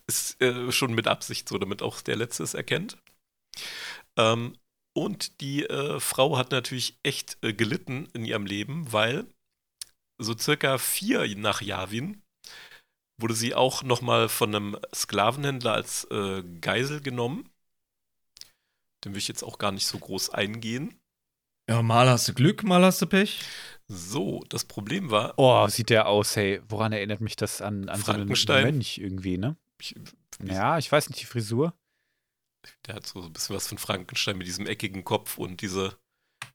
[0.09, 2.99] Ist äh, schon mit Absicht so, damit auch der Letzte es erkennt.
[4.17, 4.57] Ähm,
[4.93, 9.27] und die äh, Frau hat natürlich echt äh, gelitten in ihrem Leben, weil
[10.19, 12.23] so circa vier nach Yavin
[13.19, 17.49] wurde sie auch nochmal von einem Sklavenhändler als äh, Geisel genommen.
[19.05, 20.99] Den will ich jetzt auch gar nicht so groß eingehen.
[21.69, 23.41] Ja, mal hast du Glück, mal hast du Pech.
[23.87, 26.61] So, das Problem war, Oh, sieht der aus, hey.
[26.69, 28.29] Woran erinnert mich das an, an so einen.
[28.29, 29.57] Mönch irgendwie, ne?
[29.81, 29.95] ich,
[30.43, 31.75] Ja, ich weiß nicht, die Frisur.
[32.87, 35.97] Der hat so ein bisschen was von Frankenstein mit diesem eckigen Kopf und diese,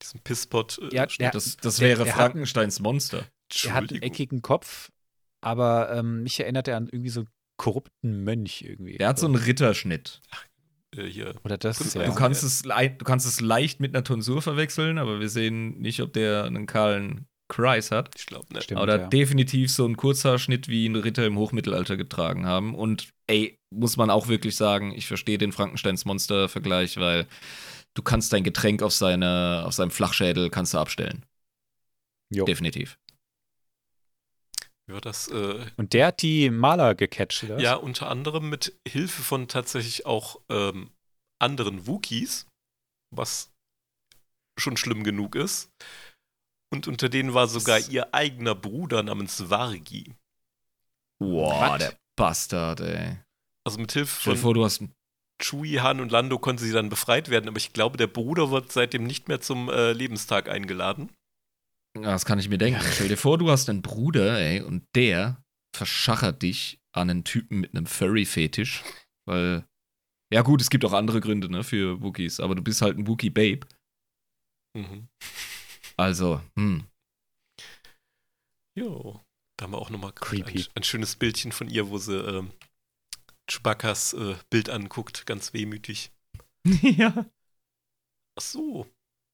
[0.02, 0.80] diesem Pisspot.
[0.80, 3.26] Äh, Ja, der- Das, das der- wäre der hat- Frankensteins Monster.
[3.64, 4.92] Er hat einen eckigen Kopf,
[5.42, 8.98] aber ähm, mich erinnert er an irgendwie so einen korrupten Mönch irgendwie.
[8.98, 10.22] Der hat so einen Ritterschnitt.
[10.96, 11.36] Äh, hier.
[11.44, 12.06] Oder das, Du ja.
[12.06, 16.02] Du, kannst es, du kannst es leicht mit einer Tonsur verwechseln, aber wir sehen nicht,
[16.02, 18.10] ob der einen kahlen Kreis hat.
[18.18, 18.64] Ich glaube nicht.
[18.64, 19.08] Stimmt, Oder ja.
[19.08, 22.76] definitiv so ein Kurzhaarschnitt, wie ihn Ritter im Hochmittelalter getragen haben.
[22.76, 27.28] Und ey, muss man auch wirklich sagen, ich verstehe den Frankensteins Monster-Vergleich, weil
[27.94, 31.26] du kannst dein Getränk auf, seine, auf seinem Flachschädel kannst du abstellen.
[32.32, 32.46] Jo.
[32.46, 32.98] Definitiv.
[34.88, 35.28] War das?
[35.30, 37.60] Äh, Und der hat die Maler gecatcht, oder?
[37.60, 40.92] ja, unter anderem mit Hilfe von tatsächlich auch ähm,
[41.40, 42.46] anderen Wookies,
[43.12, 43.52] was
[44.58, 45.72] schon schlimm genug ist.
[46.72, 50.14] Und unter denen war sogar ihr eigener Bruder namens Vargi.
[51.20, 51.80] Boah, Was?
[51.80, 53.18] der Bastard, ey.
[53.64, 54.94] Also mit Hilfe Stell dir von vor, du hast einen
[55.42, 58.72] Chewie, Han und Lando konnte sie dann befreit werden, aber ich glaube, der Bruder wird
[58.72, 61.12] seitdem nicht mehr zum äh, Lebenstag eingeladen.
[61.96, 62.82] Ja, das kann ich mir denken.
[62.94, 65.42] Stell dir vor, du hast einen Bruder, ey, und der
[65.76, 68.84] verschachert dich an einen Typen mit einem Furry-Fetisch.
[69.26, 69.66] Weil,
[70.32, 73.08] ja gut, es gibt auch andere Gründe, ne, für Wookies, aber du bist halt ein
[73.08, 73.68] Wookie-Babe.
[74.76, 75.08] Mhm.
[75.98, 76.86] Also, hm.
[78.78, 79.22] Jo.
[79.58, 80.62] Da haben wir auch nochmal Creepy.
[80.64, 82.52] ein, ein schönes Bildchen von ihr, wo sie ähm,
[83.50, 86.12] Chewbacca's äh, Bild anguckt, ganz wehmütig.
[86.66, 87.26] ja.
[88.38, 88.88] Ach so.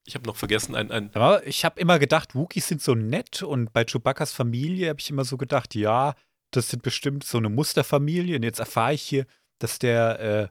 [0.06, 3.44] Ich habe noch vergessen, ein, ein Aber ich habe immer gedacht, Wookies sind so nett
[3.44, 6.16] und bei Chewbacca's Familie habe ich immer so gedacht, ja,
[6.52, 8.36] das sind bestimmt so eine Musterfamilie.
[8.36, 9.26] Und jetzt erfahre ich hier,
[9.60, 10.48] dass der äh,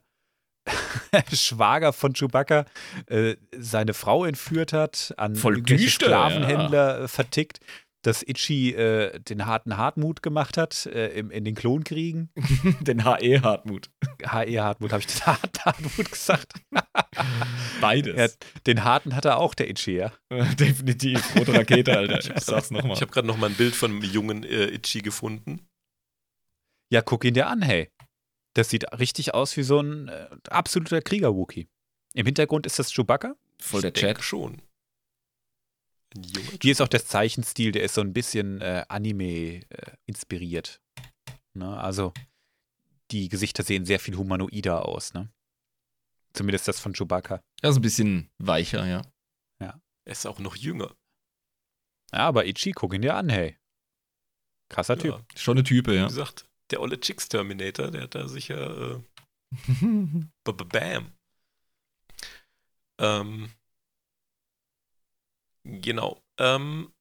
[1.32, 2.64] Schwager von Chewbacca
[3.06, 7.60] äh, seine Frau entführt hat, an Voll düster, Sklavenhändler äh, vertickt.
[8.02, 12.30] dass Itchy äh, den harten Hartmut gemacht hat äh, im, in den Klonkriegen.
[12.80, 13.90] den HE Hartmut.
[14.22, 16.54] HE Hartmut, habe ich den harten Hartmut gesagt?
[17.80, 18.16] Beides.
[18.16, 20.12] Ja, den harten hat er auch, der Itchy, ja.
[20.58, 21.36] Definitiv.
[21.36, 22.36] Rote Rakete, Alter.
[22.36, 22.92] Ich sag's nochmal.
[22.92, 25.66] Ich habe gerade nochmal ein Bild von einem jungen äh, Itchy gefunden.
[26.92, 27.90] Ja, guck ihn dir an, hey.
[28.54, 31.68] Das sieht richtig aus wie so ein äh, absoluter Krieger-Wookie.
[32.14, 33.36] Im Hintergrund ist das Chewbacca.
[33.60, 34.22] Voll der Chat.
[34.22, 34.62] schon.
[36.60, 40.80] Hier ist auch der Zeichenstil, der ist so ein bisschen äh, Anime äh, inspiriert.
[41.54, 41.78] Ne?
[41.78, 42.12] Also
[43.12, 45.30] die Gesichter sehen sehr viel humanoider aus, ne?
[46.32, 47.42] Zumindest das von Chewbacca.
[47.62, 49.02] Ja, so ein bisschen weicher, ja.
[50.04, 50.94] Er ist auch noch jünger.
[52.12, 53.56] Ja, aber Ichi, guck ihn dir an, hey.
[54.68, 55.12] Krasser Typ.
[55.12, 56.06] Ja, Schon eine Type, wie ja.
[56.06, 59.02] gesagt, der olle Chicks Terminator, der hat da sicher äh,
[60.44, 61.12] b -b Bam.
[62.98, 63.50] Ähm,
[65.64, 66.22] genau.
[66.38, 66.92] Ähm,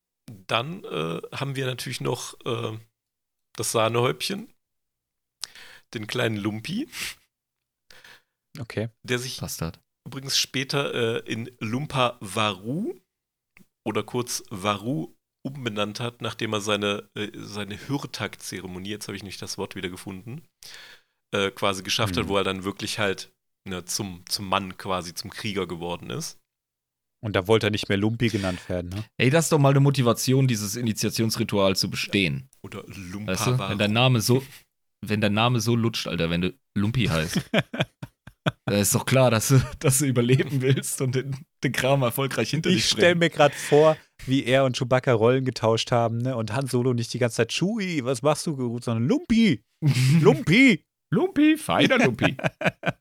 [0.48, 2.78] dann äh, haben wir natürlich noch äh,
[3.54, 4.54] das Sahnehäubchen,
[5.94, 6.88] den kleinen Lumpi,
[8.60, 8.90] Okay.
[9.04, 9.80] der sich Bastard.
[10.06, 10.94] übrigens später
[11.26, 13.00] äh, in Lumpa Varu
[13.86, 15.16] oder kurz Varu
[15.56, 19.90] umbenannt hat, nachdem er seine, äh, seine Hürtak-Zeremonie, jetzt habe ich nicht das Wort wieder
[19.90, 20.42] gefunden,
[21.34, 22.30] äh, quasi geschafft hat, Mhm.
[22.30, 23.32] wo er dann wirklich halt
[23.68, 26.38] ne, zum, zum Mann quasi, zum Krieger geworden ist.
[27.22, 29.04] Und da wollte er nicht mehr Lumpi genannt werden, ne?
[29.18, 32.50] Ey, das ist doch mal eine Motivation, dieses Initiationsritual zu bestehen.
[32.62, 33.60] Oder Lumpa Weißt du?
[33.60, 34.42] Wenn dein Name so,
[35.02, 37.42] wenn dein Name so lutscht, Alter, wenn du Lumpi heißt.
[38.66, 42.52] da ist doch klar, dass du, dass du überleben willst und den, den Kram erfolgreich
[42.52, 46.36] hinter dich Ich stelle mir gerade vor, wie er und Chewbacca Rollen getauscht haben, ne?
[46.36, 49.64] Und Han Solo nicht die ganze Zeit Chewie, was machst du gut, sondern Lumpi,
[50.22, 50.84] Lumpi.
[51.12, 52.38] Lumpi, feiner Lumpi.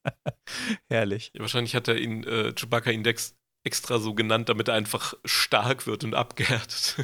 [0.91, 1.31] Herrlich.
[1.35, 5.87] Ja, wahrscheinlich hat er ihn, äh, Chewbacca Index extra so genannt, damit er einfach stark
[5.87, 6.97] wird und abgehärtet.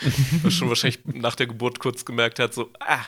[0.42, 3.06] Was schon wahrscheinlich nach der Geburt kurz gemerkt hat, so, ah,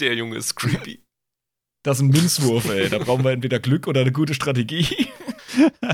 [0.00, 1.02] der Junge ist creepy.
[1.88, 2.90] Das ist ein Münzwurf, ey.
[2.90, 5.08] Da brauchen wir entweder Glück oder eine gute Strategie.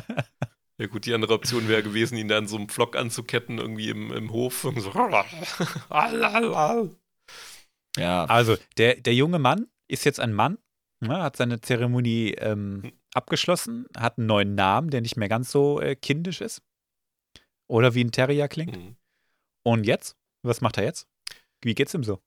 [0.77, 4.13] Ja gut, die andere Option wäre gewesen, ihn dann so einem Flock anzuketten, irgendwie im,
[4.13, 4.65] im Hof.
[4.65, 4.91] Und so,
[7.97, 10.59] Ja, Also, der, der junge Mann ist jetzt ein Mann,
[10.99, 15.81] ne, hat seine Zeremonie ähm, abgeschlossen, hat einen neuen Namen, der nicht mehr ganz so
[15.81, 16.61] äh, kindisch ist.
[17.69, 18.77] Oder wie ein Terrier klingt.
[18.77, 18.97] Mhm.
[19.63, 20.17] Und jetzt?
[20.43, 21.07] Was macht er jetzt?
[21.63, 22.21] Wie geht's ihm so?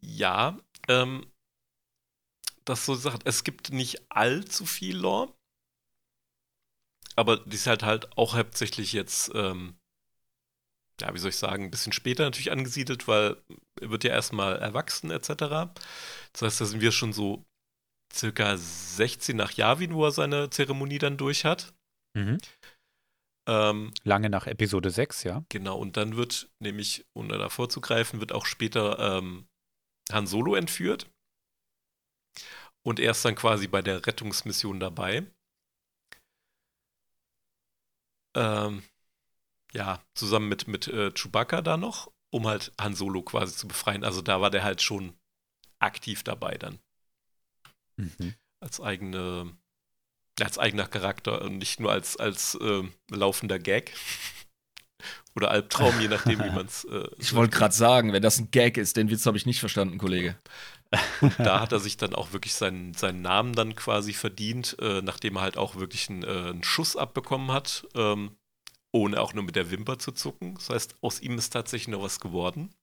[0.00, 0.58] Ja,
[0.88, 1.26] ähm,
[2.68, 5.32] das so sagt, es gibt nicht allzu viel Lore,
[7.16, 9.76] aber die ist halt halt auch hauptsächlich jetzt, ähm,
[11.00, 13.36] ja, wie soll ich sagen, ein bisschen später natürlich angesiedelt, weil
[13.80, 15.28] er wird ja erstmal erwachsen etc.
[16.32, 17.44] Das heißt, da sind wir schon so
[18.12, 21.74] circa 16 nach Yavin, wo er seine Zeremonie dann durch hat.
[22.16, 22.38] Mhm.
[23.48, 25.44] Ähm, Lange nach Episode 6, ja.
[25.48, 29.46] Genau, und dann wird nämlich, ohne da vorzugreifen, wird auch später ähm,
[30.12, 31.10] Han Solo entführt.
[32.82, 35.26] Und er ist dann quasi bei der Rettungsmission dabei.
[38.34, 38.82] Ähm,
[39.72, 44.04] ja, zusammen mit, mit äh, Chewbacca da noch, um halt Han Solo quasi zu befreien.
[44.04, 45.14] Also da war der halt schon
[45.78, 46.78] aktiv dabei dann.
[47.96, 48.34] Mhm.
[48.60, 49.56] Als eigene,
[50.40, 53.92] als eigener Charakter und nicht nur als, als ähm, laufender Gag.
[55.36, 56.84] Oder Albtraum, je nachdem, wie man es.
[56.84, 59.60] Äh, ich wollte gerade sagen, wenn das ein Gag ist, den Witz habe ich nicht
[59.60, 60.36] verstanden, Kollege.
[61.38, 65.36] da hat er sich dann auch wirklich seinen, seinen Namen dann quasi verdient, äh, nachdem
[65.36, 68.36] er halt auch wirklich einen, äh, einen Schuss abbekommen hat, ähm,
[68.92, 70.54] ohne auch nur mit der Wimper zu zucken.
[70.54, 72.74] Das heißt, aus ihm ist tatsächlich noch was geworden.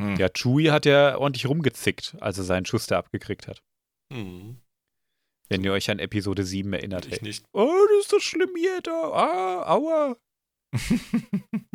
[0.00, 0.16] Hm.
[0.16, 3.62] Ja, Chewie hat ja ordentlich rumgezickt, als er seinen Schuss da abgekriegt hat.
[4.12, 4.60] Hm,
[5.48, 7.06] Wenn ihr euch an Episode 7 erinnert.
[7.06, 7.22] ich Hey.
[7.22, 7.44] nicht.
[7.52, 8.90] Oh, das ist so schlimm hier, da.
[9.12, 10.16] Ah, aua.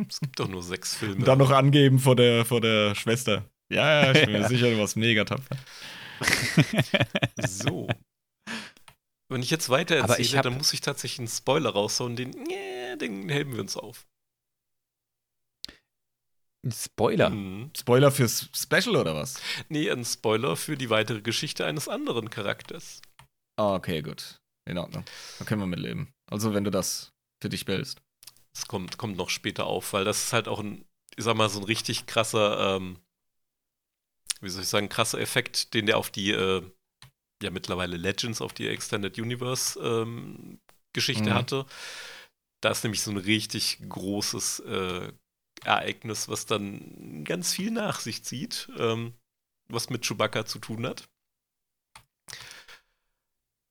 [0.07, 1.15] Es gibt doch nur sechs Filme.
[1.15, 3.49] Und dann noch angeben vor der, vor der Schwester.
[3.71, 4.47] Ja, ja, ich bin mir Ja.
[4.49, 5.55] sicher, du warst mega tapfer.
[7.47, 7.87] So.
[9.29, 12.31] Wenn ich jetzt weiter erzähle, ich hab- dann muss ich tatsächlich einen Spoiler raushauen, den,
[12.99, 14.05] den heben wir uns auf.
[16.63, 17.29] Ein Spoiler.
[17.29, 17.71] Mhm.
[17.75, 19.41] Spoiler fürs Special oder was?
[19.69, 23.01] Nee, ein Spoiler für die weitere Geschichte eines anderen Charakters.
[23.57, 24.41] Ah, okay, gut.
[24.69, 25.03] In Ordnung.
[25.39, 26.13] Da können wir mitleben.
[26.29, 28.01] Also, wenn du das für dich behältst.
[28.53, 30.85] Das kommt, kommt noch später auf, weil das ist halt auch ein,
[31.15, 32.99] ich sag mal, so ein richtig krasser, ähm,
[34.41, 36.61] wie soll ich sagen, krasser Effekt, den der auf die, äh,
[37.43, 40.59] ja mittlerweile Legends, auf die Extended Universe ähm,
[40.93, 41.35] Geschichte Mhm.
[41.35, 41.65] hatte.
[42.61, 45.11] Da ist nämlich so ein richtig großes äh,
[45.63, 49.13] Ereignis, was dann ganz viel nach sich zieht, ähm,
[49.69, 51.07] was mit Chewbacca zu tun hat.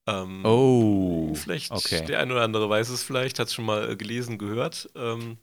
[0.09, 2.05] Ähm, Oh, Vielleicht, okay.
[2.07, 4.91] der ein oder andere weiß es vielleicht, hat es schon mal äh, gelesen, gehört.
[4.97, 5.39] Ähm,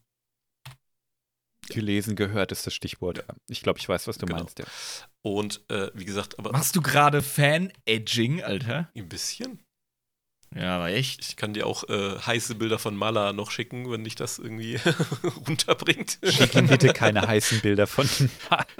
[1.69, 3.23] Gelesen, gehört ist das Stichwort.
[3.49, 4.39] Ich glaube, ich weiß, was du Genau.
[4.39, 4.59] meinst.
[4.59, 4.65] Ja.
[5.21, 8.89] und äh, wie gesagt, aber Machst du gerade Fan-Edging, Alter?
[8.95, 9.59] ein bisschen.
[10.55, 11.19] Ja, aber echt.
[11.27, 14.79] Ich kann dir auch äh, heiße Bilder von Mala noch schicken, wenn dich das irgendwie
[15.45, 16.19] runterbringt.
[16.23, 18.29] Schick ihm bitte keine heißen Bilder von ihm.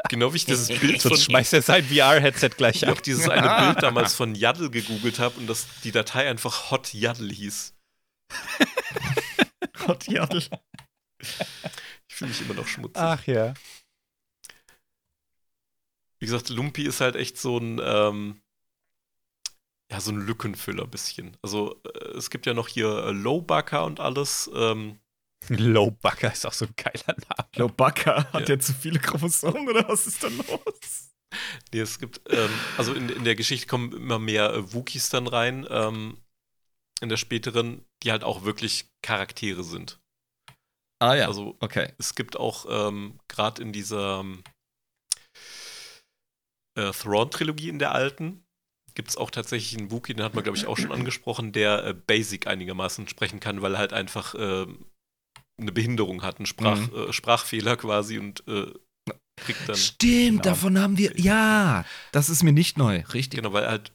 [0.07, 2.95] genau wie ich dieses Bild von Sonst schmeißt er sein VR-Headset gleich ich ab.
[2.97, 6.93] auch dieses eine Bild damals von Yaddle gegoogelt habe und das, die Datei einfach Hot
[6.93, 7.73] Yaddle hieß.
[9.85, 10.43] Gott, Jadl.
[12.17, 12.99] Ich fühle mich immer noch schmutzig.
[12.99, 13.53] Ach ja.
[16.17, 18.41] Wie gesagt, Lumpy ist halt echt so ein, ähm,
[19.91, 21.37] ja, so ein Lückenfüller ein bisschen.
[21.43, 24.49] Also äh, es gibt ja noch hier äh, Lowbucker und alles.
[24.51, 24.97] Ähm,
[25.49, 27.49] Lowbucker ist auch so ein geiler Name.
[27.55, 28.45] Lobaka, hat Ja.
[28.47, 31.11] der zu viele Chromosomen oder was ist da los?
[31.71, 32.49] nee, es gibt, ähm,
[32.79, 36.17] also in, in der Geschichte kommen immer mehr äh, Wookies dann rein, ähm,
[36.99, 39.99] in der späteren, die halt auch wirklich Charaktere sind.
[40.99, 41.93] Ah ja, Also okay.
[41.99, 44.43] es gibt auch ähm, gerade in dieser ähm,
[46.75, 48.43] äh, Thrawn-Trilogie in der alten,
[48.95, 51.83] gibt es auch tatsächlich einen Wookiee, den hat man, glaube ich, auch schon angesprochen, der
[51.85, 54.85] äh, Basic einigermaßen sprechen kann, weil er halt einfach ähm,
[55.59, 57.09] eine Behinderung hat, einen Sprach, Mhm.
[57.09, 58.73] äh, Sprachfehler quasi und äh,
[59.39, 59.75] kriegt dann.
[59.75, 61.15] Stimmt, davon haben wir.
[61.19, 63.39] Ja, das ist mir nicht neu, richtig.
[63.39, 63.91] Genau, weil halt,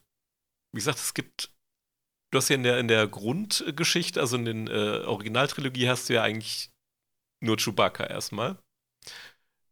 [0.73, 1.51] wie gesagt, es gibt.
[2.31, 6.13] Du hast ja in der, in der Grundgeschichte, also in den äh, Originaltrilogie, hast du
[6.13, 6.71] ja eigentlich
[7.43, 8.57] nur Chewbacca erstmal.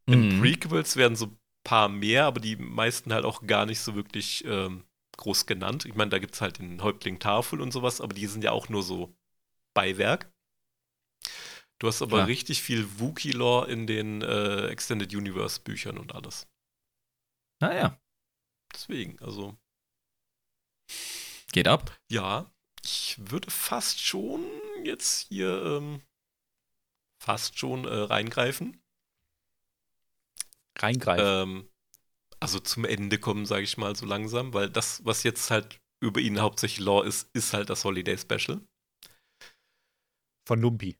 [0.07, 0.39] In Mhm.
[0.41, 4.43] Prequels werden so ein paar mehr, aber die meisten halt auch gar nicht so wirklich
[4.45, 4.83] ähm,
[5.17, 5.85] groß genannt.
[5.85, 8.51] Ich meine, da gibt es halt den Häuptling Tafel und sowas, aber die sind ja
[8.51, 9.15] auch nur so
[9.73, 10.31] Beiwerk.
[11.79, 12.27] Du hast aber Klar.
[12.27, 16.47] richtig viel Wookiee-Lore in den äh, Extended Universe-Büchern und alles.
[17.59, 17.99] Naja,
[18.73, 19.57] Deswegen, also,
[21.51, 21.97] geht ab.
[22.09, 22.51] ja,
[22.83, 24.45] ich würde fast schon
[24.83, 26.01] jetzt hier ähm,
[27.21, 28.81] fast schon äh, reingreifen.
[30.77, 31.25] Reingreifen.
[31.25, 31.69] ähm,
[32.39, 36.19] also zum Ende kommen, sage ich mal, so langsam, weil das, was jetzt halt über
[36.19, 38.61] ihn hauptsächlich Law ist, ist halt das Holiday Special.
[40.47, 40.97] Von Lumpi.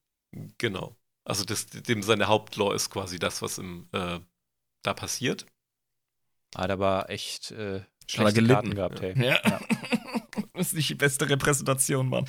[0.60, 0.96] Genau.
[1.24, 4.20] Also das, dem seine Hauptlaw ist quasi das, was im äh,
[4.84, 5.48] da passiert.
[6.56, 8.76] Hat aber echt äh, Hat er schlechte gelitten.
[8.76, 9.26] Karten gehabt, hey.
[9.26, 9.42] Ja.
[10.58, 12.26] Das ist nicht die beste Repräsentation, Mann.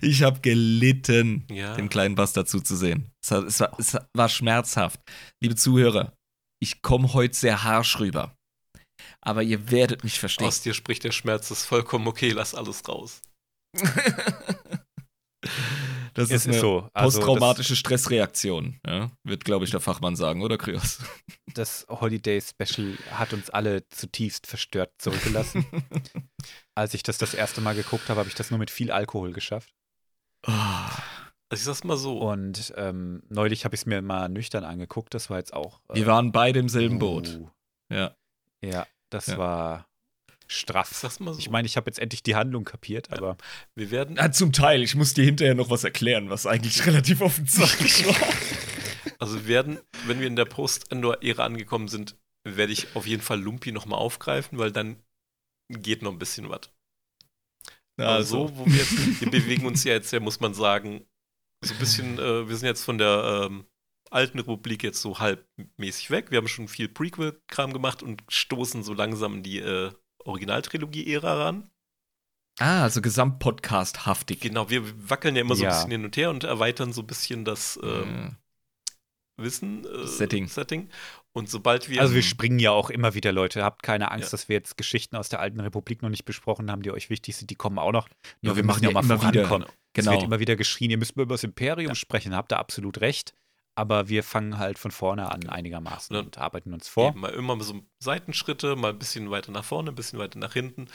[0.00, 1.74] Ich habe gelitten, Ja.
[1.74, 3.10] den kleinen Bastard zuzusehen.
[3.20, 5.00] Es, hat, es, war, es war schmerzhaft.
[5.42, 6.12] Liebe Zuhörer,
[6.62, 8.32] ich komme heute sehr harsch rüber.
[9.20, 10.46] Aber ihr werdet mich verstehen.
[10.46, 13.20] Aus dir spricht der Schmerz, das ist vollkommen okay, lass alles raus.
[16.18, 16.88] das Es ist eine so.
[16.92, 19.10] Also posttraumatische Stressreaktion, ja?
[19.24, 20.98] wird, glaube ich, der Fachmann sagen, oder Kryos?
[21.54, 25.64] Das, Holiday Special hat uns alle zutiefst verstört zurückgelassen.
[26.76, 29.32] Als ich das das erste Mal geguckt habe, habe ich das nur mit viel Alkohol
[29.32, 29.72] geschafft.
[30.44, 30.92] Also
[31.54, 32.18] ich sag's mal so.
[32.18, 35.14] Und ähm, neulich habe ich es mir mal nüchtern angeguckt.
[35.14, 35.80] Das war jetzt auch.
[35.88, 37.28] äh, Wir waren beide im selben Boot.
[37.40, 37.48] uh,
[37.92, 38.14] Ja.
[38.62, 39.38] Ja, das Ja.
[39.38, 39.88] war
[40.48, 40.90] straff.
[40.92, 41.38] sag's mal so.
[41.38, 43.36] Ich meine, ich habe jetzt endlich die Handlung kapiert, aber
[43.74, 44.82] wir werden Ah, zum Teil.
[44.82, 48.28] Ich muss dir hinterher noch was erklären, was eigentlich relativ offensichtlich war.
[49.18, 53.40] Also wir werden, wenn wir in der Post-Endor-Ära angekommen sind, werde ich auf jeden Fall
[53.40, 54.96] Lumpy nochmal aufgreifen, weil dann
[55.68, 56.70] geht noch ein bisschen was.
[57.98, 61.04] Also, so, wo wir jetzt, wir bewegen uns ja jetzt, ja, muss man sagen,
[61.64, 63.66] so ein bisschen, äh, wir sind jetzt von der ähm,
[64.10, 66.30] alten Republik jetzt so halbmäßig weg.
[66.30, 69.90] Wir haben schon viel Prequel-Kram gemacht und stoßen so langsam in die äh,
[70.28, 71.70] Originaltrilogie-Ära ran.
[72.60, 74.40] Ah, also Gesamtpodcast-haftig.
[74.40, 75.70] Genau, wir wackeln ja immer so Ja.
[75.70, 78.36] ein bisschen hin und her und erweitern so ein bisschen das ähm, Ähm,
[79.40, 80.48] Wissen, äh, Setting.
[80.48, 80.88] Setting.
[81.32, 83.62] Und sobald wir also wir springen ja auch immer wieder Leute.
[83.62, 84.30] Habt keine Angst, Ja.
[84.32, 87.36] dass wir jetzt Geschichten aus der alten Republik noch nicht besprochen haben, die euch wichtig
[87.36, 87.48] sind.
[87.50, 88.08] Die kommen auch noch.
[88.08, 89.68] Ja, Nur wir machen müssen ja immer wieder- vorankommen.
[89.92, 90.12] Es genau.
[90.12, 92.34] wird immer wieder geschrien, ihr müsst mal über das Imperium sprechen.
[92.34, 93.32] Habt ihr absolut recht.
[93.78, 97.10] Aber wir fangen halt von vorne an einigermaßen Und und arbeiten uns vor.
[97.10, 100.52] Eben, mal immer so Seitenschritte, mal ein bisschen weiter nach vorne, ein bisschen weiter nach
[100.52, 100.88] hinten.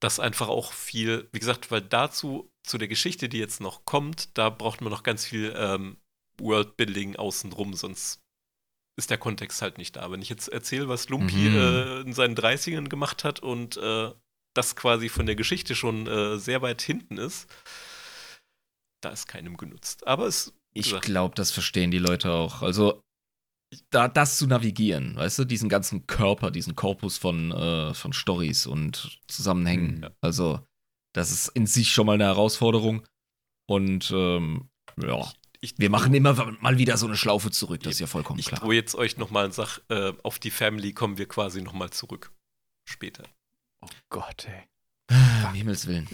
[0.00, 4.38] Das einfach auch viel, wie gesagt, weil dazu, zu der Geschichte, die jetzt noch kommt,
[4.38, 5.98] da braucht man noch ganz viel ähm,
[6.40, 8.20] Worldbuilding außenrum, sonst
[8.96, 10.10] ist der Kontext halt nicht da.
[10.10, 11.56] Wenn ich jetzt erzähle, was Lumpy Mhm.
[11.56, 14.12] äh, in seinen 30ern gemacht hat und äh,
[14.56, 17.50] das quasi von der Geschichte schon äh, sehr weit hinten ist,
[19.02, 20.06] da ist keinem genutzt.
[20.06, 22.62] Aber es, Ich glaube, das verstehen die Leute auch.
[22.62, 23.00] Also,
[23.90, 28.66] da das zu navigieren, weißt du, diesen ganzen Körper, diesen Korpus von, äh, von Stories
[28.66, 30.00] und Zusammenhängen.
[30.00, 30.08] Mhm.
[30.20, 30.60] Also,
[31.12, 33.04] das ist in sich schon mal eine Herausforderung.
[33.66, 34.68] Und ähm,
[35.00, 38.38] ja, ich, wir machen immer mal wieder so eine Schlaufe zurück, das ist ja vollkommen
[38.38, 38.60] Ich klar.
[38.60, 42.32] drohe jetzt euch nochmal und sag, äh, auf die Family kommen wir quasi nochmal zurück.
[42.84, 43.24] Später.
[43.80, 44.68] Oh Gott, ey.
[45.46, 46.06] Um Himmels Willen.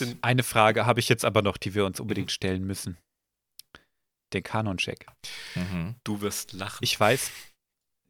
[0.00, 2.96] Den, Eine Frage habe ich jetzt aber noch, die wir uns unbedingt stellen müssen.
[4.34, 5.06] Den Kanon-Check.
[5.54, 5.96] Mhm.
[6.04, 6.78] du wirst lachen.
[6.82, 7.30] Ich weiß.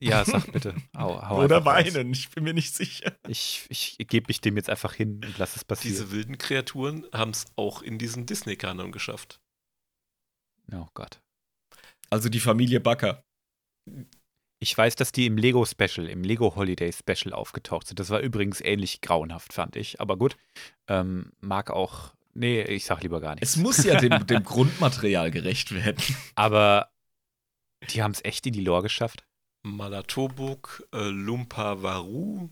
[0.00, 0.74] Ja, sag bitte.
[0.96, 1.94] Hau, hau Oder einfach raus.
[1.94, 3.16] weinen, ich bin mir nicht sicher.
[3.28, 5.94] Ich, ich gebe mich dem jetzt einfach hin und lass es passieren.
[5.94, 9.40] Diese wilden Kreaturen haben es auch in diesen Disney-Kanon geschafft.
[10.72, 11.20] oh Gott.
[12.10, 13.24] Also die Familie Backer.
[14.58, 17.98] Ich weiß, dass die im Lego Special, im Lego Holiday Special aufgetaucht sind.
[18.00, 20.00] Das war übrigens ähnlich grauenhaft, fand ich.
[20.00, 20.36] Aber gut,
[20.88, 22.14] ähm, mag auch.
[22.34, 23.50] Nee, ich sag lieber gar nichts.
[23.50, 26.02] Es muss ja dem, dem Grundmaterial gerecht werden.
[26.34, 26.90] Aber
[27.90, 29.26] die haben es echt in die Lore geschafft.
[29.64, 32.48] Malatobuk, äh, Lumpa Varu.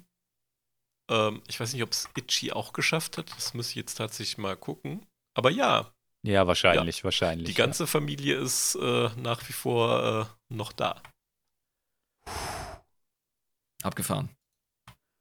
[1.11, 3.31] Ähm, ich weiß nicht, ob es Itchy auch geschafft hat.
[3.37, 5.07] Das muss ich jetzt tatsächlich mal gucken.
[5.35, 5.93] Aber ja,
[6.23, 7.49] Ja, wahrscheinlich, wahrscheinlich.
[7.49, 11.03] die ganze Familie ist äh, nach wie vor äh, noch da.
[13.83, 14.29] Abgefahren.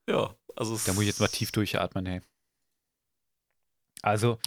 [0.10, 0.92] Ja, also es Ja.
[0.92, 2.22] Da muss ich jetzt mal tief durchatmen, hey.
[4.02, 4.40] Also,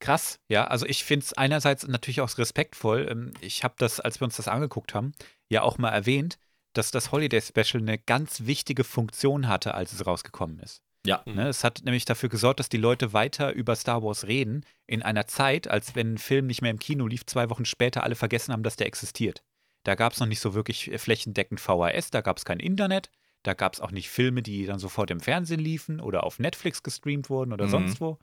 [0.00, 0.66] krass, ja.
[0.66, 3.06] Also, ich finde es einerseits natürlich auch respektvoll.
[3.10, 5.12] Ähm, Ich habe das, als wir uns das angeguckt haben,
[5.48, 6.38] ja auch mal erwähnt,
[6.72, 10.82] dass das Holiday Special eine ganz wichtige Funktion hatte, als es rausgekommen ist.
[11.06, 11.22] Ja.
[11.24, 11.34] Mhm.
[11.34, 15.02] Ne, es hat nämlich dafür gesorgt, dass die Leute weiter über Star Wars reden, in
[15.02, 18.14] einer Zeit, als wenn ein Film nicht mehr im Kino lief, zwei Wochen später alle
[18.14, 19.42] vergessen haben, dass der existiert.
[19.84, 23.10] Da gab es noch nicht so wirklich flächendeckend VHS, da gab es kein Internet,
[23.42, 26.82] da gab es auch nicht Filme, die dann sofort im Fernsehen liefen oder auf Netflix
[26.82, 27.70] gestreamt wurden oder Mhm.
[27.70, 28.18] sonst wo.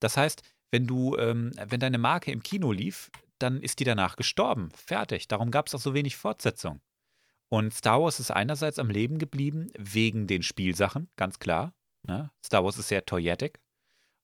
[0.00, 4.16] Das heißt, wenn du, ähm, wenn deine Marke im Kino lief, dann ist die danach
[4.16, 4.70] gestorben.
[4.74, 5.28] Fertig.
[5.28, 6.80] Darum gab es auch so wenig Fortsetzung.
[7.50, 11.74] Und Star Wars ist einerseits am Leben geblieben wegen den Spielsachen, ganz klar.
[12.06, 12.30] Ne?
[12.42, 13.60] Star Wars ist sehr toyetic.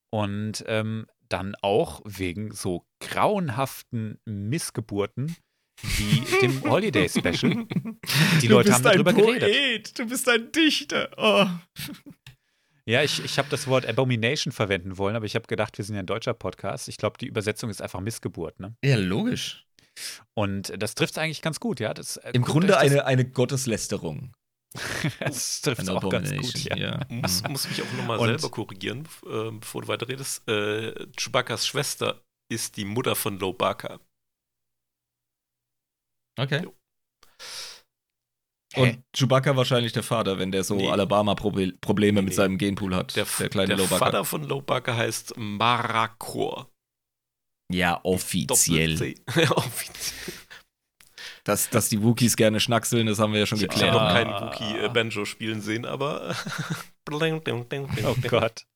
[0.09, 5.35] Und ähm, dann auch wegen so grauenhaften Missgeburten
[5.81, 7.65] wie dem Holiday Special.
[8.41, 9.51] Die Leute haben darüber geredet.
[9.51, 11.09] Poet, du bist ein Dichter.
[11.17, 11.45] Oh.
[12.85, 15.95] Ja, ich, ich habe das Wort Abomination verwenden wollen, aber ich habe gedacht, wir sind
[15.95, 16.87] ja ein deutscher Podcast.
[16.87, 18.59] Ich glaube, die Übersetzung ist einfach Missgeburt.
[18.59, 18.75] Ne?
[18.83, 19.65] Ja, logisch.
[20.33, 21.93] Und das trifft es eigentlich ganz gut, ja.
[21.93, 24.33] Das, äh, Im guckt Grunde eine, eine Gotteslästerung.
[25.19, 27.05] das trifft es auch ganz gut, Abomination, ja.
[27.09, 30.47] muss, muss mich auch nochmal selber korrigieren, äh, bevor du weiterredest.
[30.47, 33.99] Äh, Chewbacca's Schwester ist die Mutter von Lobaka.
[36.39, 36.63] Okay.
[36.63, 36.73] Jo.
[38.73, 38.81] Hä?
[38.81, 40.89] Und Chewbacca wahrscheinlich der Vater, wenn der so Nee.
[40.89, 42.35] Alabama-Probleme mit Nee.
[42.35, 43.15] seinem Genpool hat.
[43.15, 43.87] Der, kleine der.
[43.87, 46.69] Vater von Lobaka heißt Marakor.
[47.71, 49.15] Ja, offiziell.
[49.35, 50.33] Ja, offiziell.
[51.45, 53.93] Dass, dass die Wookies gerne schnackseln, das haben wir ja schon Ich habe geklärt.
[53.95, 56.35] noch keinen Wookie äh, Banjo spielen sehen, aber.
[57.11, 58.67] Oh Gott.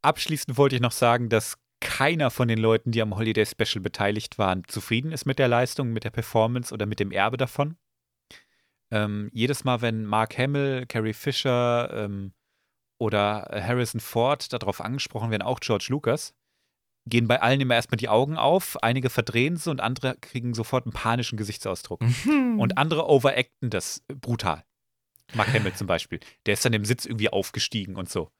[0.00, 4.38] Abschließend wollte ich noch sagen, dass keiner von den Leuten, die am Holiday Special beteiligt
[4.38, 7.76] waren, zufrieden ist mit der Leistung, mit der Performance oder mit dem Erbe davon.
[8.90, 12.32] Ähm, jedes Mal, wenn Mark Hamill, Carrie Fisher ähm,
[12.98, 16.34] oder Harrison Ford darauf angesprochen werden, auch George Lucas,
[17.06, 20.86] gehen bei allen immer erstmal die Augen auf, einige verdrehen sie und andere kriegen sofort
[20.86, 22.00] einen panischen Gesichtsausdruck.
[22.58, 24.62] Und andere overacten das brutal.
[25.34, 26.20] Mark Hamill zum Beispiel.
[26.46, 28.30] Der ist dann im Sitz irgendwie aufgestiegen und so.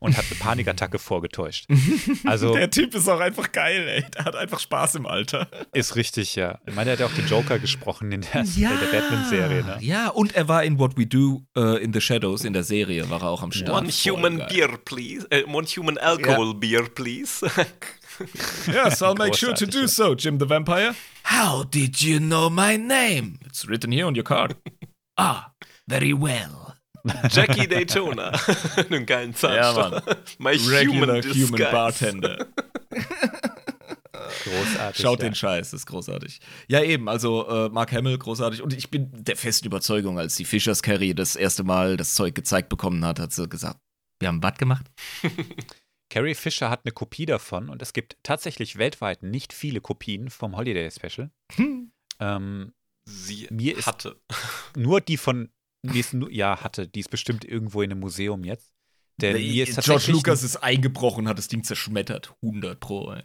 [0.00, 1.66] Und hat eine Panikattacke vorgetäuscht.
[2.24, 4.04] Also der Typ ist auch einfach geil, ey.
[4.10, 5.48] Der hat einfach Spaß im Alter.
[5.72, 6.60] ist richtig, ja.
[6.66, 9.64] Ich meine, er hat ja auch den Joker gesprochen in der, in der Batman-Serie.
[9.64, 9.78] Ne?
[9.80, 13.08] Ja, und er war in What We Do äh, in the Shadows in der Serie,
[13.10, 13.70] war er auch am Start.
[13.76, 14.48] One human geil.
[14.50, 15.26] beer, please.
[15.30, 17.46] Äh, one human alcohol beer, please.
[18.66, 19.88] Yes, I'll make sure to do ja.
[19.88, 20.94] so, Jim the Vampire.
[21.24, 23.38] How did you know my name?
[23.46, 24.54] It's written here on your card.
[25.16, 25.52] ah,
[25.92, 26.74] very well.
[27.30, 28.30] Jackie Daytona.
[28.90, 29.36] Einen geilen Ja,
[29.74, 30.16] Zahnstocher.
[30.38, 32.46] My Regular human, human, bartender.
[34.44, 35.02] Großartig.
[35.02, 35.28] Schaut ja.
[35.28, 36.40] den Scheiß, das ist großartig.
[36.68, 38.62] Ja, eben, also äh, Mark Hamill, großartig.
[38.62, 42.34] Und ich bin der festen Überzeugung, als die Fishers Carrie das erste Mal das Zeug
[42.34, 43.78] gezeigt bekommen hat, hat sie gesagt,
[44.20, 44.86] wir haben was gemacht?
[46.08, 50.56] Carrie Fisher hat eine Kopie davon und es gibt tatsächlich weltweit nicht viele Kopien vom
[50.56, 51.30] Holiday Special.
[52.20, 52.72] Ähm,
[53.04, 54.20] Sie Mir ist- hatte.
[54.76, 55.50] nur die von,
[56.12, 58.72] nur, ja, hatte, die ist bestimmt irgendwo in einem Museum jetzt.
[59.20, 62.34] Denn mir ist George Lucas ist eingebrochen, hat das Ding zerschmettert.
[62.42, 63.22] 100 pro, ey.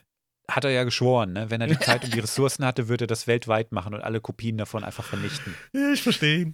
[0.50, 1.50] hat er ja geschworen, ne?
[1.50, 4.22] wenn er die Zeit und die Ressourcen hatte, würde er das weltweit machen und alle
[4.22, 5.56] Kopien davon einfach vernichten.
[5.74, 6.54] Ja, ich verstehe.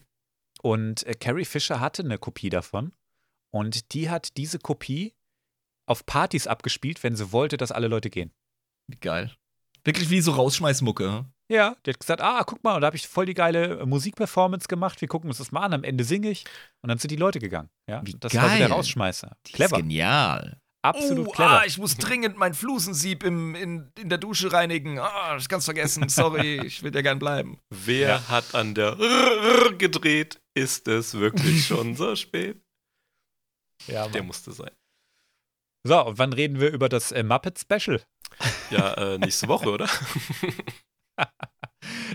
[0.61, 2.93] Und äh, Carrie Fisher hatte eine Kopie davon
[3.51, 5.13] und die hat diese Kopie
[5.85, 8.31] auf Partys abgespielt, wenn sie wollte, dass alle Leute gehen.
[8.87, 9.35] Wie geil.
[9.83, 11.25] Wirklich wie so Rausschmeißmucke.
[11.53, 13.85] Ja, die hat gesagt, ah, guck mal, und da habe ich voll die geile äh,
[13.85, 14.99] Musikperformance gemacht.
[15.01, 15.73] Wir gucken uns das mal an.
[15.73, 16.45] Am Ende singe ich.
[16.81, 17.69] Und dann sind die Leute gegangen.
[17.87, 18.71] Ja, Wie das war so der geil.
[18.71, 19.35] Rausschmeißer.
[19.45, 20.59] Die Clever, Ist genial.
[20.81, 21.59] absolut oh, clever.
[21.61, 24.97] Ah, ich muss dringend mein Flusensieb im, in, in der Dusche reinigen.
[24.97, 26.09] Ah, ich ganz vergessen.
[26.09, 27.59] Sorry, ich will ja gern bleiben.
[27.69, 28.29] Wer Ja.
[28.29, 30.41] hat an der R gedreht?
[30.55, 32.59] Ist es wirklich schon so spät?
[33.85, 34.27] Ja, Der Mann.
[34.27, 34.71] musste sein.
[35.85, 38.01] So, und wann reden wir über das äh, Muppet Special?
[38.71, 39.87] Ja, äh, nächste Woche, oder?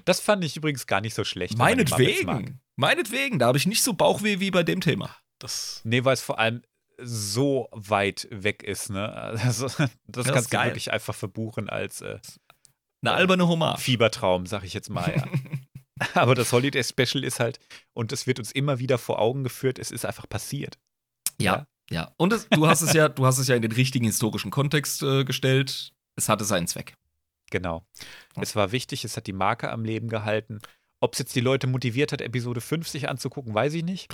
[0.08, 1.58] Das fand ich übrigens gar nicht so schlecht.
[1.58, 2.60] Meinetwegen.
[2.76, 3.38] Meinetwegen.
[3.38, 5.14] Da habe ich nicht so Bauchweh wie bei dem Thema.
[5.38, 6.62] Das, Nee, weil es vor allem
[6.96, 9.12] so weit weg ist, ne?
[9.12, 9.66] Also,
[10.06, 12.18] das ist kannst du wirklich einfach verbuchen als äh,
[13.02, 13.80] Eine alberne Hommage.
[13.80, 15.24] Fiebertraum, sag ich jetzt mal, ja.
[16.14, 17.58] Aber das Holiday Special ist halt,
[17.92, 20.78] und es wird uns immer wieder vor Augen geführt, es ist einfach passiert.
[21.38, 22.12] Ja, ja.
[22.16, 25.02] Und es, du hast es ja, du hast es ja in den richtigen historischen Kontext
[25.02, 25.92] äh, gestellt.
[26.16, 26.94] Es hatte seinen Zweck.
[27.50, 27.84] Genau.
[28.36, 28.42] Ja.
[28.42, 30.60] Es war wichtig, es hat die Marke am Leben gehalten.
[31.00, 34.08] Ob es jetzt die Leute motiviert hat, Episode 50 anzugucken, weiß ich nicht.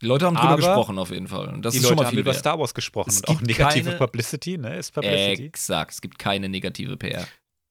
[0.00, 1.48] Die Leute haben drüber gesprochen auf jeden Fall.
[1.48, 2.38] Und das die ist Leute schon mal haben viel über wert.
[2.40, 4.76] Star Wars gesprochen Es und auch gibt negative keine- Publicity, ne?
[4.76, 5.44] Ist Publicity.
[5.44, 5.92] Exakt.
[5.92, 7.26] Es gibt keine negative PR.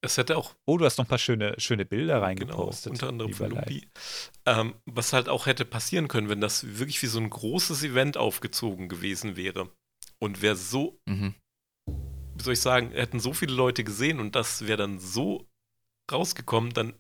[0.06, 2.92] es hätte auch Oh, du hast noch ein paar schöne, schöne Bilder Genau, reingepostet.
[2.92, 3.50] unter anderem von.
[3.52, 3.88] Lupi.
[4.46, 8.18] Ähm, was halt auch hätte passieren können, wenn das wirklich wie so ein großes Event
[8.18, 9.70] aufgezogen gewesen wäre.
[10.20, 11.34] Und wer so, Mhm.
[12.44, 15.48] Soll ich sagen, hätten so viele Leute gesehen und das wäre dann so
[16.12, 16.94] rausgekommen, dann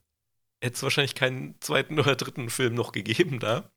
[0.61, 3.69] hätte es wahrscheinlich keinen zweiten oder dritten Film noch gegeben da.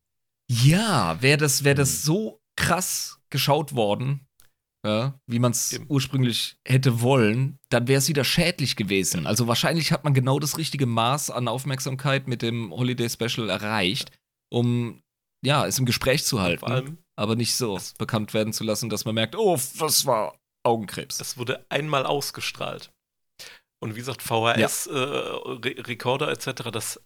[0.48, 1.78] Ja, wäre das, wär Hm.
[1.78, 4.26] das so krass geschaut worden,
[4.84, 9.26] ja, wie man es ursprünglich hätte wollen, dann wäre es wieder schädlich gewesen.
[9.26, 14.12] Also wahrscheinlich hat man genau das richtige Maß an Aufmerksamkeit mit dem Holiday Special erreicht,
[14.48, 15.02] um
[15.44, 19.16] ja, es im Gespräch zu halten, aber nicht so bekannt werden zu lassen, dass man
[19.16, 21.20] merkt, oh, das war Augenkrebs.
[21.20, 22.90] es wurde einmal ausgestrahlt.
[23.80, 27.00] Und wie gesagt, VHS-Rekorder etc., das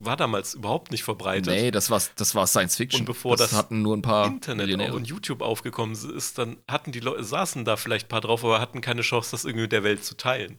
[0.00, 1.46] war damals überhaupt nicht verbreitet.
[1.46, 3.02] Nee, das war, das war Science Fiction.
[3.02, 4.94] Und bevor das hatten nur ein paar Internet Millionäre.
[4.94, 8.60] und YouTube aufgekommen ist, dann hatten die Leute, saßen da vielleicht ein paar drauf, aber
[8.60, 10.58] hatten keine Chance, das irgendwie mit der Welt zu teilen.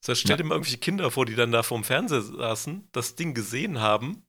[0.00, 0.36] Das heißt, stell Ja.
[0.38, 4.24] dir mal irgendwelche Kinder vor, die dann da vorm Fernseher saßen, das Ding gesehen haben,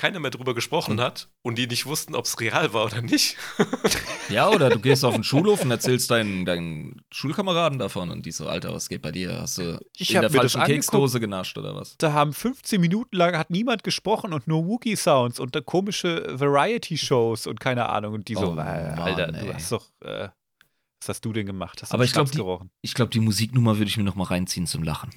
[0.00, 3.02] keiner mehr drüber gesprochen Und- hat und die nicht wussten, ob es real war oder
[3.02, 3.36] nicht.
[4.30, 8.30] Ja, oder du gehst auf den Schulhof und erzählst deinen, deinen Schulkameraden davon und die
[8.30, 9.40] so, Alter, was geht bei dir?
[9.40, 10.62] Hast du Ich in der falschen.
[10.62, 11.96] Keksdose genascht oder was?
[11.98, 17.48] Da haben 15 Minuten lang hat niemand gesprochen und nur Wookie-Sounds und da komische Variety-Shows
[17.48, 18.14] und keine Ahnung.
[18.14, 19.52] Und die so, Oh, äh, Alter, Mann, du ey.
[19.54, 20.28] hast doch, äh,
[21.00, 21.82] was hast du denn gemacht?
[21.82, 22.70] Hast du Aber ich glaub, Schnaps die- gerochen?
[22.82, 25.10] Ich glaube, die Musiknummer würde ich mir noch mal reinziehen zum Lachen.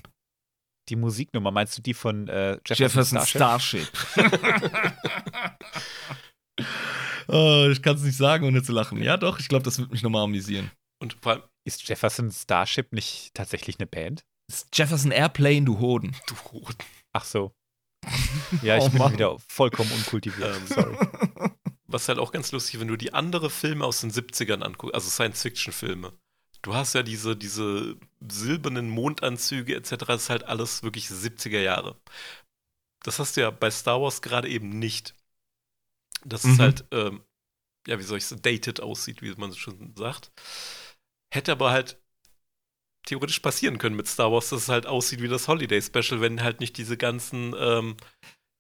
[0.90, 3.88] Die Musiknummer, meinst du die von äh, Jefferson Starship?
[3.88, 4.18] Starship.
[7.28, 9.02] oh, ich kann es nicht sagen, ohne zu lachen.
[9.02, 10.72] Ja, doch, ich glaube, das würde mich noch mal amüsieren.
[11.02, 14.24] Und vor allem, Ist Jefferson Starship nicht tatsächlich eine Band?
[14.50, 16.16] Ist Jefferson Airplane, du Hoden.
[16.28, 16.76] du Hoden.
[17.14, 17.54] Ach so.
[18.62, 19.14] Ja, ich Oh bin Mann.
[19.14, 20.58] wieder vollkommen unkultiviert.
[20.58, 20.98] Ähm, Sorry.
[21.88, 25.10] Was halt auch ganz lustig, wenn du die andere Filme aus den 70ern anguckst, also
[25.10, 26.12] Science-Fiction-Filme.
[26.64, 30.14] Du hast ja diese, diese silbernen Mondanzüge etc.
[30.14, 31.96] Das ist halt alles wirklich 70er Jahre.
[33.04, 35.14] Das hast du ja bei Star Wars gerade eben nicht.
[36.26, 36.60] Dass es Mhm.
[36.60, 37.24] halt, ähm,
[37.88, 40.32] ja, wie soll ich sagen, dated aussieht, wie man so schon sagt.
[41.34, 41.98] Hätte aber halt
[43.06, 46.42] theoretisch passieren können mit Star Wars, dass es halt aussieht wie das Holiday Special, wenn
[46.42, 47.98] halt nicht diese ganzen ähm,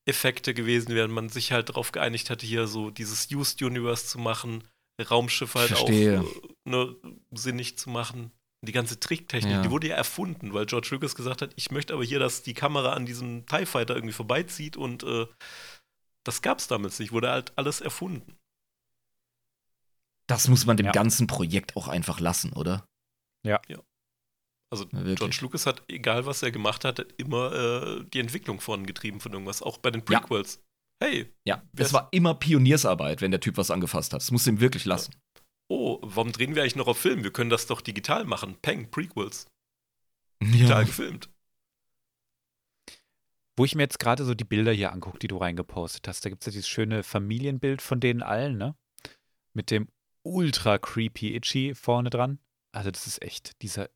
[0.06, 4.20] Effekte gewesen wären, man sich halt darauf geeinigt hatte, hier so dieses Used Universe zu
[4.20, 4.64] machen,
[5.10, 5.76] Raumschiffe halt Verstehe.
[5.76, 6.22] auch
[6.66, 6.96] äh, ne,
[7.35, 8.31] sinnig zu machen.
[8.65, 9.61] Die ganze Tricktechnik, Ja.
[9.61, 12.53] die wurde ja erfunden, weil George Lucas gesagt hat, ich möchte aber hier, dass die
[12.53, 15.27] Kamera an diesem TIE Fighter irgendwie vorbeizieht und äh,
[16.23, 18.38] das gab es damals nicht, wurde halt alles erfunden.
[20.27, 20.91] Das muss man dem Ja.
[20.93, 22.88] ganzen Projekt auch einfach lassen, oder?
[24.72, 25.19] Also Ja, wirklich.
[25.19, 29.61] George Lucas hat, egal was er gemacht hat, immer äh, die Entwicklung vorangetrieben von irgendwas,
[29.61, 30.19] auch bei den Ja.
[30.22, 30.64] Prequels.
[30.99, 34.22] Hey, Ja, es war immer Pioniersarbeit, wenn der Typ was angefasst hat.
[34.22, 35.14] Das muss ihm wirklich lassen.
[35.68, 37.23] Oh, warum drehen wir eigentlich noch auf Film?
[37.23, 38.57] Wir können das doch digital machen.
[38.61, 39.48] Peng, Prequels.
[40.41, 40.84] Digital Ja.
[40.84, 41.30] gefilmt.
[43.56, 46.30] Wo ich mir jetzt gerade so die Bilder hier angucke, die du reingepostet hast, da
[46.30, 48.76] gibt es ja dieses schöne Familienbild von denen allen, ne?
[49.53, 49.88] Mit dem
[50.23, 52.40] ultra creepy Itchy vorne dran.
[52.72, 53.90] Also, das ist echt dieser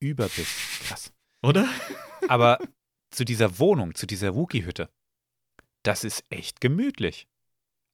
[0.00, 0.48] Überbiss.
[0.88, 1.12] Krass.
[1.42, 1.68] Oder?
[2.28, 2.58] Aber
[3.10, 4.90] zu dieser Wohnung, zu dieser Wookie-Hütte,
[5.84, 7.28] das ist echt gemütlich.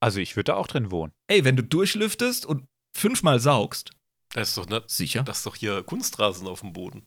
[0.01, 1.13] Also, ich würde da auch drin wohnen.
[1.27, 2.67] Ey, wenn du durchlüftest und
[3.01, 3.91] fünfmal saugst,
[4.35, 5.23] Das ist doch, ne, sicher.
[5.23, 7.07] das ist doch hier Kunstrasen auf dem Boden.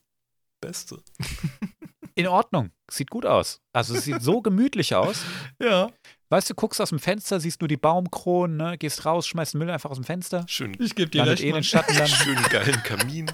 [0.61, 1.01] Beste.
[2.15, 2.71] In Ordnung.
[2.91, 3.59] Sieht gut aus.
[3.73, 5.23] Also, es sieht so gemütlich aus.
[5.61, 5.89] Ja.
[6.29, 8.77] Weißt du, guckst aus dem Fenster, siehst nur die Baumkronen, ne?
[8.77, 10.45] gehst raus, schmeißt den Müll einfach aus dem Fenster.
[10.47, 11.41] Schön, Ich gebe dir recht.
[11.41, 11.63] eh in den Mann.
[11.63, 12.09] Schattenland.
[12.23, 13.27] schönen geilen Kamin.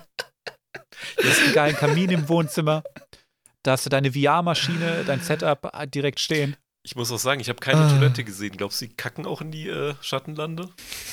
[1.17, 2.83] Du hast einen geilen Kamin im Wohnzimmer.
[3.63, 6.57] Da hast du deine VR-Maschine, dein Setup direkt stehen.
[6.83, 7.89] Ich muss auch sagen, ich habe keine Ah.
[7.89, 8.55] Toilette gesehen.
[8.55, 10.69] Glaubst du, die kacken auch in die äh, Schattenlande?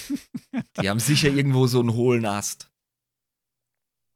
[0.80, 2.70] Die haben sicher irgendwo so einen hohlen Ast.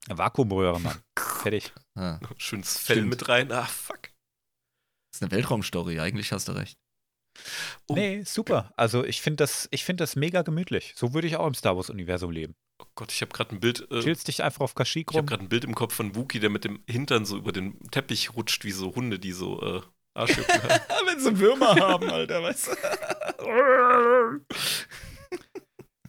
[0.09, 0.99] Vakuumröhre, Mann.
[1.19, 1.73] Fertig.
[1.97, 2.21] Ja.
[2.39, 3.11] Schönes Fell Stimmt.
[3.11, 3.51] mit rein.
[3.53, 4.03] Ah, fuck.
[4.03, 6.79] Das ist eine Weltraumstory, eigentlich hast du recht.
[7.89, 7.95] Oh.
[7.95, 8.73] Nee, super.
[8.77, 10.93] Also ich finde das, ich find das mega gemütlich.
[10.97, 12.55] So würde ich auch im Star Wars-Universum leben.
[12.95, 13.91] Gott, ich habe gerade ein Bild.
[13.91, 15.27] Äh, Chillst dich einfach auf Kashyyyk ich habe rum.
[15.27, 18.35] gerade ein Bild im Kopf von Wookie, der mit dem Hintern so über den Teppich
[18.35, 19.83] rutscht, wie so Hunde, die so äh,
[20.15, 20.61] Arschjucken.
[21.07, 24.41] Wenn sie Würmer haben, Alter, weißt du?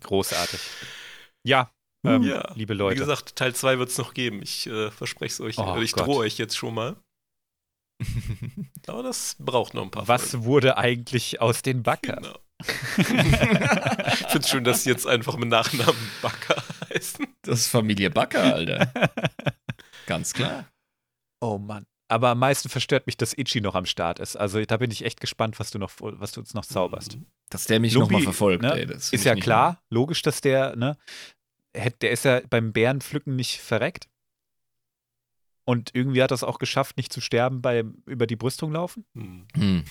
[0.01, 0.59] Großartig.
[1.45, 1.71] Ja,
[2.05, 2.99] ähm, Ja, liebe Wie Leute.
[2.99, 4.41] gesagt, Teil 2 wird es noch geben.
[4.41, 5.57] Ich äh, verspreche es euch.
[5.59, 6.07] Oh ich Gott.
[6.07, 6.95] drohe euch jetzt schon mal.
[8.87, 10.45] Aber das braucht noch ein paar was Folgen.
[10.45, 12.23] wurde eigentlich aus den Backern?
[12.23, 12.39] Genau.
[12.97, 17.27] ich finde es schön, dass sie jetzt einfach mit Nachnamen Backer heißen.
[17.43, 18.91] Das ist Familie Backer, Alter.
[20.07, 20.67] Ganz klar.
[21.41, 21.85] Oh Mann.
[22.11, 24.35] Aber am meisten verstört mich, dass Ichi noch am Start ist.
[24.35, 27.17] Also da bin ich echt gespannt, was du noch, was du uns noch zauberst.
[27.49, 28.93] Dass der mich nochmal verfolgt, ne, ey.
[28.93, 30.97] Ist ja klar, logisch, dass der, ne,
[31.73, 34.09] der ist ja beim Bärenpflücken nicht verreckt.
[35.63, 39.05] Und irgendwie hat er es auch geschafft, nicht zu sterben beim über die Brüstung laufen.
[39.13, 39.47] Hm.
[39.53, 39.63] gut.
[39.63, 39.83] Hm.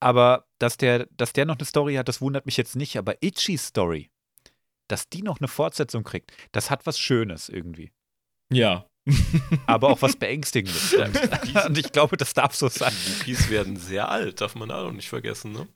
[0.00, 2.96] Aber dass der, dass der noch eine Story hat, das wundert mich jetzt nicht.
[2.98, 4.10] Aber Ichis Story,
[4.88, 7.92] dass die noch eine Fortsetzung kriegt, das hat was Schönes irgendwie.
[8.52, 8.84] Ja.
[9.66, 10.94] Aber auch was Beängstigendes.
[11.54, 12.92] Und, und ich glaube, das darf so sein.
[13.18, 15.66] Wookies werden sehr alt, darf man auch nicht vergessen, ne?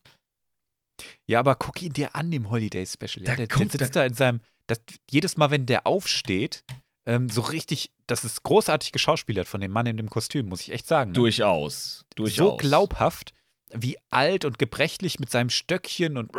[1.27, 3.24] Ja, aber guck ihn dir an im Holiday Special.
[3.24, 4.40] Ja, Da der, der kommt- sitzt da in seinem.
[4.69, 4.81] Das,
[5.11, 6.65] jedes Mal, wenn der aufsteht,
[7.05, 10.73] ähm, so richtig, das ist großartig geschauspielert von dem Mann in dem Kostüm, muss ich
[10.73, 11.11] echt sagen.
[11.11, 11.15] Ne?
[11.15, 12.05] Durchaus.
[12.16, 12.36] Durchaus.
[12.36, 13.32] so glaubhaft,
[13.73, 16.31] wie alt und gebrechlich mit seinem Stöckchen und.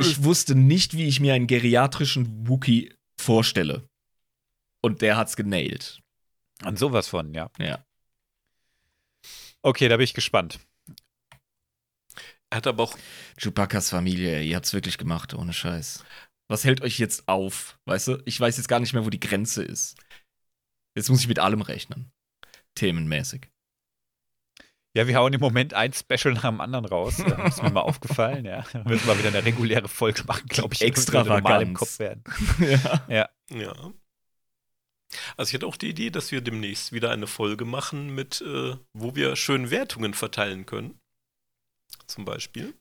[0.00, 3.88] Ich wusste nicht, wie ich mir einen geriatrischen Wookie vorstelle.
[4.80, 6.00] Und der hat's genailt.
[6.62, 7.50] An sowas von, ja.
[7.58, 7.84] Ja.
[9.62, 10.60] Okay, da bin ich gespannt.
[12.50, 12.96] Er hat aber auch,
[13.36, 16.04] Chewbacca's Familie, ey, ihr habt's wirklich gemacht, ohne Scheiß.
[16.48, 17.78] Was hält euch jetzt auf?
[17.84, 19.96] Weißt du, ich weiß jetzt gar nicht mehr, wo die Grenze ist.
[20.94, 22.10] Jetzt muss ich mit allem rechnen.
[22.74, 23.50] Themenmäßig.
[24.94, 27.18] Ja, wir hauen im Moment ein Special nach dem anderen raus.
[27.28, 28.64] Ja, ist mir mal aufgefallen, ja.
[28.72, 30.80] Da müssen wir wieder eine reguläre Folge machen, glaube ich.
[30.80, 31.74] wir normal im.
[31.74, 32.24] Kopf werden.
[32.58, 33.04] ja.
[33.08, 33.28] Ja.
[33.50, 33.92] ja.
[35.36, 38.76] Also ich hatte auch die Idee, dass wir demnächst wieder eine Folge machen mit, äh,
[38.92, 40.98] wo wir schön Wertungen verteilen können.
[42.06, 42.74] Zum Beispiel.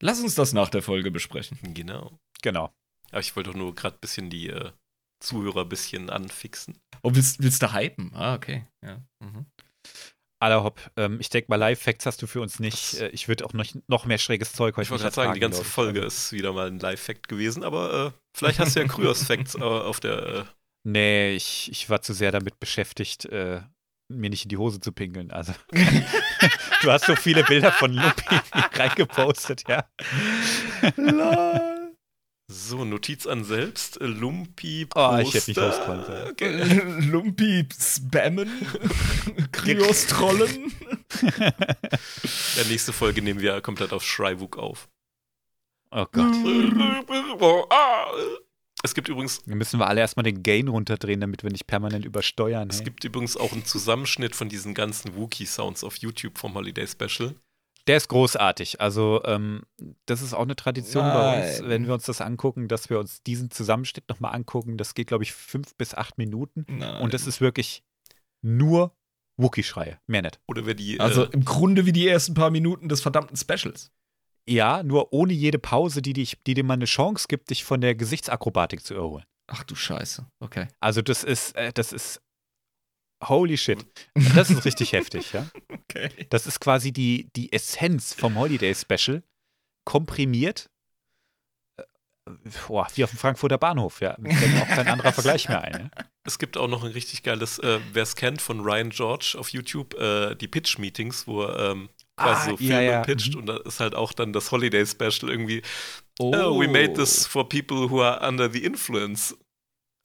[0.00, 1.58] Lass uns das nach der Folge besprechen.
[1.74, 2.18] Genau.
[2.42, 2.72] Genau.
[3.10, 4.70] Aber ich wollte doch nur gerade ein bisschen die äh,
[5.20, 6.80] Zuhörer ein bisschen anfixen.
[7.02, 8.12] Oh, willst, willst du hypen?
[8.14, 8.66] Ah, okay.
[8.84, 9.00] Ja.
[9.20, 9.46] Mhm.
[10.40, 12.94] Aller Hopp, ähm, ich denke mal, Live-Facts hast du für uns nicht.
[12.94, 15.34] Das- Äh, ich würde auch noch, noch mehr schräges Zeug heute Ich wollte gerade sagen,
[15.34, 15.62] die ganze.
[15.62, 19.62] Folge ist wieder mal ein Live-Fact gewesen, aber äh, vielleicht hast du ja Kryos-Facts äh,
[19.62, 20.48] auf der.
[20.84, 23.60] Nee, ich, ich war zu sehr damit beschäftigt, äh,
[24.08, 25.30] mir nicht in die Hose zu pinkeln.
[25.30, 25.54] Also,
[26.82, 28.36] du hast so viele Bilder von Lupi
[28.74, 29.84] reingepostet, ja.
[32.48, 33.98] so, Notiz an selbst.
[34.00, 35.80] Lumpi Oh, ich hätte nicht Poster.
[35.80, 36.30] auskommen sollen.
[36.30, 36.62] Okay.
[37.10, 38.50] Lumpi spammen.
[39.52, 40.72] Kryos trollen.
[42.56, 44.88] Ja, nächste Folge nehmen wir komplett auf Schreiwuk auf.
[45.90, 46.34] Oh Gott.
[48.82, 52.04] Es gibt übrigens, Dann müssen wir alle erstmal den Gain runterdrehen, damit wir nicht permanent
[52.04, 52.68] übersteuern.
[52.68, 52.84] es hey.
[52.84, 57.34] gibt übrigens auch einen Zusammenschnitt von diesen ganzen Wookie-Sounds auf YouTube vom Holiday Special.
[57.88, 58.80] Der ist großartig.
[58.80, 59.62] Also, ähm,
[60.06, 61.68] das ist auch eine Tradition bei uns, Nein.
[61.68, 64.76] wenn wir uns das angucken, dass wir uns diesen Zusammenschnitt nochmal angucken.
[64.76, 66.64] Das geht, glaube ich, fünf bis acht Minuten.
[66.68, 67.02] Nein.
[67.02, 67.82] Und das ist wirklich
[68.40, 68.94] nur
[69.36, 69.98] Wookie-Schreie.
[70.06, 70.40] Mehr nicht.
[70.46, 71.00] Oder wer die.
[71.00, 73.90] also äh, im Grunde wie die ersten paar Minuten des verdammten Specials.
[74.48, 77.80] Ja, nur ohne jede Pause, die, dich, die dir mal eine Chance gibt, dich von
[77.80, 79.24] der Gesichtsakrobatik zu erholen.
[79.46, 80.26] Ach du Scheiße.
[80.40, 80.68] Okay.
[80.80, 82.20] Also, das ist, äh, das ist.
[83.24, 83.86] Holy shit.
[84.34, 85.46] Das ist richtig heftig, ja.
[85.68, 86.10] Okay.
[86.30, 89.22] Das ist quasi die, die Essenz vom Holiday Special,
[89.84, 90.70] komprimiert.
[91.76, 91.84] Äh,
[92.66, 94.16] Boah, wie auf dem Frankfurter Bahnhof, ja.
[94.18, 95.90] Mir fällt auch kein anderer Vergleich mehr ein.
[95.94, 96.04] Ja?
[96.24, 99.48] es gibt auch noch ein richtig geiles, äh, wer es kennt, von Ryan George auf
[99.50, 101.88] YouTube, äh, die Pitch-Meetings, wo er ähm,
[102.22, 103.02] quasi Ah, so ja, Filme ja.
[103.02, 103.40] pitcht Mhm.
[103.40, 105.62] und da ist halt auch dann das Holiday Special irgendwie.
[106.18, 106.32] Oh.
[106.34, 109.36] Oh, we made this for people who are under the influence.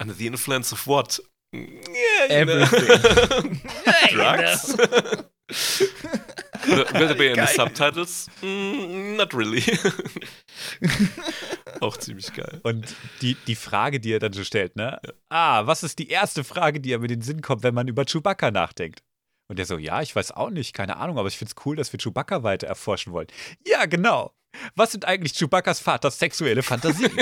[0.02, 1.22] Under the influence of what?
[1.54, 1.64] Yeah.
[2.30, 3.62] Everything.
[4.12, 4.78] Drugs?
[6.68, 7.48] Will there be any Geil.
[7.48, 8.28] subtitles?
[8.42, 9.64] Mm, not really.
[11.80, 12.60] auch ziemlich geil.
[12.64, 15.00] Und die, die Frage, die er dann so stellt, ne?
[15.30, 18.06] Ah, was ist die erste Frage, die ihm in den Sinn kommt, wenn man über
[18.06, 19.02] Chewbacca nachdenkt?
[19.50, 21.76] Und er so, ja, ich weiß auch nicht, keine Ahnung, aber ich finde es cool,
[21.76, 23.28] dass wir Chewbacca weiter erforschen wollen.
[23.66, 24.34] Ja, genau.
[24.76, 27.12] Was sind eigentlich Chewbaccas Vaters sexuelle Fantasien?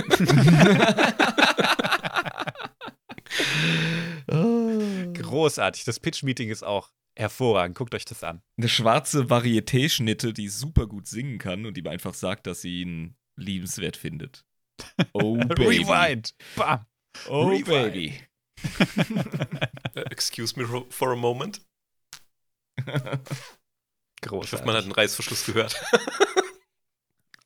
[5.13, 5.83] Großartig.
[5.83, 7.77] Das Pitch-Meeting ist auch hervorragend.
[7.77, 8.41] Guckt euch das an.
[8.57, 12.81] Eine schwarze Varieté-Schnitte, die super gut singen kann und die mir einfach sagt, dass sie
[12.81, 14.45] ihn liebenswert findet.
[15.13, 15.83] Oh, Baby.
[15.83, 16.35] Rewind.
[16.57, 16.85] Bam.
[17.29, 17.93] Oh, Rewind.
[17.93, 18.19] Baby.
[19.95, 21.61] Äh, excuse me for a moment.
[22.77, 22.85] Ich
[24.21, 24.53] Großartig.
[24.53, 25.75] hoffe, man hat einen Reißverschluss gehört.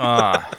[0.01, 0.49] Ah.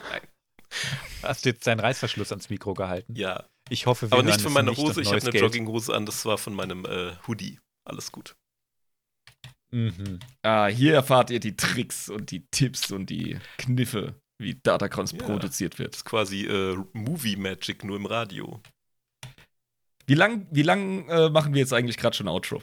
[1.22, 3.14] Hast du jetzt deinen Reißverschluss ans Mikro gehalten?
[3.16, 3.46] ja.
[3.70, 5.42] Ich hoffe, wir Aber nicht von meiner Hose, ich habe eine Geld.
[5.44, 7.58] Jogginghose an, das war von meinem äh, Hoodie.
[7.84, 8.34] Alles gut.
[9.70, 10.18] Mhm.
[10.42, 15.18] Ah, hier erfahrt ihr die Tricks und die Tipps und die Kniffe, wie Datacrons Ja.
[15.24, 15.94] produziert wird.
[15.94, 18.60] Das ist quasi äh, Movie Magic nur im Radio.
[20.06, 22.60] Wie lang, wie lang äh, machen wir jetzt eigentlich gerade schon Outro?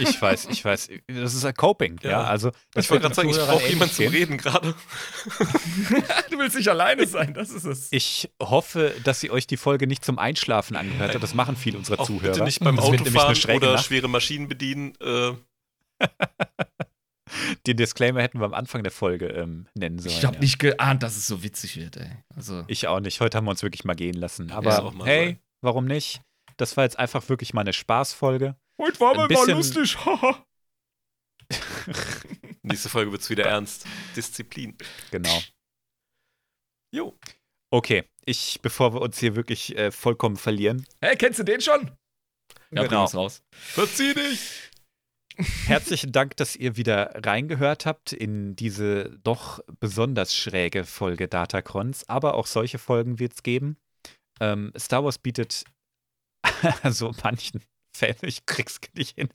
[0.00, 0.88] Ich weiß, ich weiß.
[1.06, 2.10] Das ist ein Coping, ja.
[2.10, 2.24] Ja.
[2.24, 4.08] also, das ich wollte gerade sagen, ich brauche jemanden zum.
[4.08, 4.74] Reden gerade.
[6.30, 7.88] du willst nicht alleine sein, das ist es.
[7.92, 11.22] Ich hoffe, dass ihr euch die Folge nicht zum Einschlafen angehört habt.
[11.22, 12.32] Das machen viele unserer Auch Zuhörer.
[12.32, 13.86] bitte nicht beim Das Autofahren oder Nacht.
[13.86, 14.94] schwere Maschinen bedienen.
[15.00, 15.34] Äh,
[17.66, 20.14] Den Disclaimer hätten wir am Anfang der Folge ähm, nennen sollen.
[20.16, 20.40] Ich habe ja.
[20.40, 22.10] nicht geahnt, dass es so witzig wird, ey.
[22.34, 23.20] Also, Ich auch nicht.
[23.20, 24.50] Heute haben wir uns wirklich mal gehen lassen.
[24.52, 26.20] Aber mal hey, warum nicht?
[26.56, 28.56] Das war jetzt einfach wirklich mal eine Spaßfolge.
[28.78, 30.44] Heute war ein mal bisschen- lustig, haha.
[32.62, 33.86] nächste Folge wird es wieder ernst.
[34.16, 34.76] Disziplin.
[35.10, 35.40] Genau.
[36.92, 37.18] Jo.
[37.70, 41.86] Okay, ich, bevor wir uns hier wirklich äh, vollkommen verlieren, Hey, kennst du den schon?
[42.70, 42.88] Ja, Genau.
[42.88, 43.42] bring uns raus.
[43.52, 44.70] Verzieh dich!
[45.66, 52.08] herzlichen Dank, dass ihr wieder reingehört habt in diese doch besonders schräge Folge Datacrons.
[52.08, 53.76] Aber auch solche Folgen wird es geben.
[54.40, 55.64] Ähm, Star Wars bietet
[56.90, 57.62] so manchen
[57.96, 59.28] Fällen, ich krieg's nicht hin.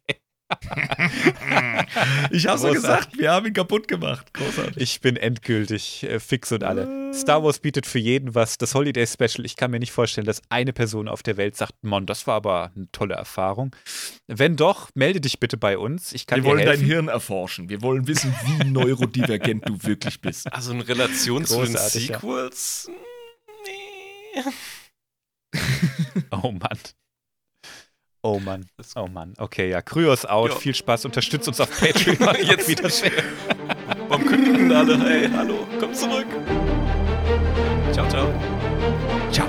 [2.31, 4.33] Ich hab's ja gesagt, wir haben ihn kaputt gemacht.
[4.33, 4.77] Großartig.
[4.77, 7.13] Ich bin endgültig äh, fix und alle.
[7.13, 8.57] Star Wars bietet für jeden was.
[8.57, 11.73] Das Holiday Special, ich kann mir nicht vorstellen, dass eine Person auf der Welt sagt,
[11.81, 13.75] Mann, das war aber eine tolle Erfahrung.
[14.27, 16.13] Wenn doch, melde dich bitte bei uns.
[16.13, 16.79] Ich kann Wir dir wollen dein.
[16.79, 17.69] Hirn erforschen.
[17.69, 20.51] Wir wollen wissen, wie neurodivergent du wirklich bist.
[20.53, 22.15] Also in Relation zu den Großartig, ja.
[22.19, 22.89] Sequels?
[23.65, 24.43] Nee.
[26.31, 26.79] Oh Mann.
[28.23, 28.65] Oh Mann.
[28.95, 29.33] Oh Mann.
[29.37, 29.81] Okay, ja.
[29.81, 30.49] Kryos out.
[30.51, 30.55] Ja.
[30.55, 31.05] Viel Spaß.
[31.05, 32.35] Unterstützt uns auf Patreon.
[32.43, 32.89] Jetzt- wieder.
[34.07, 34.99] Warum kündigen alle?
[34.99, 36.27] Hey, hallo, komm zurück.
[37.93, 38.27] Ciao, ciao.
[39.31, 39.47] Ciao.